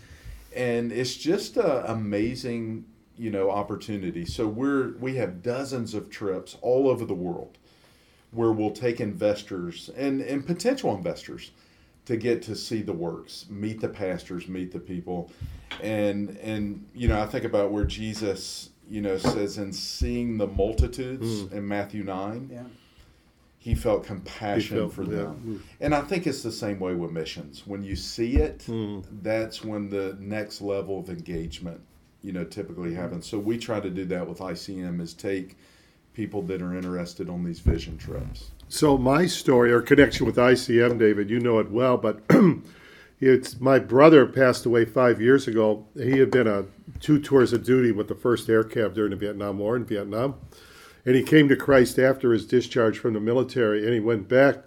And 0.53 0.91
it's 0.91 1.15
just 1.15 1.57
a 1.57 1.89
amazing, 1.91 2.85
you 3.17 3.29
know, 3.29 3.51
opportunity. 3.51 4.25
So 4.25 4.47
we're 4.47 4.97
we 4.97 5.15
have 5.17 5.43
dozens 5.43 5.93
of 5.93 6.09
trips 6.09 6.57
all 6.61 6.89
over 6.89 7.05
the 7.05 7.13
world 7.13 7.59
where 8.31 8.51
we'll 8.51 8.71
take 8.71 8.99
investors 8.99 9.91
and 9.95 10.21
and 10.21 10.45
potential 10.45 10.95
investors 10.95 11.51
to 12.05 12.17
get 12.17 12.41
to 12.43 12.55
see 12.55 12.81
the 12.81 12.93
works, 12.93 13.45
meet 13.49 13.79
the 13.79 13.89
pastors, 13.89 14.47
meet 14.47 14.71
the 14.71 14.79
people. 14.79 15.29
And 15.83 16.35
and 16.37 16.83
you 16.95 17.07
know, 17.07 17.21
I 17.21 17.27
think 17.27 17.45
about 17.45 17.71
where 17.71 17.85
Jesus, 17.85 18.69
you 18.89 19.01
know, 19.01 19.17
says 19.17 19.57
in 19.57 19.73
seeing 19.73 20.37
the 20.37 20.47
multitudes 20.47 21.41
hmm. 21.41 21.55
in 21.55 21.67
Matthew 21.67 22.03
9 22.03 22.49
Yeah. 22.51 22.63
he 23.57 23.73
felt 23.73 24.05
compassion 24.05 24.75
He 24.75 24.81
felt- 24.81 24.93
for 24.93 25.03
yeah. 25.03 25.09
them. 25.09 25.33
Hmm. 25.35 25.57
And 25.81 25.95
I 25.95 26.01
think 26.01 26.27
it's 26.27 26.43
the 26.43 26.51
same 26.51 26.79
way 26.79 26.93
with 26.93 27.11
missions. 27.11 27.63
When 27.65 27.83
you 27.83 27.95
see 27.95 28.37
it, 28.37 28.63
Hmm. 28.63 28.99
that's 29.21 29.63
when 29.63 29.89
the 29.89 30.17
next 30.19 30.61
level 30.61 30.99
of 30.99 31.09
engagement, 31.09 31.81
you 32.21 32.31
know, 32.31 32.43
typically 32.43 32.91
hmm. 32.91 32.97
happens. 32.97 33.25
So 33.25 33.39
we 33.39 33.57
try 33.57 33.79
to 33.79 33.89
do 33.89 34.05
that 34.05 34.27
with 34.27 34.39
ICM 34.39 35.01
is 35.01 35.13
take 35.13 35.57
people 36.13 36.41
that 36.43 36.61
are 36.61 36.75
interested 36.75 37.29
on 37.29 37.43
these 37.43 37.59
vision 37.59 37.97
trips. 37.97 38.51
So 38.69 38.97
my 38.97 39.25
story 39.27 39.71
or 39.71 39.81
connection 39.81 40.25
with 40.25 40.37
ICM, 40.37 40.97
David, 40.97 41.29
you 41.29 41.39
know 41.39 41.59
it 41.59 41.69
well, 41.69 41.97
but 41.97 42.21
it's 43.19 43.59
my 43.59 43.79
brother 43.79 44.25
passed 44.25 44.65
away 44.65 44.85
five 44.85 45.21
years 45.21 45.47
ago. 45.47 45.85
He 45.95 46.19
had 46.19 46.31
been 46.31 46.47
a 46.47 46.65
two 46.99 47.19
tours 47.19 47.53
of 47.53 47.63
duty 47.63 47.91
with 47.91 48.07
the 48.07 48.15
first 48.15 48.49
air 48.49 48.63
Cav 48.63 48.93
during 48.93 49.11
the 49.11 49.15
Vietnam 49.15 49.59
War 49.59 49.75
in 49.75 49.85
Vietnam, 49.85 50.35
and 51.05 51.15
he 51.15 51.23
came 51.23 51.47
to 51.49 51.55
Christ 51.55 51.97
after 51.97 52.33
his 52.33 52.45
discharge 52.45 52.99
from 52.99 53.13
the 53.13 53.19
military, 53.19 53.85
and 53.85 53.93
he 53.93 53.99
went 53.99 54.27
back. 54.27 54.63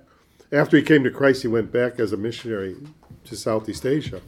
After 0.51 0.79
he 0.79 0.83
came 0.83 1.05
to 1.05 1.11
Christ, 1.11 1.43
he 1.43 1.49
went 1.49 1.71
back 1.71 2.01
as 2.01 2.13
a 2.13 2.17
missionary 2.17 2.77
to 3.25 3.37
Southeast 3.37 3.85
Asia. 3.85 4.23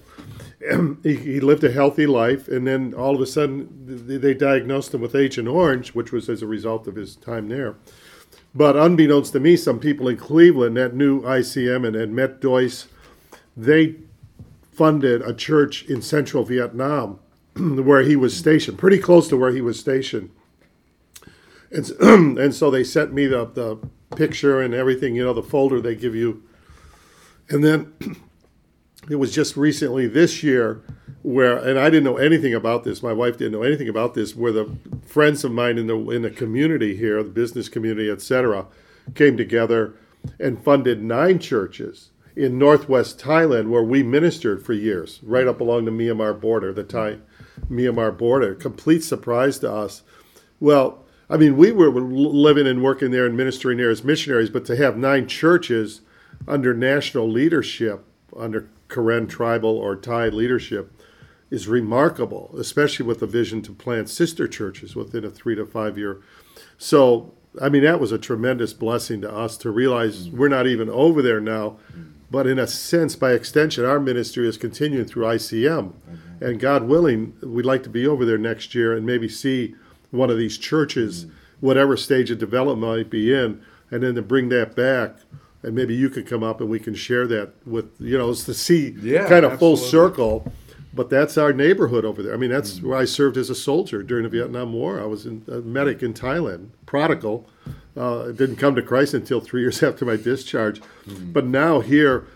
he, 1.03 1.17
he 1.17 1.41
lived 1.41 1.65
a 1.65 1.73
healthy 1.73 2.07
life, 2.07 2.47
and 2.47 2.67
then 2.67 2.93
all 2.93 3.15
of 3.15 3.23
a 3.23 3.27
sudden, 3.27 3.69
they 3.87 4.35
diagnosed 4.35 4.93
him 4.93 5.01
with 5.01 5.15
Agent 5.15 5.49
Orange, 5.49 5.95
which 5.95 6.13
was 6.13 6.29
as 6.29 6.43
a 6.43 6.47
result 6.47 6.87
of 6.87 6.97
his 6.97 7.17
time 7.17 7.49
there. 7.49 7.77
But 8.55 8.77
unbeknownst 8.77 9.33
to 9.33 9.41
me, 9.41 9.57
some 9.57 9.79
people 9.79 10.09
in 10.09 10.19
Cleveland 10.19 10.77
that 10.77 10.95
knew 10.95 11.23
ICM 11.23 11.87
and 11.87 11.97
had 11.97 12.11
met 12.11 12.41
Dois, 12.41 12.87
they 13.57 13.97
funded 14.81 15.21
a 15.21 15.35
church 15.35 15.85
in 15.91 16.01
central 16.01 16.43
Vietnam 16.43 17.21
where 17.55 18.01
he 18.01 18.17
was 18.17 18.35
stationed, 18.35 18.79
pretty 18.79 18.97
close 18.97 19.29
to 19.29 19.37
where 19.37 19.53
he 19.53 19.61
was 19.61 19.79
stationed. 19.79 20.31
And, 21.71 21.91
and 22.39 22.55
so 22.55 22.71
they 22.71 22.83
sent 22.83 23.13
me 23.13 23.27
the, 23.27 23.45
the 23.45 23.77
picture 24.17 24.63
and 24.63 24.73
everything, 24.73 25.15
you 25.15 25.23
know, 25.23 25.35
the 25.35 25.43
folder 25.43 25.83
they 25.83 25.95
give 25.95 26.15
you. 26.15 26.43
And 27.51 27.63
then 27.63 27.93
it 29.11 29.17
was 29.17 29.35
just 29.35 29.55
recently 29.55 30.07
this 30.07 30.43
year 30.43 30.81
where 31.21 31.59
and 31.59 31.79
I 31.79 31.91
didn't 31.91 32.05
know 32.05 32.17
anything 32.17 32.55
about 32.55 32.85
this. 32.85 33.03
My 33.03 33.13
wife 33.13 33.37
didn't 33.37 33.53
know 33.53 33.63
anything 33.63 33.91
about 33.91 34.15
this. 34.15 34.35
Where 34.35 34.51
the 34.53 34.75
friends 35.05 35.45
of 35.45 35.53
mine 35.53 35.77
in 35.77 35.89
the 35.89 35.99
in 36.09 36.23
the 36.23 36.31
community 36.31 36.97
here, 36.97 37.23
the 37.23 37.29
business 37.29 37.69
community, 37.69 38.09
etc., 38.09 38.65
came 39.15 39.37
together 39.37 39.93
and 40.39 40.65
funded 40.65 41.03
nine 41.03 41.39
churches 41.39 42.09
in 42.41 42.59
northwest 42.59 43.19
Thailand, 43.19 43.69
where 43.69 43.83
we 43.83 44.03
ministered 44.03 44.65
for 44.65 44.73
years, 44.73 45.21
right 45.23 45.47
up 45.47 45.61
along 45.61 45.85
the 45.85 45.91
Myanmar 45.91 46.41
border, 46.41 46.73
the 46.73 46.83
Thai 46.83 47.19
Myanmar 47.71 48.17
border. 48.17 48.55
Complete 48.55 49.05
surprise 49.05 49.59
to 49.59 49.71
us. 49.71 50.03
Well, 50.59 51.05
I 51.29 51.37
mean, 51.37 51.59
we 51.59 51.71
were 51.71 51.91
living 51.91 52.67
and 52.67 52.83
working 52.83 53.11
there 53.11 53.27
and 53.27 53.37
ministering 53.37 53.77
there 53.77 53.91
as 53.91 54.03
missionaries, 54.03 54.49
but 54.49 54.65
to 54.67 54.77
have 54.77 54.97
nine 54.97 55.29
churches 55.29 56.01
under 56.49 56.73
national 56.73 57.31
leadership, 57.31 58.07
under 58.35 58.71
Karen 58.89 59.27
tribal 59.27 59.77
or 59.77 59.95
Thai 59.95 60.31
leadership, 60.31 60.91
is 61.51 61.69
remarkable, 61.69 62.55
especially 62.59 63.05
with 63.05 63.21
the 63.21 63.27
vision 63.27 63.61
to 63.63 63.73
plant 63.73 64.09
sister 64.09 64.49
churches 64.49 64.97
within 64.97 65.27
a 65.27 65.31
three 65.31 65.57
to 65.57 65.67
five 65.67 65.99
year. 65.99 66.23
So, 66.79 67.35
I 67.61 67.69
mean, 67.69 67.83
that 67.83 68.01
was 68.01 68.13
a 68.13 68.19
tremendous 68.19 68.73
blessing 68.73 69.21
to 69.21 69.31
us 69.31 69.59
to 69.59 69.71
realize 69.71 70.31
we're 70.31 70.49
not 70.49 70.67
even 70.67 70.89
over 70.89 71.21
there 71.21 71.41
now, 71.41 71.77
but 72.31 72.47
in 72.47 72.59
a 72.59 72.67
sense, 72.67 73.17
by 73.17 73.33
extension, 73.33 73.85
our 73.85 73.99
ministry 73.99 74.49
is 74.49 74.57
continuing 74.57 75.05
through 75.05 75.25
ICM. 75.25 75.93
Mm-hmm. 75.93 76.45
And 76.45 76.61
God 76.61 76.85
willing, 76.85 77.35
we'd 77.43 77.67
like 77.67 77.83
to 77.83 77.91
be 77.91 78.07
over 78.07 78.25
there 78.25 78.39
next 78.39 78.75
year 78.75 78.97
and 78.97 79.05
maybe 79.05 79.29
see 79.29 79.75
one 80.11 80.31
of 80.31 80.39
these 80.39 80.57
churches, 80.57 81.25
mm-hmm. 81.25 81.35
whatever 81.61 81.97
stage 81.97 82.31
of 82.31 82.39
development 82.39 82.97
might 82.97 83.11
be 83.11 83.33
in, 83.33 83.61
and 83.91 84.03
then 84.03 84.15
to 84.15 84.23
bring 84.23 84.49
that 84.51 84.77
back. 84.77 85.17
And 85.63 85.75
maybe 85.75 85.95
you 85.95 86.09
could 86.09 86.27
come 86.27 86.43
up 86.43 86.61
and 86.61 86.71
we 86.71 86.79
can 86.79 86.95
share 86.95 87.27
that 87.27 87.53
with, 87.67 87.91
you 87.99 88.17
know, 88.17 88.31
it's 88.31 88.45
to 88.45 88.55
see 88.55 88.97
Yeah, 89.03 89.29
kind 89.29 89.45
of 89.45 89.59
full 89.59 89.77
circle. 89.77 90.51
But 90.93 91.11
that's 91.11 91.39
our 91.39 91.53
neighborhood 91.53 92.05
over 92.05 92.23
there. 92.23 92.33
I 92.33 92.37
mean, 92.37 92.51
that's 92.51 92.75
mm-hmm. 92.75 92.89
where 92.89 92.99
I 92.99 93.05
served 93.05 93.37
as 93.37 93.51
a 93.51 93.55
soldier 93.55 94.03
during 94.03 94.23
the 94.23 94.31
Vietnam 94.31 94.73
War. 94.73 95.01
I 95.01 95.05
was 95.05 95.27
in, 95.27 95.45
a 95.49 95.61
medic 95.61 96.03
in 96.03 96.15
Thailand, 96.15 96.69
prodigal. 96.87 97.49
Uh, 97.97 98.27
it 98.29 98.37
didn't 98.37 98.57
come 98.57 98.75
to 98.77 98.83
Christ 98.83 99.15
until 99.15 99.41
three 99.41 99.61
years 99.63 99.83
after 99.83 100.05
my 100.05 100.17
discharge. 100.17 100.81
But 101.07 101.47
now 101.47 101.81
here, 101.81 102.27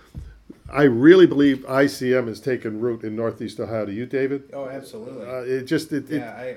I 0.73 0.83
really 0.85 1.27
believe 1.27 1.59
ICM 1.59 2.27
has 2.29 2.41
taken 2.41 2.81
root 2.81 3.05
in 3.05 3.15
Northeast 3.15 3.61
Ohio. 3.61 3.87
Do 3.87 3.93
you, 3.93 4.07
David? 4.07 4.51
Oh, 4.53 4.69
absolutely. 4.69 5.27
Uh, 5.27 5.43
it 5.43 5.65
just 5.65 5.93
it, 5.93 6.11
it, 6.11 6.19
yeah, 6.19 6.31
I. 6.37 6.57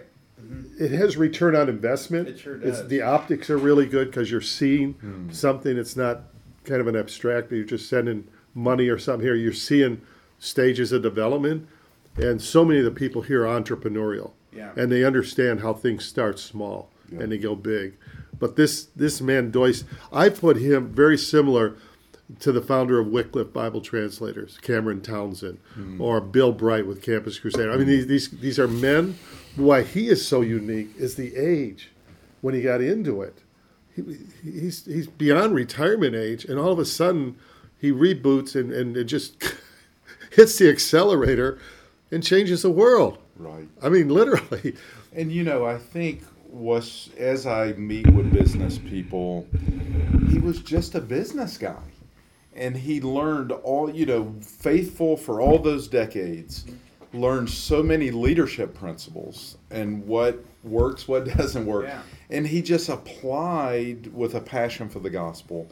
it 0.80 0.91
has 0.91 1.16
return 1.18 1.56
on 1.56 1.70
investment. 1.70 2.28
It 2.28 2.39
sure 2.39 2.56
It's, 2.62 2.80
does. 2.80 2.88
the 2.88 3.02
optics 3.02 3.50
are 3.50 3.58
really 3.58 3.86
good 3.86 4.08
because 4.08 4.32
you're 4.32 4.41
seeing 4.41 5.30
something. 5.32 5.78
It's 5.78 5.95
not 5.95 6.22
kind 6.64 6.82
of 6.82 6.88
an 6.88 6.95
abstract. 6.95 7.52
You're 7.52 7.64
just 7.66 7.88
sending 7.89 8.28
money 8.56 8.88
or 8.89 8.98
something 8.98 9.26
here. 9.26 9.36
You're 9.36 9.54
seeing 9.54 10.02
stages 10.39 10.91
of 10.91 11.02
development, 11.04 11.68
and 12.18 12.41
so 12.41 12.66
many 12.66 12.80
of 12.80 12.86
the 12.86 12.91
people 12.91 13.22
here 13.22 13.45
are 13.48 13.62
entrepreneurial, 13.62 14.32
Yeah. 14.52 14.72
and 14.76 14.91
they 14.91 15.04
understand 15.04 15.60
how 15.62 15.74
things 15.74 16.06
start 16.06 16.39
small 16.39 16.89
and 17.12 17.32
they 17.32 17.38
go 17.38 17.56
big. 17.56 17.93
But 18.40 18.56
this 18.56 18.86
this 18.96 19.22
man 19.22 19.52
Dois, 19.52 19.84
I 20.12 20.30
put 20.30 20.58
him 20.58 20.90
very 20.90 21.18
similar 21.18 21.76
to 22.40 22.52
the 22.52 22.62
founder 22.62 23.00
of 23.00 23.08
Wycliffe 23.08 23.54
Bible 23.54 23.82
Translators, 23.82 24.58
Cameron 24.62 25.02
Townsend, 25.02 25.60
hmm. 25.74 26.02
or 26.02 26.20
Bill 26.20 26.52
Bright 26.52 26.86
with 26.86 27.02
Campus 27.02 27.40
Crusade. 27.40 27.70
I 27.70 27.78
mean, 27.78 27.88
these, 27.88 28.08
these 28.08 28.30
these 28.30 28.60
are 28.60 28.68
men. 28.68 29.18
Why 29.56 29.82
he 29.82 30.08
is 30.08 30.28
so 30.28 30.42
unique 30.42 30.90
is 30.98 31.16
the 31.16 31.36
age 31.36 31.90
when 32.42 32.54
he 32.54 32.62
got 32.62 32.82
into 32.82 33.22
it. 33.22 33.40
He, 33.96 34.04
he's 34.44 34.86
he's 34.86 35.08
beyond 35.08 35.56
retirement 35.56 36.16
age, 36.16 36.46
and 36.46 36.60
all 36.60 36.72
of 36.72 36.80
a 36.80 36.86
sudden 36.86 37.38
he 37.80 37.92
reboots 37.92 38.56
and 38.56 38.72
and 38.72 38.96
it 38.96 39.06
just 39.06 39.42
hits 40.32 40.58
the 40.58 40.70
accelerator 40.70 41.58
and 42.12 42.24
changes 42.24 42.62
the 42.62 42.72
world. 42.72 43.18
Right. 43.38 43.68
I 43.82 43.90
mean, 43.90 44.10
literally. 44.10 44.76
And 45.14 45.32
you 45.32 45.44
know, 45.44 45.66
I 45.66 45.78
think 45.78 46.24
was 46.50 47.10
as 47.18 47.45
I 47.45 47.74
meet 47.74 48.08
with 48.12 48.32
business 48.32 48.78
people, 48.78 49.48
he 50.30 50.39
was 50.39 50.62
just 50.62 50.95
a 50.95 51.02
business 51.02 51.58
guy. 51.58 51.84
And 52.56 52.76
he 52.76 53.02
learned 53.02 53.52
all, 53.52 53.89
you 53.89 54.06
know, 54.06 54.34
faithful 54.41 55.16
for 55.16 55.39
all 55.39 55.60
those 55.60 55.88
decades, 55.88 56.66
learned 57.14 57.50
so 57.50 57.84
many 57.84 58.10
leadership 58.10 58.74
principles 58.74 59.58
and 59.70 60.06
what 60.08 60.43
works, 60.64 61.08
what 61.08 61.26
doesn't 61.38 61.66
work. 61.66 61.86
Yeah. 61.86 62.02
And 62.30 62.48
he 62.48 62.62
just 62.62 62.89
applied 62.89 64.08
with 64.14 64.36
a 64.36 64.41
passion 64.41 64.89
for 64.89 65.00
the 65.00 65.10
gospel. 65.10 65.68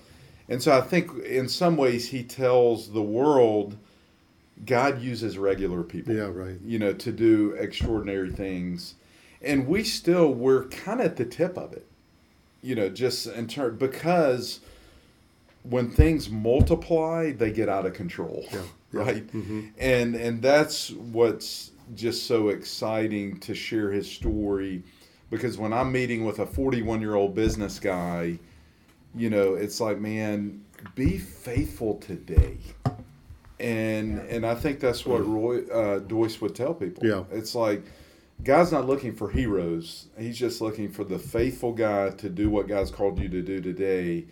And 0.47 0.61
so 0.61 0.77
I 0.77 0.81
think 0.81 1.11
in 1.23 1.49
some 1.49 1.75
ways 1.75 2.07
he 2.07 2.23
tells 2.23 2.91
the 2.91 3.01
world 3.01 3.77
God 4.63 5.01
uses 5.01 5.37
regular 5.37 5.83
people 5.83 6.15
Yeah, 6.15 6.29
right. 6.31 6.57
you 6.63 6.79
know, 6.79 6.93
to 6.93 7.11
do 7.11 7.51
extraordinary 7.59 8.31
things. 8.31 8.95
And 9.45 9.67
we 9.67 9.83
still 9.83 10.33
we're 10.33 10.65
kind 10.65 10.99
of 10.99 11.07
at 11.07 11.15
the 11.15 11.25
tip 11.25 11.57
of 11.57 11.73
it. 11.73 11.85
You 12.61 12.75
know, 12.75 12.89
just 12.89 13.27
in 13.27 13.47
turn 13.47 13.77
because 13.77 14.59
when 15.63 15.91
things 15.91 16.29
multiply, 16.29 17.31
they 17.31 17.51
get 17.51 17.69
out 17.69 17.85
of 17.85 17.93
control. 17.93 18.45
Yeah, 18.51 18.61
yeah. 18.91 18.99
Right? 18.99 19.33
And 19.77 20.15
and 20.15 20.41
that's 20.41 20.91
what's 20.91 21.71
just 21.95 22.25
so 22.25 22.49
exciting 22.49 23.39
to 23.41 23.53
share 23.53 23.91
his 23.91 24.11
story 24.11 24.83
because 25.29 25.57
when 25.57 25.73
I'm 25.73 25.91
meeting 25.91 26.25
with 26.25 26.39
a 26.39 26.45
41-year-old 26.45 27.35
business 27.35 27.79
guy, 27.79 28.39
you 29.15 29.29
know, 29.29 29.53
it's 29.53 29.79
like, 29.79 29.99
man, 29.99 30.63
be 30.95 31.17
faithful 31.17 31.95
today 31.97 32.57
and 33.59 34.19
and 34.29 34.45
I 34.45 34.55
think 34.55 34.79
that's 34.79 35.05
what 35.05 35.25
Roy 35.25 35.65
uh, 35.67 35.99
Dois 35.99 36.41
would 36.41 36.55
tell 36.55 36.73
people. 36.73 37.05
Yeah. 37.05 37.23
it's 37.31 37.55
like 37.55 37.83
God's 38.43 38.71
not 38.71 38.85
looking 38.85 39.15
for 39.15 39.29
heroes; 39.29 40.07
He's 40.17 40.37
just 40.37 40.61
looking 40.61 40.89
for 40.89 41.03
the 41.03 41.17
faithful 41.19 41.71
guy 41.73 42.09
to 42.11 42.29
do 42.29 42.49
what 42.49 42.67
God's 42.67 42.91
called 42.91 43.19
you 43.19 43.29
to 43.29 43.41
do 43.41 43.61
today. 43.61 44.25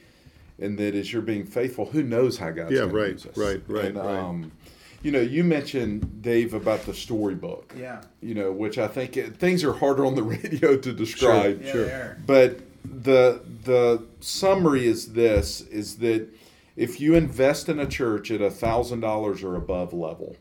And 0.59 0.77
that 0.77 0.93
as 0.93 1.11
you're 1.11 1.23
being 1.23 1.45
faithful, 1.45 1.85
who 1.87 2.03
knows 2.03 2.37
how 2.37 2.51
God's 2.51 2.71
Yeah, 2.73 2.81
going 2.81 2.93
right, 2.93 3.05
to 3.05 3.11
use 3.13 3.25
us? 3.25 3.37
right, 3.37 3.61
right, 3.67 3.85
And, 3.85 3.97
right. 3.97 4.17
Um, 4.19 4.51
you 5.01 5.11
know, 5.11 5.19
you 5.19 5.43
mentioned 5.43 6.21
Dave 6.21 6.53
about 6.53 6.85
the 6.85 6.93
storybook. 6.93 7.73
Yeah. 7.77 8.03
You 8.21 8.35
know, 8.35 8.51
which 8.51 8.77
I 8.77 8.87
think 8.87 9.17
it, 9.17 9.35
things 9.37 9.63
are 9.63 9.73
harder 9.73 10.05
on 10.05 10.13
the 10.15 10.23
radio 10.23 10.77
to 10.77 10.93
describe. 10.93 11.61
Yeah, 11.63 11.71
Sure. 11.71 11.85
they 11.85 11.91
are. 11.91 12.17
But 12.25 12.59
the 12.85 13.41
the 13.63 14.03
summary 14.19 14.85
is 14.85 15.13
this: 15.13 15.61
is 15.61 15.97
that 15.97 16.27
if 16.77 17.01
you 17.01 17.15
invest 17.15 17.67
in 17.67 17.79
a 17.79 17.87
church 17.87 18.29
at 18.29 18.41
a 18.41 18.51
thousand 18.51 18.99
dollars 18.99 19.43
or 19.43 19.55
above 19.55 19.91
level, 19.91 20.35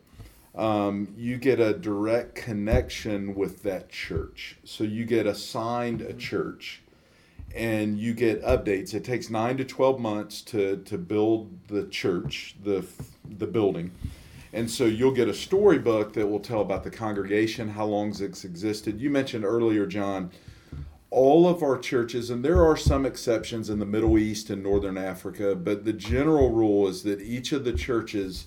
um, 0.55 1.15
you 1.17 1.37
get 1.39 1.61
a 1.61 1.73
direct 1.73 2.35
connection 2.35 3.35
with 3.35 3.63
that 3.63 3.89
church. 3.89 4.57
So 4.65 4.85
you 4.85 5.05
get 5.05 5.27
assigned 5.27 6.03
a 6.03 6.13
church, 6.13 6.83
and 7.55 7.99
you 7.99 8.15
get 8.15 8.43
updates. 8.43 8.95
It 8.95 9.05
takes 9.05 9.31
nine 9.31 9.57
to 9.59 9.65
twelve 9.65 9.99
months 10.01 10.43
to 10.43 10.79
to 10.79 10.99
build 10.99 11.69
the 11.69 11.87
church, 11.87 12.57
the 12.63 12.85
the 13.39 13.47
building. 13.47 13.93
And 14.55 14.71
so 14.71 14.85
you'll 14.85 15.13
get 15.13 15.29
a 15.29 15.35
storybook 15.35 16.13
that 16.13 16.27
will 16.27 16.41
tell 16.41 16.61
about 16.61 16.85
the 16.85 16.91
congregation, 16.91 17.71
how 17.71 17.87
long 17.87 18.15
it's 18.21 18.45
existed. 18.45 19.01
You 19.01 19.09
mentioned 19.09 19.47
earlier, 19.47 19.87
John, 19.87 20.31
all 21.09 21.49
of 21.49 21.63
our 21.63 21.79
churches, 21.79 22.29
and 22.29 22.45
there 22.45 22.63
are 22.63 22.77
some 22.77 23.07
exceptions 23.07 23.71
in 23.71 23.79
the 23.79 23.87
Middle 23.87 24.19
East 24.19 24.51
and 24.51 24.63
Northern 24.63 24.99
Africa, 24.99 25.55
but 25.55 25.87
the 25.87 25.95
general 25.95 26.51
rule 26.51 26.87
is 26.87 27.03
that 27.05 27.23
each 27.23 27.53
of 27.53 27.65
the 27.65 27.73
churches 27.73 28.47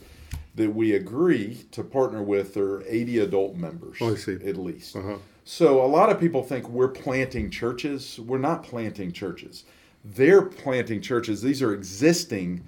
that 0.55 0.73
we 0.73 0.93
agree 0.93 1.65
to 1.71 1.83
partner 1.83 2.23
with 2.23 2.55
are 2.57 2.81
80 2.87 3.19
adult 3.19 3.55
members 3.55 3.97
Oh, 4.01 4.13
I 4.13 4.15
see. 4.15 4.33
at 4.33 4.57
least. 4.57 4.95
Uh-huh. 4.95 5.17
So 5.43 5.83
a 5.83 5.87
lot 5.87 6.09
of 6.09 6.19
people 6.19 6.43
think 6.43 6.67
we're 6.69 6.87
planting 6.87 7.49
churches. 7.51 8.19
We're 8.19 8.37
not 8.39 8.63
planting 8.63 9.11
churches. 9.11 9.65
They're 10.03 10.41
planting 10.43 11.01
churches. 11.01 11.41
These 11.41 11.61
are 11.61 11.73
existing, 11.73 12.63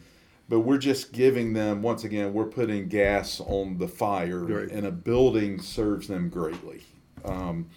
but 0.49 0.59
we're 0.61 0.77
just 0.77 1.11
giving 1.13 1.53
them 1.53 1.81
once 1.81 2.03
again. 2.03 2.33
We're 2.33 2.45
putting 2.45 2.87
gas 2.87 3.39
on 3.39 3.77
the 3.77 3.87
fire, 3.87 4.39
Right. 4.43 4.69
and 4.71 4.85
a 4.85 4.91
building 4.91 5.61
serves 5.61 6.07
them 6.07 6.29
greatly. 6.29 6.81
Um, 7.25 7.67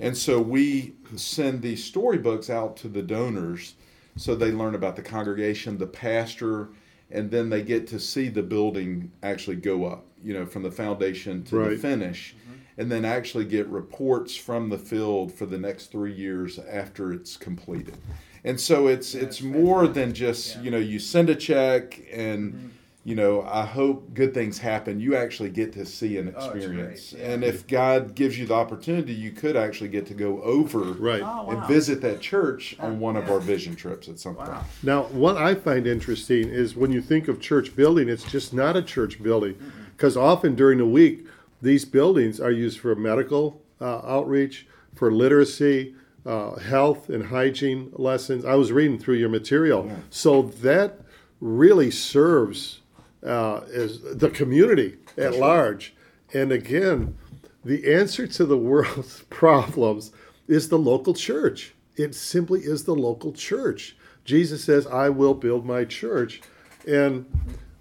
and 0.00 0.16
so 0.16 0.40
we 0.40 0.94
send 1.16 1.60
these 1.62 1.84
storybooks 1.84 2.48
out 2.50 2.76
to 2.78 2.88
the 2.88 3.02
donors 3.02 3.74
so 4.16 4.34
they 4.34 4.50
learn 4.50 4.74
about 4.74 4.96
the 4.96 5.02
congregation, 5.02 5.78
the 5.78 5.86
pastor, 5.86 6.70
and 7.10 7.30
then 7.30 7.50
they 7.50 7.62
get 7.62 7.86
to 7.88 7.98
see 8.00 8.28
the 8.28 8.42
building 8.42 9.10
actually 9.22 9.56
go 9.56 9.84
up, 9.86 10.06
you 10.22 10.32
know, 10.34 10.46
from 10.46 10.62
the 10.62 10.70
foundation 10.70 11.42
to 11.44 11.50
the 11.56 11.60
Right. 11.60 11.78
finish, 11.78 12.34
and 12.78 12.90
then 12.90 13.04
actually 13.04 13.44
get 13.44 13.66
reports 13.68 14.36
from 14.36 14.68
the 14.70 14.78
field 14.78 15.32
for 15.32 15.46
the 15.46 15.58
next 15.58 15.90
three 15.90 16.12
years 16.14 16.58
after 16.58 17.12
it's 17.12 17.36
completed. 17.36 17.96
And 18.44 18.58
so 18.58 18.86
it's 18.86 19.14
it's 19.14 19.42
more 19.42 19.86
than 19.86 20.14
just, 20.14 20.56
Yeah. 20.56 20.62
you 20.62 20.70
know, 20.70 20.78
you 20.78 20.98
send 20.98 21.28
a 21.28 21.34
check 21.34 22.00
and 22.12 22.54
mm-hmm. 22.54 22.66
You 23.02 23.14
know, 23.14 23.42
I 23.42 23.64
hope 23.64 24.12
good 24.12 24.34
things 24.34 24.58
happen. 24.58 25.00
You 25.00 25.16
actually 25.16 25.48
get 25.48 25.72
to 25.72 25.86
see 25.86 26.18
an 26.18 26.34
Oh, 26.36 26.46
it's 26.46 26.56
experience. 26.56 27.14
yeah. 27.16 27.30
And 27.30 27.42
if 27.42 27.66
God 27.66 28.14
gives 28.14 28.38
you 28.38 28.46
the 28.46 28.54
opportunity, 28.54 29.14
you 29.14 29.30
could 29.30 29.56
actually 29.56 29.88
get 29.88 30.04
to 30.06 30.14
go 30.14 30.42
over 30.42 30.80
Right. 30.80 31.22
Oh, 31.24 31.48
and 31.50 31.64
visit 31.66 32.02
that 32.02 32.20
church 32.20 32.76
on 32.78 33.00
one 33.00 33.16
of 33.16 33.30
our 33.30 33.40
vision 33.40 33.74
trips 33.74 34.08
at 34.08 34.18
some 34.18 34.34
point. 34.34 34.50
Wow. 34.50 34.64
Now, 34.82 35.02
what 35.04 35.38
I 35.38 35.54
find 35.54 35.86
interesting 35.86 36.48
is 36.50 36.76
when 36.76 36.92
you 36.92 37.00
think 37.00 37.26
of 37.28 37.40
church 37.40 37.74
building, 37.74 38.08
it's 38.10 38.24
just 38.30 38.52
not 38.52 38.76
a 38.76 38.82
church 38.82 39.22
building. 39.22 39.56
Because 39.96 40.16
often 40.16 40.54
during 40.54 40.78
the 40.78 40.86
week, 40.86 41.26
these 41.62 41.84
buildings 41.86 42.38
are 42.40 42.50
used 42.50 42.80
for 42.80 42.94
medical 42.94 43.62
uh, 43.80 44.00
outreach, 44.04 44.66
for 44.94 45.10
literacy, 45.10 45.94
uh, 46.26 46.56
health 46.58 47.08
and 47.08 47.24
hygiene 47.26 47.90
lessons. 47.94 48.44
I 48.44 48.54
was 48.56 48.72
reading 48.72 48.98
through 48.98 49.16
your 49.16 49.30
material. 49.30 49.90
So 50.10 50.42
that 50.62 51.00
really 51.40 51.90
serves 51.90 52.80
uh, 53.24 53.60
as 53.72 54.00
the 54.00 54.30
community 54.30 54.96
at 55.16 55.36
large. 55.36 55.94
And 56.32 56.52
again, 56.52 57.16
the 57.64 57.92
answer 57.92 58.26
to 58.26 58.46
the 58.46 58.56
world's 58.70 59.22
problems 59.24 60.12
is 60.48 60.68
the 60.68 60.78
local 60.78 61.14
church. 61.14 61.74
It 61.96 62.14
simply 62.14 62.60
is 62.60 62.84
the 62.84 62.94
local 62.94 63.32
church. 63.32 63.96
Jesus 64.24 64.64
says, 64.64 64.86
"I 64.86 65.08
will 65.08 65.34
build 65.34 65.66
my 65.66 65.84
church," 65.84 66.40
and 66.86 67.26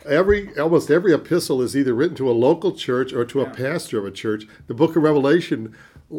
every 0.06 0.58
almost 0.58 0.90
every 0.90 1.14
epistle 1.14 1.62
is 1.62 1.76
either 1.76 1.94
written 1.94 2.16
to 2.18 2.30
a 2.30 2.34
local 2.34 2.74
church 2.74 3.14
or 3.14 3.26
to 3.26 3.42
a 3.42 3.50
pastor 3.50 4.00
of 4.00 4.06
a 4.06 4.12
church. 4.12 4.48
The 4.68 4.74
Book 4.74 4.96
of 4.96 5.04
Revelation 5.04 5.76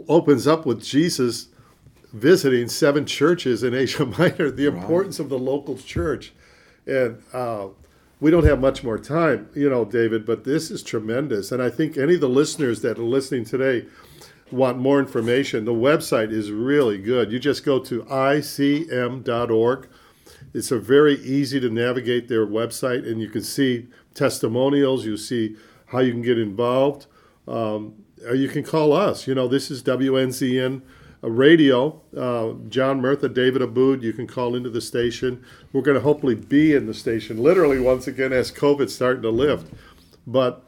opens 0.09 0.47
up 0.47 0.67
with 0.67 0.83
Jesus 0.83 1.49
visiting 2.13 2.69
seven 2.69 3.07
churches 3.07 3.63
in 3.63 3.75
Asia 3.75 4.07
Minor. 4.19 4.51
The 4.51 4.67
importance 4.67 5.19
of 5.19 5.29
the 5.29 5.39
local 5.39 5.77
church, 5.77 6.33
and 6.87 7.23
uh, 7.33 7.69
we 8.21 8.31
don't 8.31 8.45
have 8.45 8.61
much 8.61 8.85
more 8.85 8.99
time, 8.99 9.49
you 9.55 9.69
know, 9.69 9.85
David. 9.85 10.27
But 10.27 10.45
this 10.45 10.71
is 10.71 10.83
tremendous, 10.83 11.53
and 11.53 11.63
I 11.63 11.71
think 11.71 11.97
any 11.97 12.15
of 12.15 12.21
the 12.21 12.29
listeners 12.29 12.83
that 12.83 12.99
are 12.99 13.03
listening 13.03 13.45
today 13.45 13.87
want 14.53 14.79
more 14.79 14.99
information. 14.99 15.65
The 15.65 15.73
website 15.73 16.33
is 16.33 16.51
really 16.51 16.99
good. 16.99 17.33
You 17.33 17.39
just 17.39 17.65
go 17.65 17.79
to 17.81 18.03
icm.org. 18.03 19.89
It's 20.53 20.71
a 20.71 20.79
very 20.79 21.15
easy 21.15 21.61
to 21.61 21.71
navigate 21.71 22.29
their 22.29 22.47
website, 22.47 23.07
and 23.09 23.21
you 23.21 23.29
can 23.29 23.43
see 23.43 23.87
testimonials. 24.15 25.07
You 25.07 25.17
see 25.17 25.57
how 25.87 26.01
you 26.01 26.13
can 26.13 26.23
get 26.23 26.39
involved. 26.39 27.07
Um, 27.47 28.05
you 28.35 28.49
can 28.49 28.65
call 28.65 28.93
us. 28.93 29.27
You 29.27 29.35
know, 29.35 29.49
this 29.49 29.71
is 29.71 29.83
WNZN 29.83 30.83
A 31.23 31.31
radio. 31.31 32.01
Uh, 32.17 32.55
John 32.69 33.01
Murtha, 33.01 33.29
David 33.29 33.61
Aboud. 33.61 34.03
You 34.03 34.13
can 34.13 34.27
call 34.27 34.55
into 34.55 34.71
the 34.71 34.81
station. 34.81 35.45
We're 35.73 35.83
going 35.83 35.97
to 35.97 36.01
hopefully 36.01 36.35
be 36.35 36.75
in 36.75 36.87
the 36.87 36.95
station 36.95 37.37
literally 37.43 37.79
once 37.79 38.07
again 38.07 38.33
as 38.33 38.51
COVID's 38.51 38.95
starting 38.95 39.23
to 39.23 39.31
lift. 39.31 39.71
But 40.27 40.65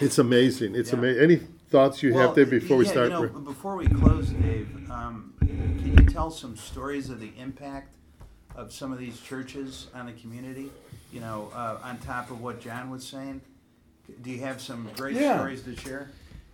it's 0.00 0.18
amazing. 0.18 0.74
It's 0.74 0.92
Yeah. 0.92 0.98
amazing. 0.98 1.22
Any 1.22 1.36
thoughts 1.70 2.02
you 2.02 2.12
have 2.14 2.34
there 2.34 2.46
before 2.46 2.76
we 2.76 2.86
start? 2.86 3.10
You 3.12 3.20
know, 3.20 3.26
before 3.40 3.76
we 3.76 3.86
close, 3.86 4.30
Dave, 4.30 4.68
um, 4.90 5.32
can 5.40 5.96
you 5.96 6.04
tell 6.12 6.30
some 6.32 6.56
stories 6.56 7.08
of 7.08 7.20
the 7.20 7.30
impact 7.38 7.94
of 8.56 8.72
some 8.72 8.92
of 8.92 8.98
these 8.98 9.20
churches 9.20 9.86
on 9.94 10.06
the 10.06 10.12
community? 10.12 10.72
You 11.12 11.20
know, 11.20 11.50
uh, 11.54 11.78
on 11.84 11.98
top 11.98 12.32
of 12.32 12.40
what 12.40 12.60
John 12.60 12.90
was 12.90 13.06
saying, 13.06 13.42
do 14.22 14.30
you 14.30 14.40
have 14.40 14.60
some 14.60 14.88
great 14.96 15.14
Yeah. 15.14 15.36
stories 15.36 15.62
to 15.62 15.76
share? 15.76 16.10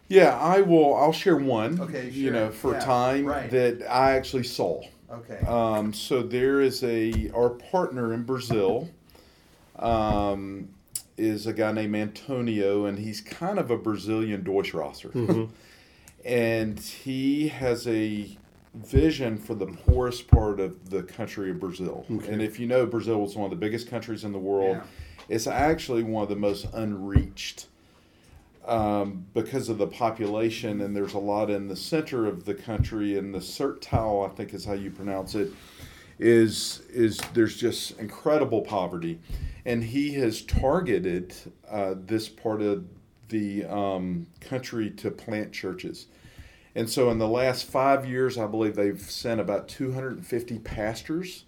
Yeah, 0.08 0.36
I 0.38 0.60
will. 0.60 0.94
I'll 0.94 1.12
share 1.12 1.36
one. 1.36 1.80
Okay, 1.80 2.10
You 2.10 2.30
know, 2.30 2.50
for 2.50 2.72
Yeah, 2.74 2.80
time 2.80 3.24
right. 3.26 3.50
that 3.50 3.82
I 3.90 4.12
actually 4.12 4.44
saw. 4.44 4.82
Okay. 5.10 5.38
Um, 5.46 5.92
so 5.92 6.22
there 6.22 6.60
is 6.60 6.82
a 6.82 7.30
our 7.34 7.50
partner 7.50 8.12
in 8.12 8.24
Brazil 8.24 8.90
um, 9.78 10.68
is 11.16 11.46
a 11.46 11.52
guy 11.52 11.72
named 11.72 11.94
Antonio, 11.96 12.86
and 12.86 12.98
he's 12.98 13.20
kind 13.20 13.58
of 13.58 13.70
a 13.70 13.76
Brazilian 13.78 14.42
Dois 14.42 14.72
Rosser. 14.74 15.10
and 16.24 16.78
he 16.80 17.48
has 17.48 17.86
a 17.86 18.36
vision 18.74 19.38
for 19.38 19.54
the 19.54 19.66
poorest 19.66 20.26
part 20.28 20.58
of 20.58 20.90
the 20.90 21.02
country 21.02 21.50
of 21.50 21.60
Brazil. 21.60 22.04
And 22.08 22.42
if 22.42 22.58
you 22.58 22.66
know, 22.66 22.86
Brazil 22.86 23.24
is 23.24 23.36
one 23.36 23.44
of 23.44 23.50
the 23.50 23.56
biggest 23.64 23.88
countries 23.88 24.24
in 24.24 24.32
the 24.32 24.38
world. 24.38 24.76
Yeah. 24.78 24.82
It's 25.28 25.46
actually 25.46 26.02
one 26.02 26.24
of 26.24 26.28
the 26.28 26.36
most 26.36 26.66
unreached 26.74 27.66
um, 28.66 29.26
because 29.34 29.68
of 29.68 29.78
the 29.78 29.86
population, 29.86 30.80
and 30.80 30.96
there's 30.96 31.14
a 31.14 31.18
lot 31.18 31.50
in 31.50 31.68
the 31.68 31.76
center 31.76 32.26
of 32.26 32.44
the 32.44 32.54
country, 32.54 33.18
and 33.18 33.34
the 33.34 33.38
Sertão, 33.38 34.28
I 34.28 34.34
think 34.34 34.54
is 34.54 34.64
how 34.64 34.72
you 34.72 34.90
pronounce 34.90 35.34
it, 35.34 35.52
is 36.18 36.82
is 36.90 37.18
there's 37.34 37.56
just 37.56 37.98
incredible 37.98 38.62
poverty, 38.62 39.20
and 39.66 39.82
he 39.82 40.14
has 40.14 40.42
targeted 40.42 41.34
uh, 41.68 41.94
this 42.06 42.28
part 42.28 42.62
of 42.62 42.86
the 43.28 43.64
um, 43.64 44.26
country 44.40 44.90
to 44.90 45.10
plant 45.10 45.52
churches. 45.52 46.06
And 46.76 46.88
so, 46.88 47.10
in 47.10 47.18
the 47.18 47.28
last 47.28 47.66
five 47.66 48.06
years, 48.06 48.38
I 48.38 48.46
believe 48.46 48.74
they've 48.74 49.00
sent 49.00 49.40
about 49.40 49.68
250 49.68 50.58
pastors 50.60 51.44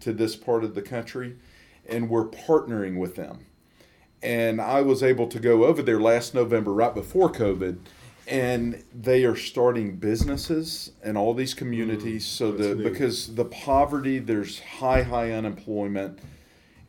to 0.00 0.12
this 0.12 0.36
part 0.36 0.64
of 0.64 0.74
the 0.74 0.82
country, 0.82 1.36
and 1.88 2.10
we're 2.10 2.28
partnering 2.28 2.98
with 2.98 3.14
them 3.14 3.46
and 4.22 4.60
I 4.60 4.82
was 4.82 5.02
able 5.02 5.26
to 5.28 5.38
go 5.38 5.64
over 5.64 5.82
there 5.82 6.00
last 6.00 6.34
November, 6.34 6.72
right 6.72 6.94
before 6.94 7.30
COVID, 7.30 7.78
and 8.26 8.82
they 8.94 9.24
are 9.24 9.36
starting 9.36 9.96
businesses 9.96 10.92
in 11.04 11.16
all 11.16 11.34
these 11.34 11.54
communities. 11.54 12.24
Mm, 12.24 12.28
so 12.28 12.52
the 12.52 12.74
neat. 12.74 12.84
because 12.84 13.34
the 13.34 13.44
poverty, 13.44 14.18
there's 14.18 14.60
high 14.60 15.02
high 15.02 15.32
unemployment, 15.32 16.18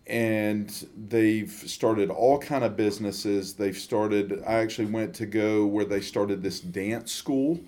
and 0.07 0.87
they've 0.97 1.51
started 1.51 2.09
all 2.09 2.39
kind 2.39 2.63
of 2.63 2.75
businesses. 2.75 3.53
They've 3.53 3.77
started. 3.77 4.43
I 4.45 4.55
actually 4.55 4.87
went 4.87 5.13
to 5.15 5.25
go 5.25 5.65
where 5.65 5.85
they 5.85 6.01
started 6.01 6.43
this 6.43 6.59
dance 6.59 7.11
school. 7.11 7.59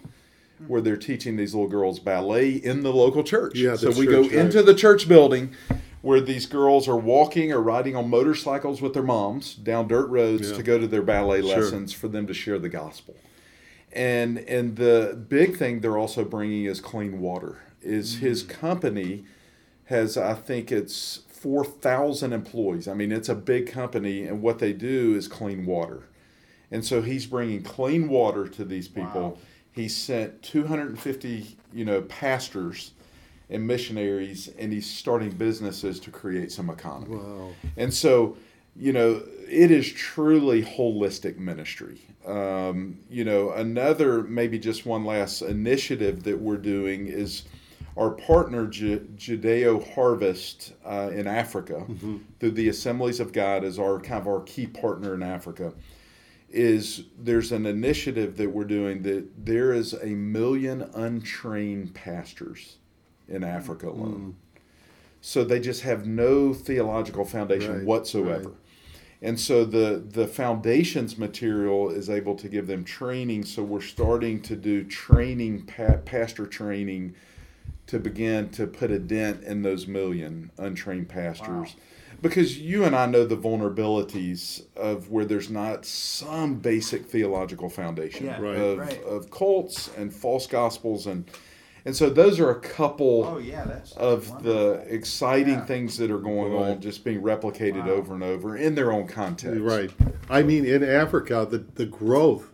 Where 0.68 0.80
they're 0.80 0.96
teaching 0.96 1.38
these 1.38 1.56
little 1.56 1.68
girls 1.68 1.98
ballet 1.98 2.52
in 2.52 2.84
the 2.84 2.94
local 2.94 3.24
church. 3.24 3.58
Yeah, 3.58 3.76
so 3.76 3.90
we 3.90 4.06
go 4.06 4.22
right. 4.22 4.32
into 4.32 4.62
the 4.62 4.76
church 4.76 5.10
building 5.10 5.56
where 6.02 6.20
these 6.20 6.46
girls 6.46 6.88
are 6.88 6.98
walking 6.98 7.52
or 7.52 7.62
riding 7.62 7.96
on 7.96 8.10
motorcycles 8.10 8.82
with 8.82 8.94
their 8.94 9.04
moms 9.04 9.54
down 9.54 9.88
dirt 9.88 10.08
roads 10.10 10.50
Yeah. 10.50 10.58
to 10.58 10.64
go 10.64 10.80
to 10.80 10.88
their 10.88 11.02
ballet 11.02 11.42
Sure. 11.42 11.58
lessons 11.62 11.94
for 11.94 12.08
them 12.08 12.28
to 12.28 12.34
share 12.34 12.60
the 12.60 12.70
gospel. 12.70 13.16
And 13.94 14.40
and 14.40 14.78
the 14.78 15.18
big 15.30 15.58
thing 15.58 15.82
they're 15.82 15.98
also 15.98 16.24
bringing 16.24 16.66
is 16.66 16.80
clean 16.80 17.20
water. 17.20 17.60
Is 17.82 18.16
mm. 18.16 18.20
his 18.20 18.44
company 18.44 19.26
has 19.86 20.18
I 20.18 20.34
think 20.34 20.72
it's 20.72 21.22
4,000 21.28 22.34
employees. 22.34 22.88
I 22.88 22.94
mean, 22.94 23.12
it's 23.12 23.30
a 23.30 23.36
big 23.36 23.68
company 23.68 24.24
and 24.24 24.42
what 24.42 24.60
they 24.60 24.74
do 24.74 25.16
is 25.16 25.28
clean 25.28 25.66
water. 25.66 26.04
And 26.70 26.86
so 26.86 27.02
he's 27.02 27.26
bringing 27.26 27.64
clean 27.64 28.08
water 28.08 28.48
to 28.48 28.64
these 28.64 28.88
people. 28.88 29.22
Wow. 29.22 29.38
He 29.74 29.88
sent 29.90 30.42
250, 30.44 31.58
you 31.74 31.84
know, 31.84 32.02
pastors 32.04 32.92
and 33.52 33.68
missionaries, 33.68 34.50
and 34.58 34.72
he's 34.72 34.90
starting 34.90 35.30
businesses 35.32 36.00
to 36.00 36.10
create 36.10 36.52
some 36.52 36.70
economy. 36.70 37.18
Wow. 37.18 37.50
And 37.78 37.94
so, 37.94 38.38
you 38.76 38.94
know, 38.94 39.22
it 39.48 39.70
is 39.70 39.92
truly 39.92 40.64
holistic 40.64 41.38
ministry. 41.38 42.02
Um, 42.26 43.00
you 43.10 43.26
know, 43.26 43.52
another, 43.52 44.24
maybe 44.24 44.58
just 44.58 44.86
one 44.86 45.04
last 45.06 45.42
initiative 45.42 46.24
that 46.24 46.40
we're 46.40 46.58
doing 46.58 47.08
is 47.08 47.44
our 47.98 48.12
partner, 48.12 48.68
Ju- 48.68 49.08
Judeo 49.18 49.94
Harvest 49.94 50.74
uh, 50.86 51.12
in 51.14 51.28
Africa, 51.28 51.86
through 52.40 52.52
the 52.52 52.70
Assemblies 52.70 53.20
of 53.20 53.34
God, 53.34 53.66
is 53.66 53.78
our 53.78 54.00
kind 54.00 54.22
of 54.22 54.28
our 54.28 54.42
key 54.42 54.66
partner 54.66 55.14
in 55.14 55.24
Africa. 55.24 55.74
Is 56.50 57.04
there's 57.18 57.52
an 57.52 57.66
initiative 57.66 58.38
that 58.38 58.50
we're 58.50 58.66
doing 58.66 59.04
that 59.04 59.46
there 59.46 59.74
is 59.74 59.94
a 59.94 60.08
million 60.08 60.82
untrained 60.94 61.94
pastors 61.94 62.78
in 63.32 63.44
Africa 63.44 63.88
mm. 63.88 63.90
alone. 63.90 64.36
So 65.22 65.44
they 65.44 65.60
just 65.60 65.84
have 65.84 66.08
no 66.08 66.54
theological 66.54 67.26
foundation 67.26 67.78
Right, 67.78 67.86
whatsoever. 67.86 68.50
right. 68.50 68.58
And 69.24 69.40
so 69.40 69.66
the 69.66 70.04
the 70.04 70.26
foundations 70.26 71.16
material 71.18 71.92
is 71.92 72.10
able 72.10 72.34
to 72.36 72.50
give 72.50 72.66
them 72.66 72.84
training. 72.84 73.46
So 73.46 73.62
we're 73.62 73.82
starting 73.82 74.42
to 74.44 74.56
do 74.56 74.84
training, 74.84 75.68
pa- 75.68 75.98
pastor 76.04 76.48
training, 76.48 77.14
to 77.86 78.00
begin 78.00 78.50
to 78.50 78.66
put 78.66 78.90
a 78.90 78.98
dent 78.98 79.44
in 79.44 79.62
those 79.62 79.86
million 79.86 80.50
untrained 80.58 81.08
pastors. 81.10 81.76
Because 82.20 82.58
you 82.60 82.84
and 82.84 82.96
I 82.96 83.06
know 83.08 83.26
the 83.26 83.38
vulnerabilities 83.38 84.64
of 84.76 85.10
where 85.10 85.26
there's 85.26 85.50
not 85.50 85.86
some 85.86 86.56
basic 86.56 87.06
theological 87.06 87.68
foundation 87.70 88.26
Yeah, 88.28 88.40
Right. 88.40 88.58
of, 88.58 88.78
right. 88.78 89.04
of 89.04 89.30
cults 89.32 89.90
and 89.98 90.14
false 90.14 90.46
gospels 90.48 91.08
and 91.08 91.26
and 91.86 91.96
so 91.96 92.10
those 92.10 92.40
are 92.40 92.50
a 92.52 92.60
couple 92.60 93.26
Oh 93.26 93.38
yeah, 93.40 93.64
that's 93.66 93.94
of 93.94 94.30
wonderful. 94.30 94.54
the 94.54 94.72
exciting 94.94 95.56
Yeah. 95.56 95.66
things 95.66 95.98
that 95.98 96.12
are 96.12 96.20
going 96.20 96.54
Right. 96.54 96.72
on 96.72 96.82
just 96.82 97.04
being 97.04 97.22
replicated 97.22 97.86
Wow. 97.86 97.92
over 97.94 98.14
and 98.14 98.24
over 98.24 98.56
in 98.56 98.76
their 98.76 98.92
own 98.92 99.08
context. 99.08 99.60
Right. 99.62 99.90
I 100.30 100.44
mean, 100.44 100.66
in 100.66 100.84
Africa, 100.84 101.48
the, 101.50 101.64
the 101.76 101.86
growth 101.86 102.48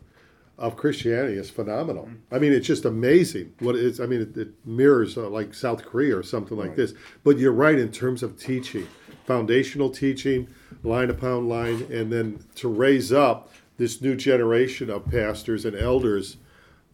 of 0.58 0.76
Christianity 0.76 1.38
is 1.38 1.50
phenomenal. 1.52 2.06
Mm-hmm. 2.06 2.34
I 2.36 2.40
mean, 2.40 2.52
it's 2.52 2.66
just 2.66 2.86
amazing 2.86 3.54
what 3.60 3.76
it 3.76 3.84
is. 3.84 4.00
I 4.00 4.08
mean, 4.08 4.22
it, 4.22 4.36
it 4.38 4.50
mirrors 4.66 5.16
uh, 5.18 5.30
like 5.30 5.54
South 5.54 5.84
Korea 5.86 6.18
or 6.18 6.24
something 6.24 6.58
like 6.58 6.70
Right. 6.70 6.78
this. 6.78 6.94
But 7.24 7.38
you're 7.38 7.52
right 7.52 7.78
in 7.78 7.92
terms 7.92 8.24
of 8.24 8.40
teaching, 8.40 8.88
foundational 9.26 9.90
teaching, 9.92 10.48
line 10.84 11.10
upon 11.12 11.48
line, 11.48 11.86
and 11.92 12.12
then 12.12 12.40
to 12.56 12.68
raise 12.68 13.12
up 13.14 13.52
this 13.78 14.02
new 14.02 14.16
generation 14.16 14.90
of 14.90 15.06
pastors 15.12 15.64
and 15.66 15.76
elders 15.76 16.38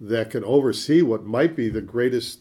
that 0.04 0.30
can 0.30 0.43
oversee 0.43 1.01
what 1.01 1.26
might 1.26 1.56
be 1.56 1.70
the 1.70 1.82
greatest 1.82 2.39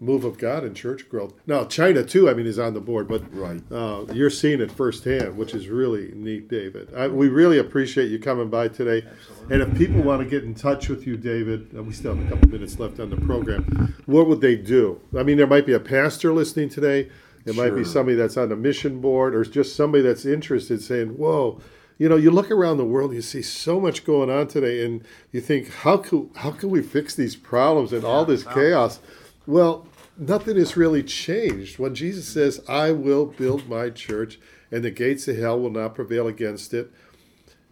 move 0.00 0.24
of 0.24 0.38
God 0.38 0.62
in 0.64 0.74
church 0.74 1.08
growth. 1.08 1.34
Now, 1.46 1.64
China 1.64 2.04
too, 2.04 2.28
I 2.30 2.34
mean, 2.34 2.46
is 2.46 2.58
on 2.58 2.72
the 2.74 2.80
board, 2.80 3.08
but 3.08 3.22
Right. 3.34 3.60
uh, 3.70 4.04
you're 4.12 4.30
seeing 4.30 4.60
it 4.60 4.70
firsthand, 4.70 5.36
which 5.36 5.54
is 5.54 5.68
really 5.68 6.12
neat, 6.14 6.48
David. 6.48 6.88
I, 6.94 7.08
we 7.08 7.28
really 7.28 7.58
appreciate 7.58 8.08
you 8.08 8.20
coming 8.20 8.48
by 8.48 8.68
today. 8.68 9.04
And 9.50 9.60
if 9.60 9.76
people 9.76 10.02
want 10.02 10.22
to 10.22 10.28
get 10.28 10.44
in 10.44 10.54
touch 10.54 10.88
with 10.88 11.04
you, 11.06 11.16
David, 11.16 11.72
we 11.84 11.92
still 11.92 12.14
have 12.14 12.24
a 12.26 12.28
couple 12.30 12.48
minutes 12.48 12.78
left 12.78 13.00
on 13.00 13.10
the 13.10 13.16
program. 13.16 13.94
What 14.06 14.28
would 14.28 14.40
they 14.40 14.54
do? 14.54 15.00
I 15.16 15.24
mean, 15.24 15.36
there 15.36 15.48
might 15.48 15.66
be 15.66 15.72
a 15.72 15.80
pastor 15.80 16.32
listening 16.32 16.68
today. 16.68 17.08
It 17.44 17.56
might 17.56 17.74
be 17.74 17.82
somebody 17.82 18.16
that's 18.16 18.36
on 18.36 18.50
the 18.50 18.56
mission 18.56 19.00
board, 19.00 19.34
or 19.34 19.42
just 19.44 19.74
somebody 19.74 20.02
that's 20.02 20.26
interested, 20.26 20.82
saying, 20.82 21.16
"Whoa." 21.16 21.60
You 21.98 22.08
know, 22.08 22.16
you 22.16 22.30
look 22.30 22.50
around 22.50 22.76
the 22.76 22.84
world, 22.84 23.12
you 23.12 23.20
see 23.22 23.42
so 23.42 23.80
much 23.80 24.04
going 24.04 24.30
on 24.30 24.46
today, 24.46 24.84
and 24.84 25.04
you 25.32 25.40
think, 25.40 25.68
how 25.72 25.96
could 25.96 26.30
how 26.36 26.52
can 26.52 26.70
we 26.70 26.80
fix 26.82 27.14
these 27.14 27.34
problems 27.36 27.92
and 27.92 28.04
all 28.04 28.24
this 28.24 28.44
chaos? 28.44 29.00
Well, 29.46 29.86
nothing 30.16 30.56
has 30.56 30.76
really 30.76 31.02
changed. 31.02 31.78
When 31.78 31.94
Jesus 31.96 32.28
says, 32.28 32.60
I 32.68 32.92
will 32.92 33.26
build 33.26 33.68
my 33.68 33.90
church 33.90 34.38
and 34.70 34.84
the 34.84 34.90
gates 34.90 35.26
of 35.26 35.36
hell 35.38 35.58
will 35.58 35.70
not 35.70 35.94
prevail 35.96 36.28
against 36.28 36.72
it, 36.72 36.92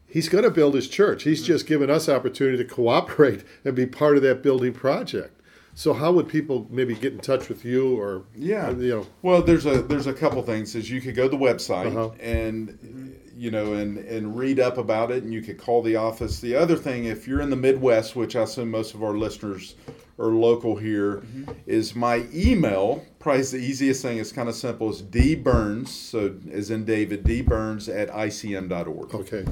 he's 0.09 0.29
going 0.29 0.45
to 0.45 0.51
build 0.51 0.75
his 0.75 0.89
church. 0.89 1.23
He's 1.25 1.43
just 1.43 1.67
given 1.67 1.89
us 1.91 2.09
opportunity 2.09 2.57
to 2.59 2.65
cooperate 2.65 3.45
and 3.65 3.77
be 3.77 3.87
part 3.87 4.17
of 4.17 4.23
that 4.23 4.43
building 4.43 4.73
project. 4.73 5.41
So 5.75 5.93
how 5.93 6.11
would 6.13 6.27
people 6.29 6.67
maybe 6.71 6.95
get 6.95 7.13
in 7.13 7.19
touch 7.21 7.51
with 7.51 7.63
you 7.65 8.01
or 8.01 8.25
Yeah. 8.35 8.71
you 8.71 8.89
know 8.89 9.07
Well, 9.23 9.43
there's 9.43 9.67
a 9.67 9.83
there's 9.83 10.07
a 10.07 10.15
couple 10.15 10.43
things. 10.43 10.75
Is 10.75 10.91
you 10.91 11.01
could 11.03 11.15
go 11.15 11.25
to 11.29 11.37
the 11.37 11.37
website 11.37 11.89
Uh-huh. 11.95 12.11
and 12.19 13.15
you 13.37 13.51
know 13.51 13.75
and 13.75 13.99
and 13.99 14.37
read 14.37 14.59
up 14.59 14.79
about 14.79 15.11
it, 15.11 15.23
and 15.23 15.33
you 15.33 15.43
could 15.43 15.59
call 15.59 15.83
the 15.83 15.97
office. 15.97 16.41
The 16.41 16.55
other 16.55 16.77
thing, 16.77 17.05
if 17.05 17.29
you're 17.29 17.41
in 17.41 17.51
the 17.51 17.57
Midwest, 17.57 18.17
which 18.17 18.35
I 18.35 18.43
assume 18.43 18.71
most 18.71 18.95
of 18.95 19.03
our 19.03 19.17
listeners 19.17 19.75
are 20.19 20.29
local 20.29 20.77
here, 20.77 21.17
mm-hmm. 21.17 21.53
is 21.67 21.95
my 21.95 22.27
email. 22.33 23.05
Probably 23.19 23.43
the 23.43 23.59
easiest 23.59 24.03
thing. 24.03 24.19
It's 24.19 24.33
kind 24.33 24.49
of 24.49 24.55
simple. 24.55 24.91
It's 24.91 25.03
d 25.03 25.35
burns, 25.35 25.95
so 25.95 26.35
as 26.51 26.71
in 26.71 26.85
David 26.85 27.25
d 27.25 27.43
burns 27.43 27.89
at 27.89 28.09
icm.org 28.11 29.15
okay. 29.15 29.45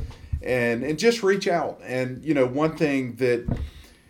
and 0.43 0.82
and 0.82 0.99
just 0.99 1.22
reach 1.22 1.49
out. 1.49 1.80
And 1.85 2.24
you 2.24 2.35
know, 2.35 2.47
one 2.47 2.76
thing 2.76 3.16
that 3.16 3.47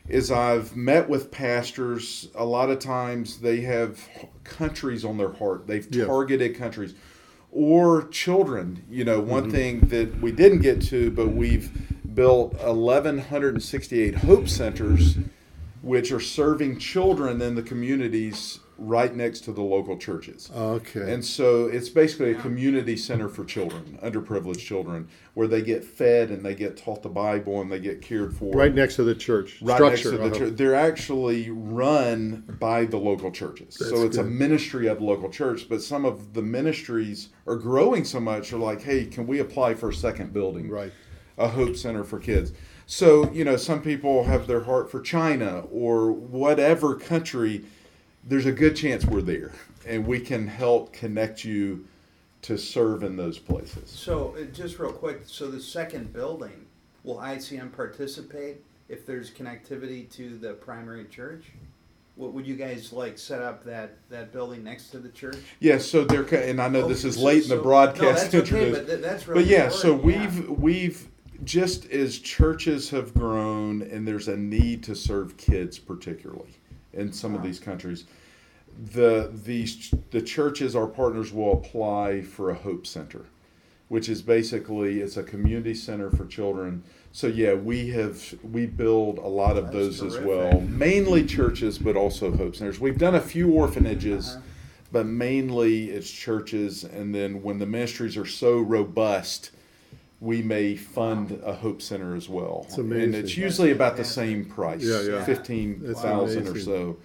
is 0.09 0.31
I've 0.31 0.77
met 0.77 1.09
with 1.09 1.31
pastors. 1.31 2.29
A 2.35 2.45
lot 2.45 2.71
of 2.71 2.79
times 2.79 3.39
they 3.39 3.61
have 3.63 4.07
countries 4.45 5.05
on 5.05 5.17
their 5.17 5.33
heart. 5.33 5.67
They've 5.67 5.87
Yeah. 5.91 6.05
targeted 6.05 6.57
countries 6.57 6.95
or 7.55 8.09
children. 8.09 8.85
You 8.91 9.05
know, 9.05 9.21
one 9.21 9.45
Mm-hmm. 9.45 9.53
thing 9.53 9.81
that 9.89 10.21
we 10.21 10.33
didn't 10.33 10.61
get 10.61 10.83
to, 10.83 11.11
but 11.11 11.29
we've 11.29 11.71
built 12.15 12.55
1,168 12.55 14.17
Hope 14.17 14.49
Centers, 14.49 15.17
which 15.83 16.13
are 16.13 16.21
serving 16.21 16.79
children 16.79 17.41
in 17.41 17.55
the 17.55 17.63
communities 17.63 18.61
right 18.77 19.15
next 19.15 19.41
to 19.41 19.53
the 19.53 19.63
local 19.63 19.97
churches. 19.97 20.51
Okay. 20.55 21.13
And 21.13 21.25
so 21.25 21.67
it's 21.67 21.89
basically 21.89 22.33
a 22.33 22.35
community 22.35 22.97
center 22.97 23.29
for 23.29 23.45
children, 23.45 23.99
underprivileged 24.03 24.59
children, 24.59 25.09
where 25.35 25.47
they 25.47 25.63
get 25.63 25.85
fed 25.85 26.31
and 26.31 26.45
they 26.45 26.55
get 26.55 26.77
taught 26.77 27.03
the 27.03 27.09
Bible 27.09 27.61
and 27.61 27.71
they 27.71 27.79
get 27.81 28.03
cared 28.03 28.35
for. 28.37 28.53
right 28.53 28.75
next 28.75 28.97
to 28.97 29.05
the 29.05 29.15
church 29.15 29.59
Right 29.63 29.77
structure. 29.77 29.91
next 29.91 30.03
to 30.03 30.19
the 30.19 30.31
church. 30.39 30.57
They're 30.57 30.75
actually 30.75 31.51
run 31.51 32.57
by 32.61 32.85
the 32.85 32.97
local 32.99 33.31
churches. 33.31 33.77
That's 33.79 33.91
so 33.91 34.05
it's 34.05 34.17
a 34.17 34.25
ministry 34.25 34.87
of 34.89 34.99
the 34.99 35.05
local 35.05 35.31
church, 35.31 35.69
but 35.69 35.81
some 35.83 36.05
of 36.05 36.33
the 36.35 36.43
ministries 36.43 37.29
are 37.47 37.57
growing 37.57 38.05
so 38.05 38.21
much, 38.21 38.51
they're 38.51 38.59
like, 38.59 38.83
hey, 38.83 39.07
can 39.07 39.27
we 39.27 39.39
apply 39.41 39.75
for 39.75 39.91
a 39.91 39.95
second 39.95 40.33
building? 40.33 40.69
Right. 40.69 40.93
a 41.39 41.49
hope 41.49 41.77
center 41.77 42.05
for 42.05 42.19
kids. 42.19 42.53
So, 42.87 43.31
you 43.33 43.45
know, 43.45 43.57
some 43.57 43.81
people 43.83 44.25
have 44.25 44.47
their 44.47 44.61
heart 44.65 44.91
for 44.91 45.01
China 45.01 45.61
or 45.71 46.13
whatever 46.13 46.95
country. 46.95 47.65
There's 48.27 48.47
a 48.47 48.53
good 48.53 48.75
chance 48.77 49.05
we're 49.05 49.21
there 49.21 49.53
and 49.87 50.07
we 50.07 50.21
can 50.21 50.47
help 50.47 50.93
connect 50.93 51.45
you 51.45 51.87
to 52.43 52.57
serve 52.59 53.03
in 53.03 53.17
those 53.17 53.39
places. 53.39 53.89
So 53.91 54.37
uh, 54.39 54.45
just 54.53 54.79
real 54.79 54.93
quick, 54.93 55.23
so 55.27 55.51
the 55.51 55.61
second 55.61 56.13
building, 56.13 56.67
will 57.03 57.17
ICM 57.17 57.73
participate 57.73 58.63
if 58.89 59.07
there's 59.07 59.31
connectivity 59.31 60.11
to 60.13 60.37
the 60.39 60.53
primary 60.55 61.05
church? 61.07 61.45
What 62.17 62.33
would 62.33 62.47
you 62.47 62.55
guys 62.55 62.93
like 62.93 63.19
set 63.19 63.43
up 63.43 63.65
that, 63.65 63.97
that 64.11 64.33
building 64.33 64.63
next 64.63 64.91
to 64.91 64.99
the 64.99 65.09
church? 65.09 65.39
Yeah, 65.59 65.79
so 65.79 66.05
they're 66.05 66.23
and 66.35 66.61
I 66.61 66.69
know 66.69 66.87
this 66.87 67.05
Oh, 67.05 67.09
is 67.09 67.17
so- 67.17 67.23
late 67.23 67.43
in 67.45 67.49
the 67.49 67.57
broadcast 67.57 68.33
No, 68.33 68.41
that's 68.41 68.53
okay, 68.53 68.71
but 68.71 68.87
th- 68.87 69.01
that's 69.01 69.27
really 69.27 69.43
But 69.43 69.51
yeah, 69.51 69.69
so 69.69 69.93
we've 69.95 70.49
we've 70.49 71.09
just 71.43 71.87
as 71.91 72.19
churches 72.19 72.91
have 72.91 73.13
grown 73.13 73.83
and 73.83 74.07
there's 74.07 74.29
a 74.29 74.37
need 74.37 74.83
to 74.85 74.95
serve 74.95 75.37
kids 75.37 75.79
particularly 75.79 76.55
in 76.97 77.13
some 77.13 77.35
of 77.35 77.43
these 77.43 77.61
countries. 77.61 78.05
The 78.93 79.31
these 79.33 79.95
the 80.11 80.21
churches 80.23 80.75
our 80.75 80.87
partners 80.87 81.33
will 81.33 81.53
apply 81.53 82.23
for 82.23 82.51
a 82.51 82.55
hope 82.55 82.87
center, 82.87 83.27
which 83.89 84.09
is 84.09 84.21
basically 84.23 85.01
it's 85.01 85.17
a 85.17 85.23
community 85.23 85.75
center 85.75 86.11
for 86.11 86.27
children. 86.27 86.83
So 87.13 87.29
yeah, 87.29 87.55
we 87.55 87.91
have 87.91 88.35
we 88.43 88.67
build 88.67 89.19
a 89.19 89.29
lot 89.29 89.57
of 89.57 89.67
That's 89.67 90.01
those 90.01 90.03
as 90.03 90.19
well, 90.19 90.61
mainly 90.63 91.25
churches 91.25 91.79
but 91.79 91.95
also 91.97 92.35
hope 92.37 92.57
centers. 92.57 92.81
We've 92.81 92.99
done 92.99 93.15
a 93.15 93.21
few 93.21 93.53
orphanages 93.53 94.31
Uh-huh. 94.31 94.41
but 94.91 95.07
mainly 95.07 95.91
it's 95.91 96.11
churches 96.11 96.83
and 96.85 97.15
then 97.15 97.43
when 97.43 97.59
the 97.59 97.67
ministries 97.67 98.17
are 98.17 98.27
so 98.27 98.59
robust 98.59 99.51
we 100.21 100.43
may 100.43 100.77
fund 100.77 101.41
a 101.45 101.53
hope 101.55 101.83
center 101.83 102.15
as 102.17 102.29
well 102.29 102.65
It's 102.69 102.79
and 102.79 103.15
it's 103.15 103.37
usually 103.37 103.73
about 103.73 103.97
the 103.97 104.05
same 104.05 104.45
price 104.45 104.83
Yeah, 104.83 105.01
yeah. 105.03 105.25
15000 105.25 106.49
or 106.49 106.59
so 106.59 106.97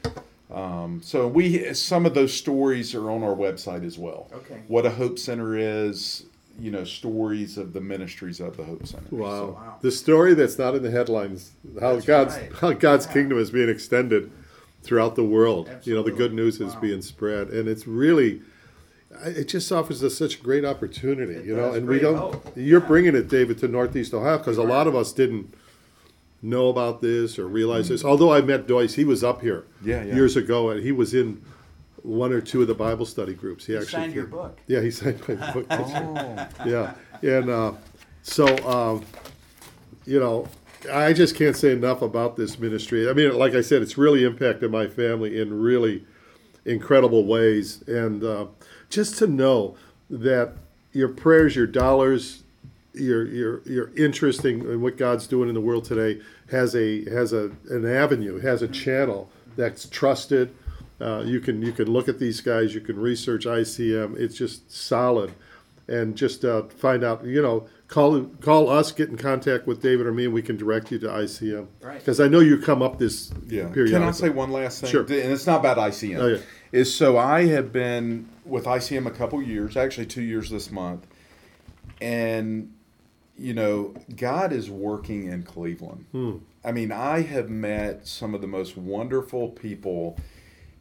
um, 0.51 1.01
so 1.03 1.27
we 1.27 1.73
some 1.73 2.05
of 2.05 2.13
those 2.13 2.33
stories 2.33 2.95
are 2.95 3.09
on 3.11 3.23
our 3.23 3.35
website 3.35 3.85
as 3.85 3.97
well 3.97 4.29
Okay. 4.33 4.61
what 4.67 4.85
a 4.85 4.89
hope 4.91 5.19
center 5.19 5.57
is 5.57 6.25
you 6.59 6.71
know 6.71 6.83
stories 6.83 7.57
of 7.57 7.73
the 7.73 7.81
ministries 7.81 8.39
of 8.39 8.57
the 8.57 8.63
hope 8.63 8.85
center 8.85 9.05
Wow. 9.11 9.45
Wow. 9.51 9.75
The 9.81 9.91
story 9.91 10.33
that's 10.33 10.57
not 10.57 10.75
in 10.75 10.83
the 10.83 10.91
headlines, 10.91 11.51
how 11.79 11.93
That's 11.93 12.05
God's 12.05 12.35
right. 12.35 12.53
how 12.53 12.73
God's 12.73 13.05
Yeah. 13.05 13.13
kingdom 13.13 13.37
is 13.39 13.49
being 13.51 13.69
extended 13.69 14.29
throughout 14.81 15.15
the 15.15 15.23
world. 15.23 15.69
You 15.83 15.93
know, 15.95 16.03
the 16.03 16.11
good 16.11 16.31
Absolutely. 16.31 16.35
news 16.43 16.61
is 16.61 16.75
being 16.75 17.01
spread 17.01 17.49
and 17.49 17.67
it's 17.69 17.85
really 17.87 18.41
it 19.25 19.47
just 19.47 19.71
offers 19.71 20.03
us 20.03 20.15
such 20.15 20.39
a 20.39 20.41
great 20.41 20.63
opportunity, 20.65 21.33
It 21.33 21.45
you 21.45 21.55
know, 21.55 21.73
and 21.73 21.87
we 21.87 21.99
don't 21.99 22.17
hope. 22.17 22.51
you're 22.55 22.79
Yeah. 22.81 22.87
bringing 22.87 23.15
it 23.15 23.27
David 23.27 23.57
to 23.59 23.67
Northeast 23.67 24.13
Ohio 24.13 24.37
because 24.37 24.57
a 24.57 24.63
lot 24.63 24.87
of 24.87 24.95
us 24.95 25.11
didn't 25.11 25.53
know 26.41 26.69
about 26.69 27.01
this 27.01 27.37
or 27.39 27.47
realize 27.47 27.89
this. 27.89 28.05
Although 28.05 28.31
I 28.31 28.41
met 28.41 28.67
Dois, 28.67 28.93
he 28.93 29.03
was 29.03 29.23
up 29.23 29.41
here 29.41 29.65
Mm. 29.83 29.87
Yeah, 29.87 30.03
yeah. 30.03 30.15
years 30.15 30.37
ago 30.37 30.69
and 30.69 30.81
he 30.83 30.91
was 30.91 31.13
in 31.13 31.41
one 32.03 32.31
or 32.31 32.39
two 32.39 32.61
of 32.61 32.67
the 32.67 32.75
Bible 32.75 33.05
study 33.05 33.33
groups. 33.33 33.65
He, 33.65 33.73
He 33.73 33.77
actually 33.77 33.91
signed 33.91 34.13
your 34.13 34.25
book. 34.27 34.57
Yeah, 34.67 34.79
he 34.81 34.89
signed 34.91 35.19
my 35.27 35.35
book. 35.53 35.65
oh 35.69 36.47
yeah, 36.65 36.93
and 37.21 37.49
uh, 37.49 37.73
so 38.21 38.45
um, 38.67 39.03
you 40.05 40.19
know, 40.19 40.47
I 40.93 41.11
just 41.11 41.35
can't 41.35 41.57
say 41.57 41.73
enough 41.73 42.01
about 42.01 42.37
this 42.37 42.57
ministry. 42.57 43.09
I 43.09 43.13
mean, 43.13 43.37
like 43.37 43.53
I 43.53 43.59
said, 43.61 43.81
it's 43.81 43.97
really 43.97 44.23
impacted 44.23 44.71
my 44.71 44.87
family 44.87 45.41
in 45.41 45.59
really 45.59 46.05
incredible 46.63 47.25
ways, 47.25 47.83
and 47.87 48.23
uh, 48.23 48.45
just 48.89 49.17
to 49.19 49.27
know 49.27 49.75
that 50.09 50.53
your 50.91 51.09
prayers, 51.09 51.55
your 51.55 51.67
dollars, 51.67 52.43
your 52.93 53.25
your 53.27 53.61
your 53.65 53.91
interest 53.95 54.43
in, 54.45 54.61
in 54.61 54.81
what 54.81 54.97
God's 54.97 55.27
doing 55.27 55.47
in 55.47 55.55
the 55.55 55.61
world 55.61 55.85
today 55.85 56.21
has 56.51 56.75
a 56.75 57.07
has 57.09 57.33
a 57.33 57.51
an 57.69 57.85
avenue, 57.85 58.39
has 58.39 58.61
a 58.61 58.67
channel 58.67 59.29
that's 59.55 59.87
trusted. 59.87 60.53
Uh, 60.99 61.23
you 61.25 61.39
can 61.39 61.61
you 61.61 61.71
can 61.71 61.89
look 61.89 62.09
at 62.09 62.19
these 62.19 62.41
guys, 62.41 62.73
you 62.73 62.81
can 62.81 62.99
research 62.99 63.45
ICM. 63.45 64.17
It's 64.17 64.35
just 64.35 64.71
solid, 64.71 65.33
and 65.87 66.15
just 66.15 66.43
uh, 66.43 66.63
find 66.63 67.03
out. 67.03 67.23
You 67.23 67.41
know, 67.41 67.67
call 67.87 68.23
call 68.41 68.69
us, 68.69 68.91
get 68.91 69.09
in 69.09 69.17
contact 69.17 69.67
with 69.67 69.81
David 69.81 70.07
or 70.07 70.13
me, 70.13 70.25
and 70.25 70.33
we 70.33 70.41
can 70.41 70.57
direct 70.57 70.91
you 70.91 70.99
to 70.99 71.07
ICM. 71.07 71.67
Right. 71.81 71.99
Because 71.99 72.19
I 72.19 72.27
know 72.27 72.39
you 72.39 72.57
come 72.57 72.81
up 72.81 72.99
this 72.99 73.31
Yeah. 73.47 73.69
Can 73.69 74.03
I 74.03 74.11
say 74.11 74.29
one 74.29 74.51
last 74.51 74.81
thing? 74.81 74.89
Sure. 74.89 75.01
And 75.01 75.11
it's 75.11 75.47
not 75.47 75.59
about 75.59 75.77
ICM. 75.77 76.19
Oh, 76.19 76.27
yeah. 76.27 76.37
Is 76.71 76.93
so 76.93 77.17
I 77.17 77.45
have 77.47 77.71
been 77.71 78.29
with 78.45 78.65
ICM 78.65 79.07
a 79.07 79.11
couple 79.11 79.41
years, 79.41 79.75
actually 79.75 80.05
two 80.05 80.21
years 80.21 80.51
this 80.51 80.69
month, 80.69 81.07
and 81.99 82.73
you 83.35 83.53
know 83.55 83.95
God 84.15 84.53
is 84.53 84.69
working 84.69 85.25
in 85.25 85.43
Cleveland. 85.43 86.05
Hmm. 86.11 86.37
I 86.63 86.71
mean, 86.71 86.91
I 86.91 87.21
have 87.21 87.49
met 87.49 88.05
some 88.05 88.35
of 88.35 88.41
the 88.41 88.47
most 88.47 88.77
wonderful 88.77 89.49
people 89.49 90.19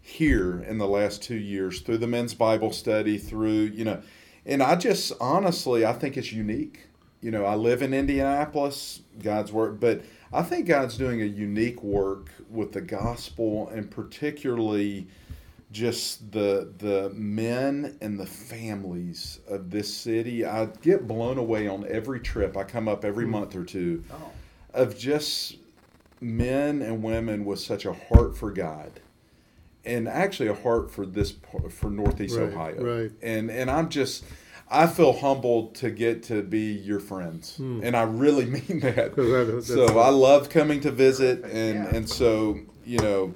here 0.03 0.61
in 0.61 0.79
the 0.79 0.87
last 0.87 1.23
two 1.23 1.37
years 1.37 1.81
through 1.81 1.99
the 1.99 2.07
men's 2.07 2.35
Bible 2.35 2.73
study, 2.73 3.17
through 3.17 3.71
you 3.75 3.85
know, 3.85 4.03
and 4.45 4.63
I 4.63 4.77
just 4.77 5.13
honestly 5.21 5.87
I 5.87 5.95
think 5.95 6.19
it's 6.19 6.33
unique. 6.33 6.87
You 7.23 7.31
know, 7.31 7.45
I 7.45 7.55
live 7.55 7.83
in 7.83 7.95
Indianapolis, 7.95 9.01
God's 9.23 9.53
work, 9.53 9.81
but 9.81 10.03
I 10.33 10.43
think 10.43 10.67
God's 10.67 10.97
doing 10.97 11.21
a 11.23 11.25
unique 11.25 11.83
work 11.83 12.31
with 12.49 12.73
the 12.73 12.81
gospel 12.81 13.69
and 13.71 13.91
particularly 13.91 15.09
just 15.71 16.33
the 16.33 16.73
the 16.79 17.11
men 17.15 17.99
and 18.01 18.19
the 18.19 18.27
families 18.27 19.41
of 19.49 19.71
this 19.71 19.93
city. 19.95 20.45
I 20.45 20.67
get 20.83 21.07
blown 21.07 21.39
away 21.39 21.67
on 21.69 21.87
every 21.89 22.21
trip. 22.21 22.57
I 22.57 22.65
come 22.65 22.89
up 22.89 23.05
every 23.05 23.27
month 23.27 23.55
or 23.55 23.65
two 23.65 24.05
Oh, 24.11 24.31
of 24.75 24.97
just 24.99 25.57
men 26.21 26.83
and 26.83 27.03
women 27.03 27.45
with 27.45 27.61
such 27.61 27.85
a 27.85 27.93
heart 27.93 28.37
for 28.37 28.51
God, 28.51 29.01
and 29.85 30.09
actually 30.09 30.49
a 30.49 30.55
heart 30.55 30.91
for 30.91 31.05
this 31.07 31.35
for 31.71 31.91
Northeast 31.91 32.37
Right, 32.37 32.49
Ohio. 32.53 32.83
right. 33.03 33.13
And 33.23 33.51
and 33.51 33.71
I'm 33.71 33.89
just. 33.89 34.25
I 34.71 34.87
feel 34.87 35.15
humbled 35.15 35.77
to 35.77 35.91
get 35.91 36.25
to 36.25 36.43
be 36.43 36.73
your 36.73 37.01
friends, 37.01 37.57
Hmm. 37.57 37.81
and 37.83 37.97
I 37.97 38.03
really 38.03 38.45
mean 38.57 38.81
that. 38.81 39.17
that- 39.17 39.63
so 39.67 39.99
I 39.99 40.11
love 40.11 40.51
coming 40.51 40.81
to 40.81 40.91
visit, 40.91 41.43
and 41.45 41.85
yeah. 41.85 41.95
and 41.97 42.09
so 42.09 42.59
you 42.85 42.99
know, 42.99 43.33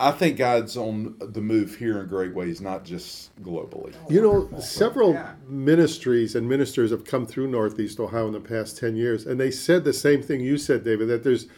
I 0.00 0.12
think 0.12 0.36
God's 0.38 0.76
on 0.76 1.16
the 1.18 1.40
move 1.40 1.74
here 1.76 2.00
in 2.00 2.06
great 2.06 2.32
ways, 2.32 2.60
not 2.60 2.84
just 2.84 3.34
globally. 3.42 3.92
You 4.08 4.22
know, 4.22 4.48
several 4.60 5.14
Yeah. 5.14 5.32
ministries 5.48 6.36
and 6.36 6.48
ministers 6.48 6.92
have 6.92 7.04
come 7.04 7.26
through 7.26 7.48
Northeast 7.48 7.98
Ohio 7.98 8.28
in 8.28 8.32
the 8.32 8.38
past 8.40 8.78
10 8.78 8.94
years, 8.94 9.26
and 9.26 9.40
they 9.40 9.50
said 9.50 9.82
the 9.82 9.92
same 9.92 10.22
thing 10.22 10.40
you 10.40 10.56
said, 10.56 10.84
David, 10.84 11.08
that 11.08 11.24
there's, 11.24 11.48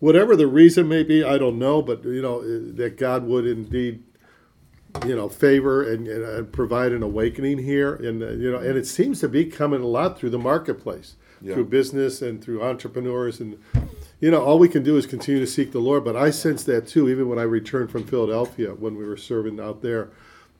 whatever 0.00 0.36
the 0.36 0.46
reason 0.46 0.86
may 0.86 1.02
be, 1.02 1.24
I 1.24 1.38
don't 1.38 1.58
know, 1.58 1.80
but, 1.80 2.04
you 2.04 2.20
know, 2.20 2.42
that 2.72 2.98
God 2.98 3.26
would 3.26 3.46
indeed, 3.46 4.02
you 5.06 5.16
know, 5.16 5.30
favor 5.30 5.82
and, 5.82 6.06
and, 6.06 6.22
and 6.24 6.52
provide 6.52 6.92
an 6.92 7.02
awakening 7.02 7.56
here. 7.56 7.94
And, 7.94 8.22
uh, 8.22 8.32
you 8.32 8.52
know, 8.52 8.58
and 8.58 8.76
it 8.76 8.86
seems 8.86 9.20
to 9.20 9.28
be 9.28 9.46
coming 9.46 9.80
a 9.80 9.86
lot 9.86 10.18
through 10.18 10.30
the 10.30 10.38
marketplace, 10.38 11.16
Yeah. 11.40 11.54
through 11.54 11.64
business 11.66 12.20
and 12.20 12.44
through 12.44 12.62
entrepreneurs. 12.62 13.40
And, 13.40 13.56
you 14.22 14.30
know, 14.30 14.42
all 14.42 14.58
we 14.58 14.68
can 14.68 14.82
do 14.82 14.96
is 14.96 15.04
continue 15.04 15.40
to 15.40 15.46
seek 15.46 15.72
the 15.72 15.80
Lord. 15.80 16.04
But 16.04 16.16
I 16.16 16.30
sense 16.30 16.62
that 16.64 16.86
too, 16.86 17.08
even 17.10 17.28
when 17.28 17.38
I 17.38 17.42
returned 17.42 17.90
from 17.90 18.06
Philadelphia 18.06 18.70
when 18.70 18.96
we 18.96 19.04
were 19.04 19.16
serving 19.18 19.60
out 19.60 19.82
there, 19.82 20.08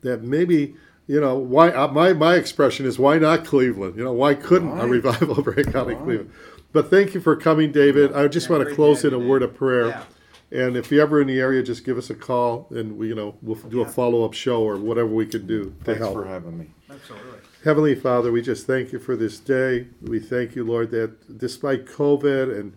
that 0.03 0.23
maybe 0.23 0.75
you 1.07 1.21
know 1.21 1.37
why 1.39 1.71
uh, 1.71 1.89
my 1.89 2.13
my 2.13 2.35
expression 2.35 2.85
is 2.87 2.99
why 2.99 3.19
not 3.19 3.45
Cleveland? 3.47 3.97
You 3.97 4.05
know 4.05 4.13
why 4.13 4.35
couldn't 4.35 4.79
a 4.79 4.87
revival 4.87 5.43
break 5.51 5.75
out 5.75 5.89
in 5.91 5.97
Cleveland? 5.99 6.31
But 6.73 6.91
thank 6.91 7.15
you 7.15 7.21
for 7.21 7.37
coming, 7.37 7.71
David. 7.73 8.13
I 8.13 8.29
just 8.29 8.49
Yeah, 8.51 8.57
want 8.57 8.69
to 8.69 8.75
close 8.75 9.05
in 9.05 9.15
a 9.15 9.19
word 9.19 9.43
of 9.43 9.55
prayer. 9.55 9.89
Yeah. 9.89 10.05
And 10.51 10.77
if 10.77 10.91
you're 10.91 11.03
ever 11.03 11.21
in 11.21 11.29
the 11.29 11.39
area, 11.41 11.63
just 11.63 11.85
give 11.85 11.97
us 11.97 12.11
a 12.11 12.15
call, 12.15 12.67
and 12.71 12.99
we 12.99 13.09
you 13.09 13.15
know 13.15 13.37
we'll 13.43 13.57
do 13.57 13.81
a 13.83 13.89
follow 13.89 14.25
up 14.25 14.35
show 14.35 14.63
or 14.63 14.77
whatever 14.77 15.09
we 15.09 15.25
can 15.27 15.47
do 15.47 15.65
to 15.65 15.85
Thanks 15.85 16.01
help. 16.01 16.15
for 16.15 16.25
having 16.27 16.59
me. 16.59 16.67
absolutely. 16.91 17.39
Heavenly 17.65 17.95
Father, 17.95 18.33
we 18.33 18.43
just 18.43 18.67
thank 18.67 18.91
you 18.93 18.99
for 18.99 19.15
this 19.17 19.39
day. 19.39 19.87
We 20.03 20.19
thank 20.19 20.57
you, 20.57 20.65
Lord, 20.65 20.91
that 20.91 21.39
despite 21.39 21.87
COVID 21.87 22.59
and 22.59 22.73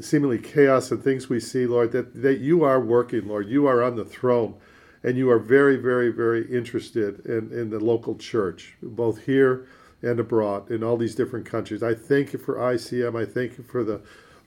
seemingly 0.00 0.38
chaos 0.38 0.90
and 0.90 1.02
things 1.02 1.28
we 1.28 1.40
see, 1.40 1.66
Lord, 1.66 1.92
that, 1.92 2.22
that 2.22 2.38
you 2.38 2.64
are 2.64 2.80
working, 2.80 3.28
Lord. 3.28 3.48
You 3.48 3.66
are 3.66 3.82
on 3.82 3.96
the 3.96 4.04
throne, 4.04 4.54
and 5.02 5.16
you 5.16 5.30
are 5.30 5.38
very, 5.38 5.76
very, 5.76 6.10
very 6.10 6.50
interested 6.50 7.24
in, 7.26 7.52
in 7.52 7.70
the 7.70 7.80
local 7.80 8.16
church, 8.16 8.74
both 8.82 9.24
here 9.24 9.66
and 10.02 10.20
abroad 10.20 10.70
in 10.70 10.84
all 10.84 10.96
these 10.96 11.14
different 11.14 11.46
countries. 11.46 11.82
I 11.82 11.94
thank 11.94 12.32
you 12.32 12.38
for 12.38 12.56
ICM. 12.56 13.20
I 13.20 13.26
thank 13.26 13.58
you 13.58 13.64
for 13.64 13.84
the 13.84 14.00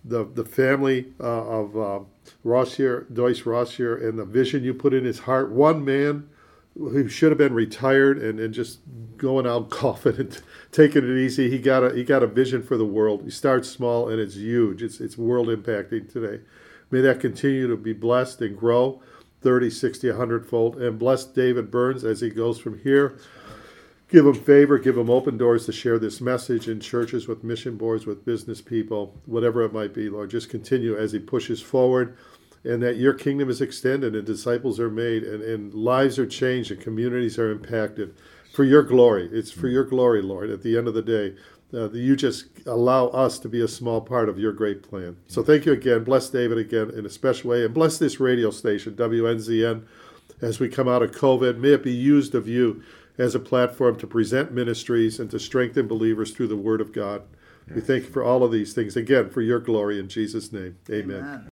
the, 0.03 0.23
the 0.23 0.45
family 0.45 1.13
uh, 1.19 1.23
of 1.23 1.77
uh, 1.77 1.99
Rosser, 2.43 3.05
Dois 3.13 3.45
Rosser, 3.45 3.95
and 3.95 4.17
the 4.17 4.25
vision 4.25 4.63
you 4.63 4.73
put 4.73 4.93
in 4.93 5.03
his 5.03 5.19
heart. 5.19 5.51
One 5.51 5.85
man 5.85 6.27
who 6.89 7.07
should 7.07 7.31
have 7.31 7.37
been 7.37 7.53
retired 7.53 8.17
and, 8.17 8.39
and 8.39 8.53
just 8.53 8.79
going 9.17 9.47
out 9.47 9.69
golfing 9.81 10.17
and 10.17 10.41
taking 10.71 11.03
it 11.03 11.17
easy. 11.17 11.49
He 11.49 11.59
got 11.59 11.83
a 11.83 11.93
he 11.93 12.03
got 12.03 12.23
a 12.23 12.27
vision 12.27 12.63
for 12.63 12.77
the 12.77 12.85
world. 12.85 13.23
He 13.23 13.29
starts 13.29 13.69
small 13.69 14.09
and 14.09 14.19
it's 14.19 14.35
huge. 14.35 14.81
It's 14.81 14.99
it's 14.99 15.17
world 15.17 15.47
impacting 15.47 16.11
today. 16.11 16.43
May 16.89 17.01
that 17.01 17.19
continue 17.19 17.67
to 17.67 17.77
be 17.77 17.93
blessed 17.93 18.41
and 18.41 18.57
grow 18.57 19.01
30, 19.41 19.69
60, 19.69 20.09
100 20.09 20.45
fold. 20.45 20.77
And 20.77 20.99
bless 20.99 21.25
David 21.25 21.71
Burns 21.71 22.03
as 22.03 22.21
he 22.21 22.29
goes 22.29 22.59
from 22.59 22.79
here. 22.79 23.17
Give 24.09 24.25
him 24.25 24.33
favor, 24.33 24.77
give 24.77 24.97
him 24.97 25.09
open 25.09 25.37
doors 25.37 25.65
to 25.67 25.71
share 25.71 25.97
this 25.97 26.19
message 26.19 26.67
in 26.67 26.81
churches, 26.81 27.29
with 27.29 27.45
mission 27.45 27.77
boards, 27.77 28.05
with 28.05 28.25
business 28.25 28.59
people, 28.59 29.15
whatever 29.25 29.63
it 29.63 29.71
might 29.71 29.93
be, 29.93 30.09
Lord. 30.09 30.29
Just 30.29 30.49
continue 30.49 30.97
as 30.97 31.13
he 31.13 31.19
pushes 31.19 31.61
forward 31.61 32.17
and 32.63 32.81
that 32.83 32.97
your 32.97 33.13
kingdom 33.13 33.49
is 33.49 33.61
extended 33.61 34.15
and 34.15 34.25
disciples 34.25 34.79
are 34.79 34.89
made 34.89 35.23
and, 35.23 35.41
and 35.41 35.73
lives 35.73 36.19
are 36.19 36.27
changed 36.27 36.71
and 36.71 36.79
communities 36.81 37.39
are 37.39 37.51
impacted 37.51 38.13
for 38.53 38.63
your 38.63 38.83
glory. 38.83 39.29
It's 39.31 39.51
for 39.51 39.67
your 39.67 39.83
glory, 39.85 40.21
Lord, 40.21 40.49
at 40.49 40.61
the 40.61 40.77
end 40.77 40.87
of 40.87 40.93
the 40.93 41.01
day. 41.01 41.35
uh, 41.73 41.87
that 41.87 41.97
you 41.97 42.15
just 42.17 42.47
allow 42.65 43.07
us 43.07 43.39
to 43.39 43.47
be 43.47 43.61
a 43.61 43.67
small 43.67 44.01
part 44.01 44.27
of 44.27 44.37
your 44.37 44.51
great 44.51 44.83
plan. 44.83 45.15
So 45.27 45.41
thank 45.41 45.65
you 45.65 45.71
again. 45.71 46.03
Bless 46.03 46.29
David 46.29 46.57
again 46.57 46.89
in 46.91 47.05
a 47.05 47.09
special 47.09 47.49
way, 47.51 47.63
and 47.63 47.73
bless 47.73 47.97
this 47.97 48.19
radio 48.19 48.51
station, 48.51 48.93
WNZN, 48.95 49.83
as 50.41 50.59
we 50.59 50.67
come 50.67 50.89
out 50.89 51.01
of 51.01 51.11
COVID. 51.11 51.57
May 51.59 51.69
it 51.69 51.83
be 51.83 51.93
used 51.93 52.35
of 52.35 52.45
you 52.45 52.83
as 53.17 53.35
a 53.35 53.39
platform 53.39 53.95
to 53.99 54.07
present 54.07 54.51
ministries 54.51 55.17
and 55.19 55.31
to 55.31 55.39
strengthen 55.39 55.87
believers 55.87 56.31
through 56.31 56.47
the 56.47 56.57
Word 56.57 56.81
of 56.81 56.91
God. 56.91 57.21
We 57.73 57.79
thank 57.79 58.03
you 58.03 58.09
for 58.09 58.21
all 58.21 58.43
of 58.43 58.51
these 58.51 58.73
things 58.73 58.97
again 58.97 59.29
for 59.29 59.41
your 59.41 59.59
glory 59.59 59.97
in 59.97 60.09
Jesus' 60.09 60.51
name. 60.51 60.77
Amen. 60.89 61.19
Amen. 61.19 61.49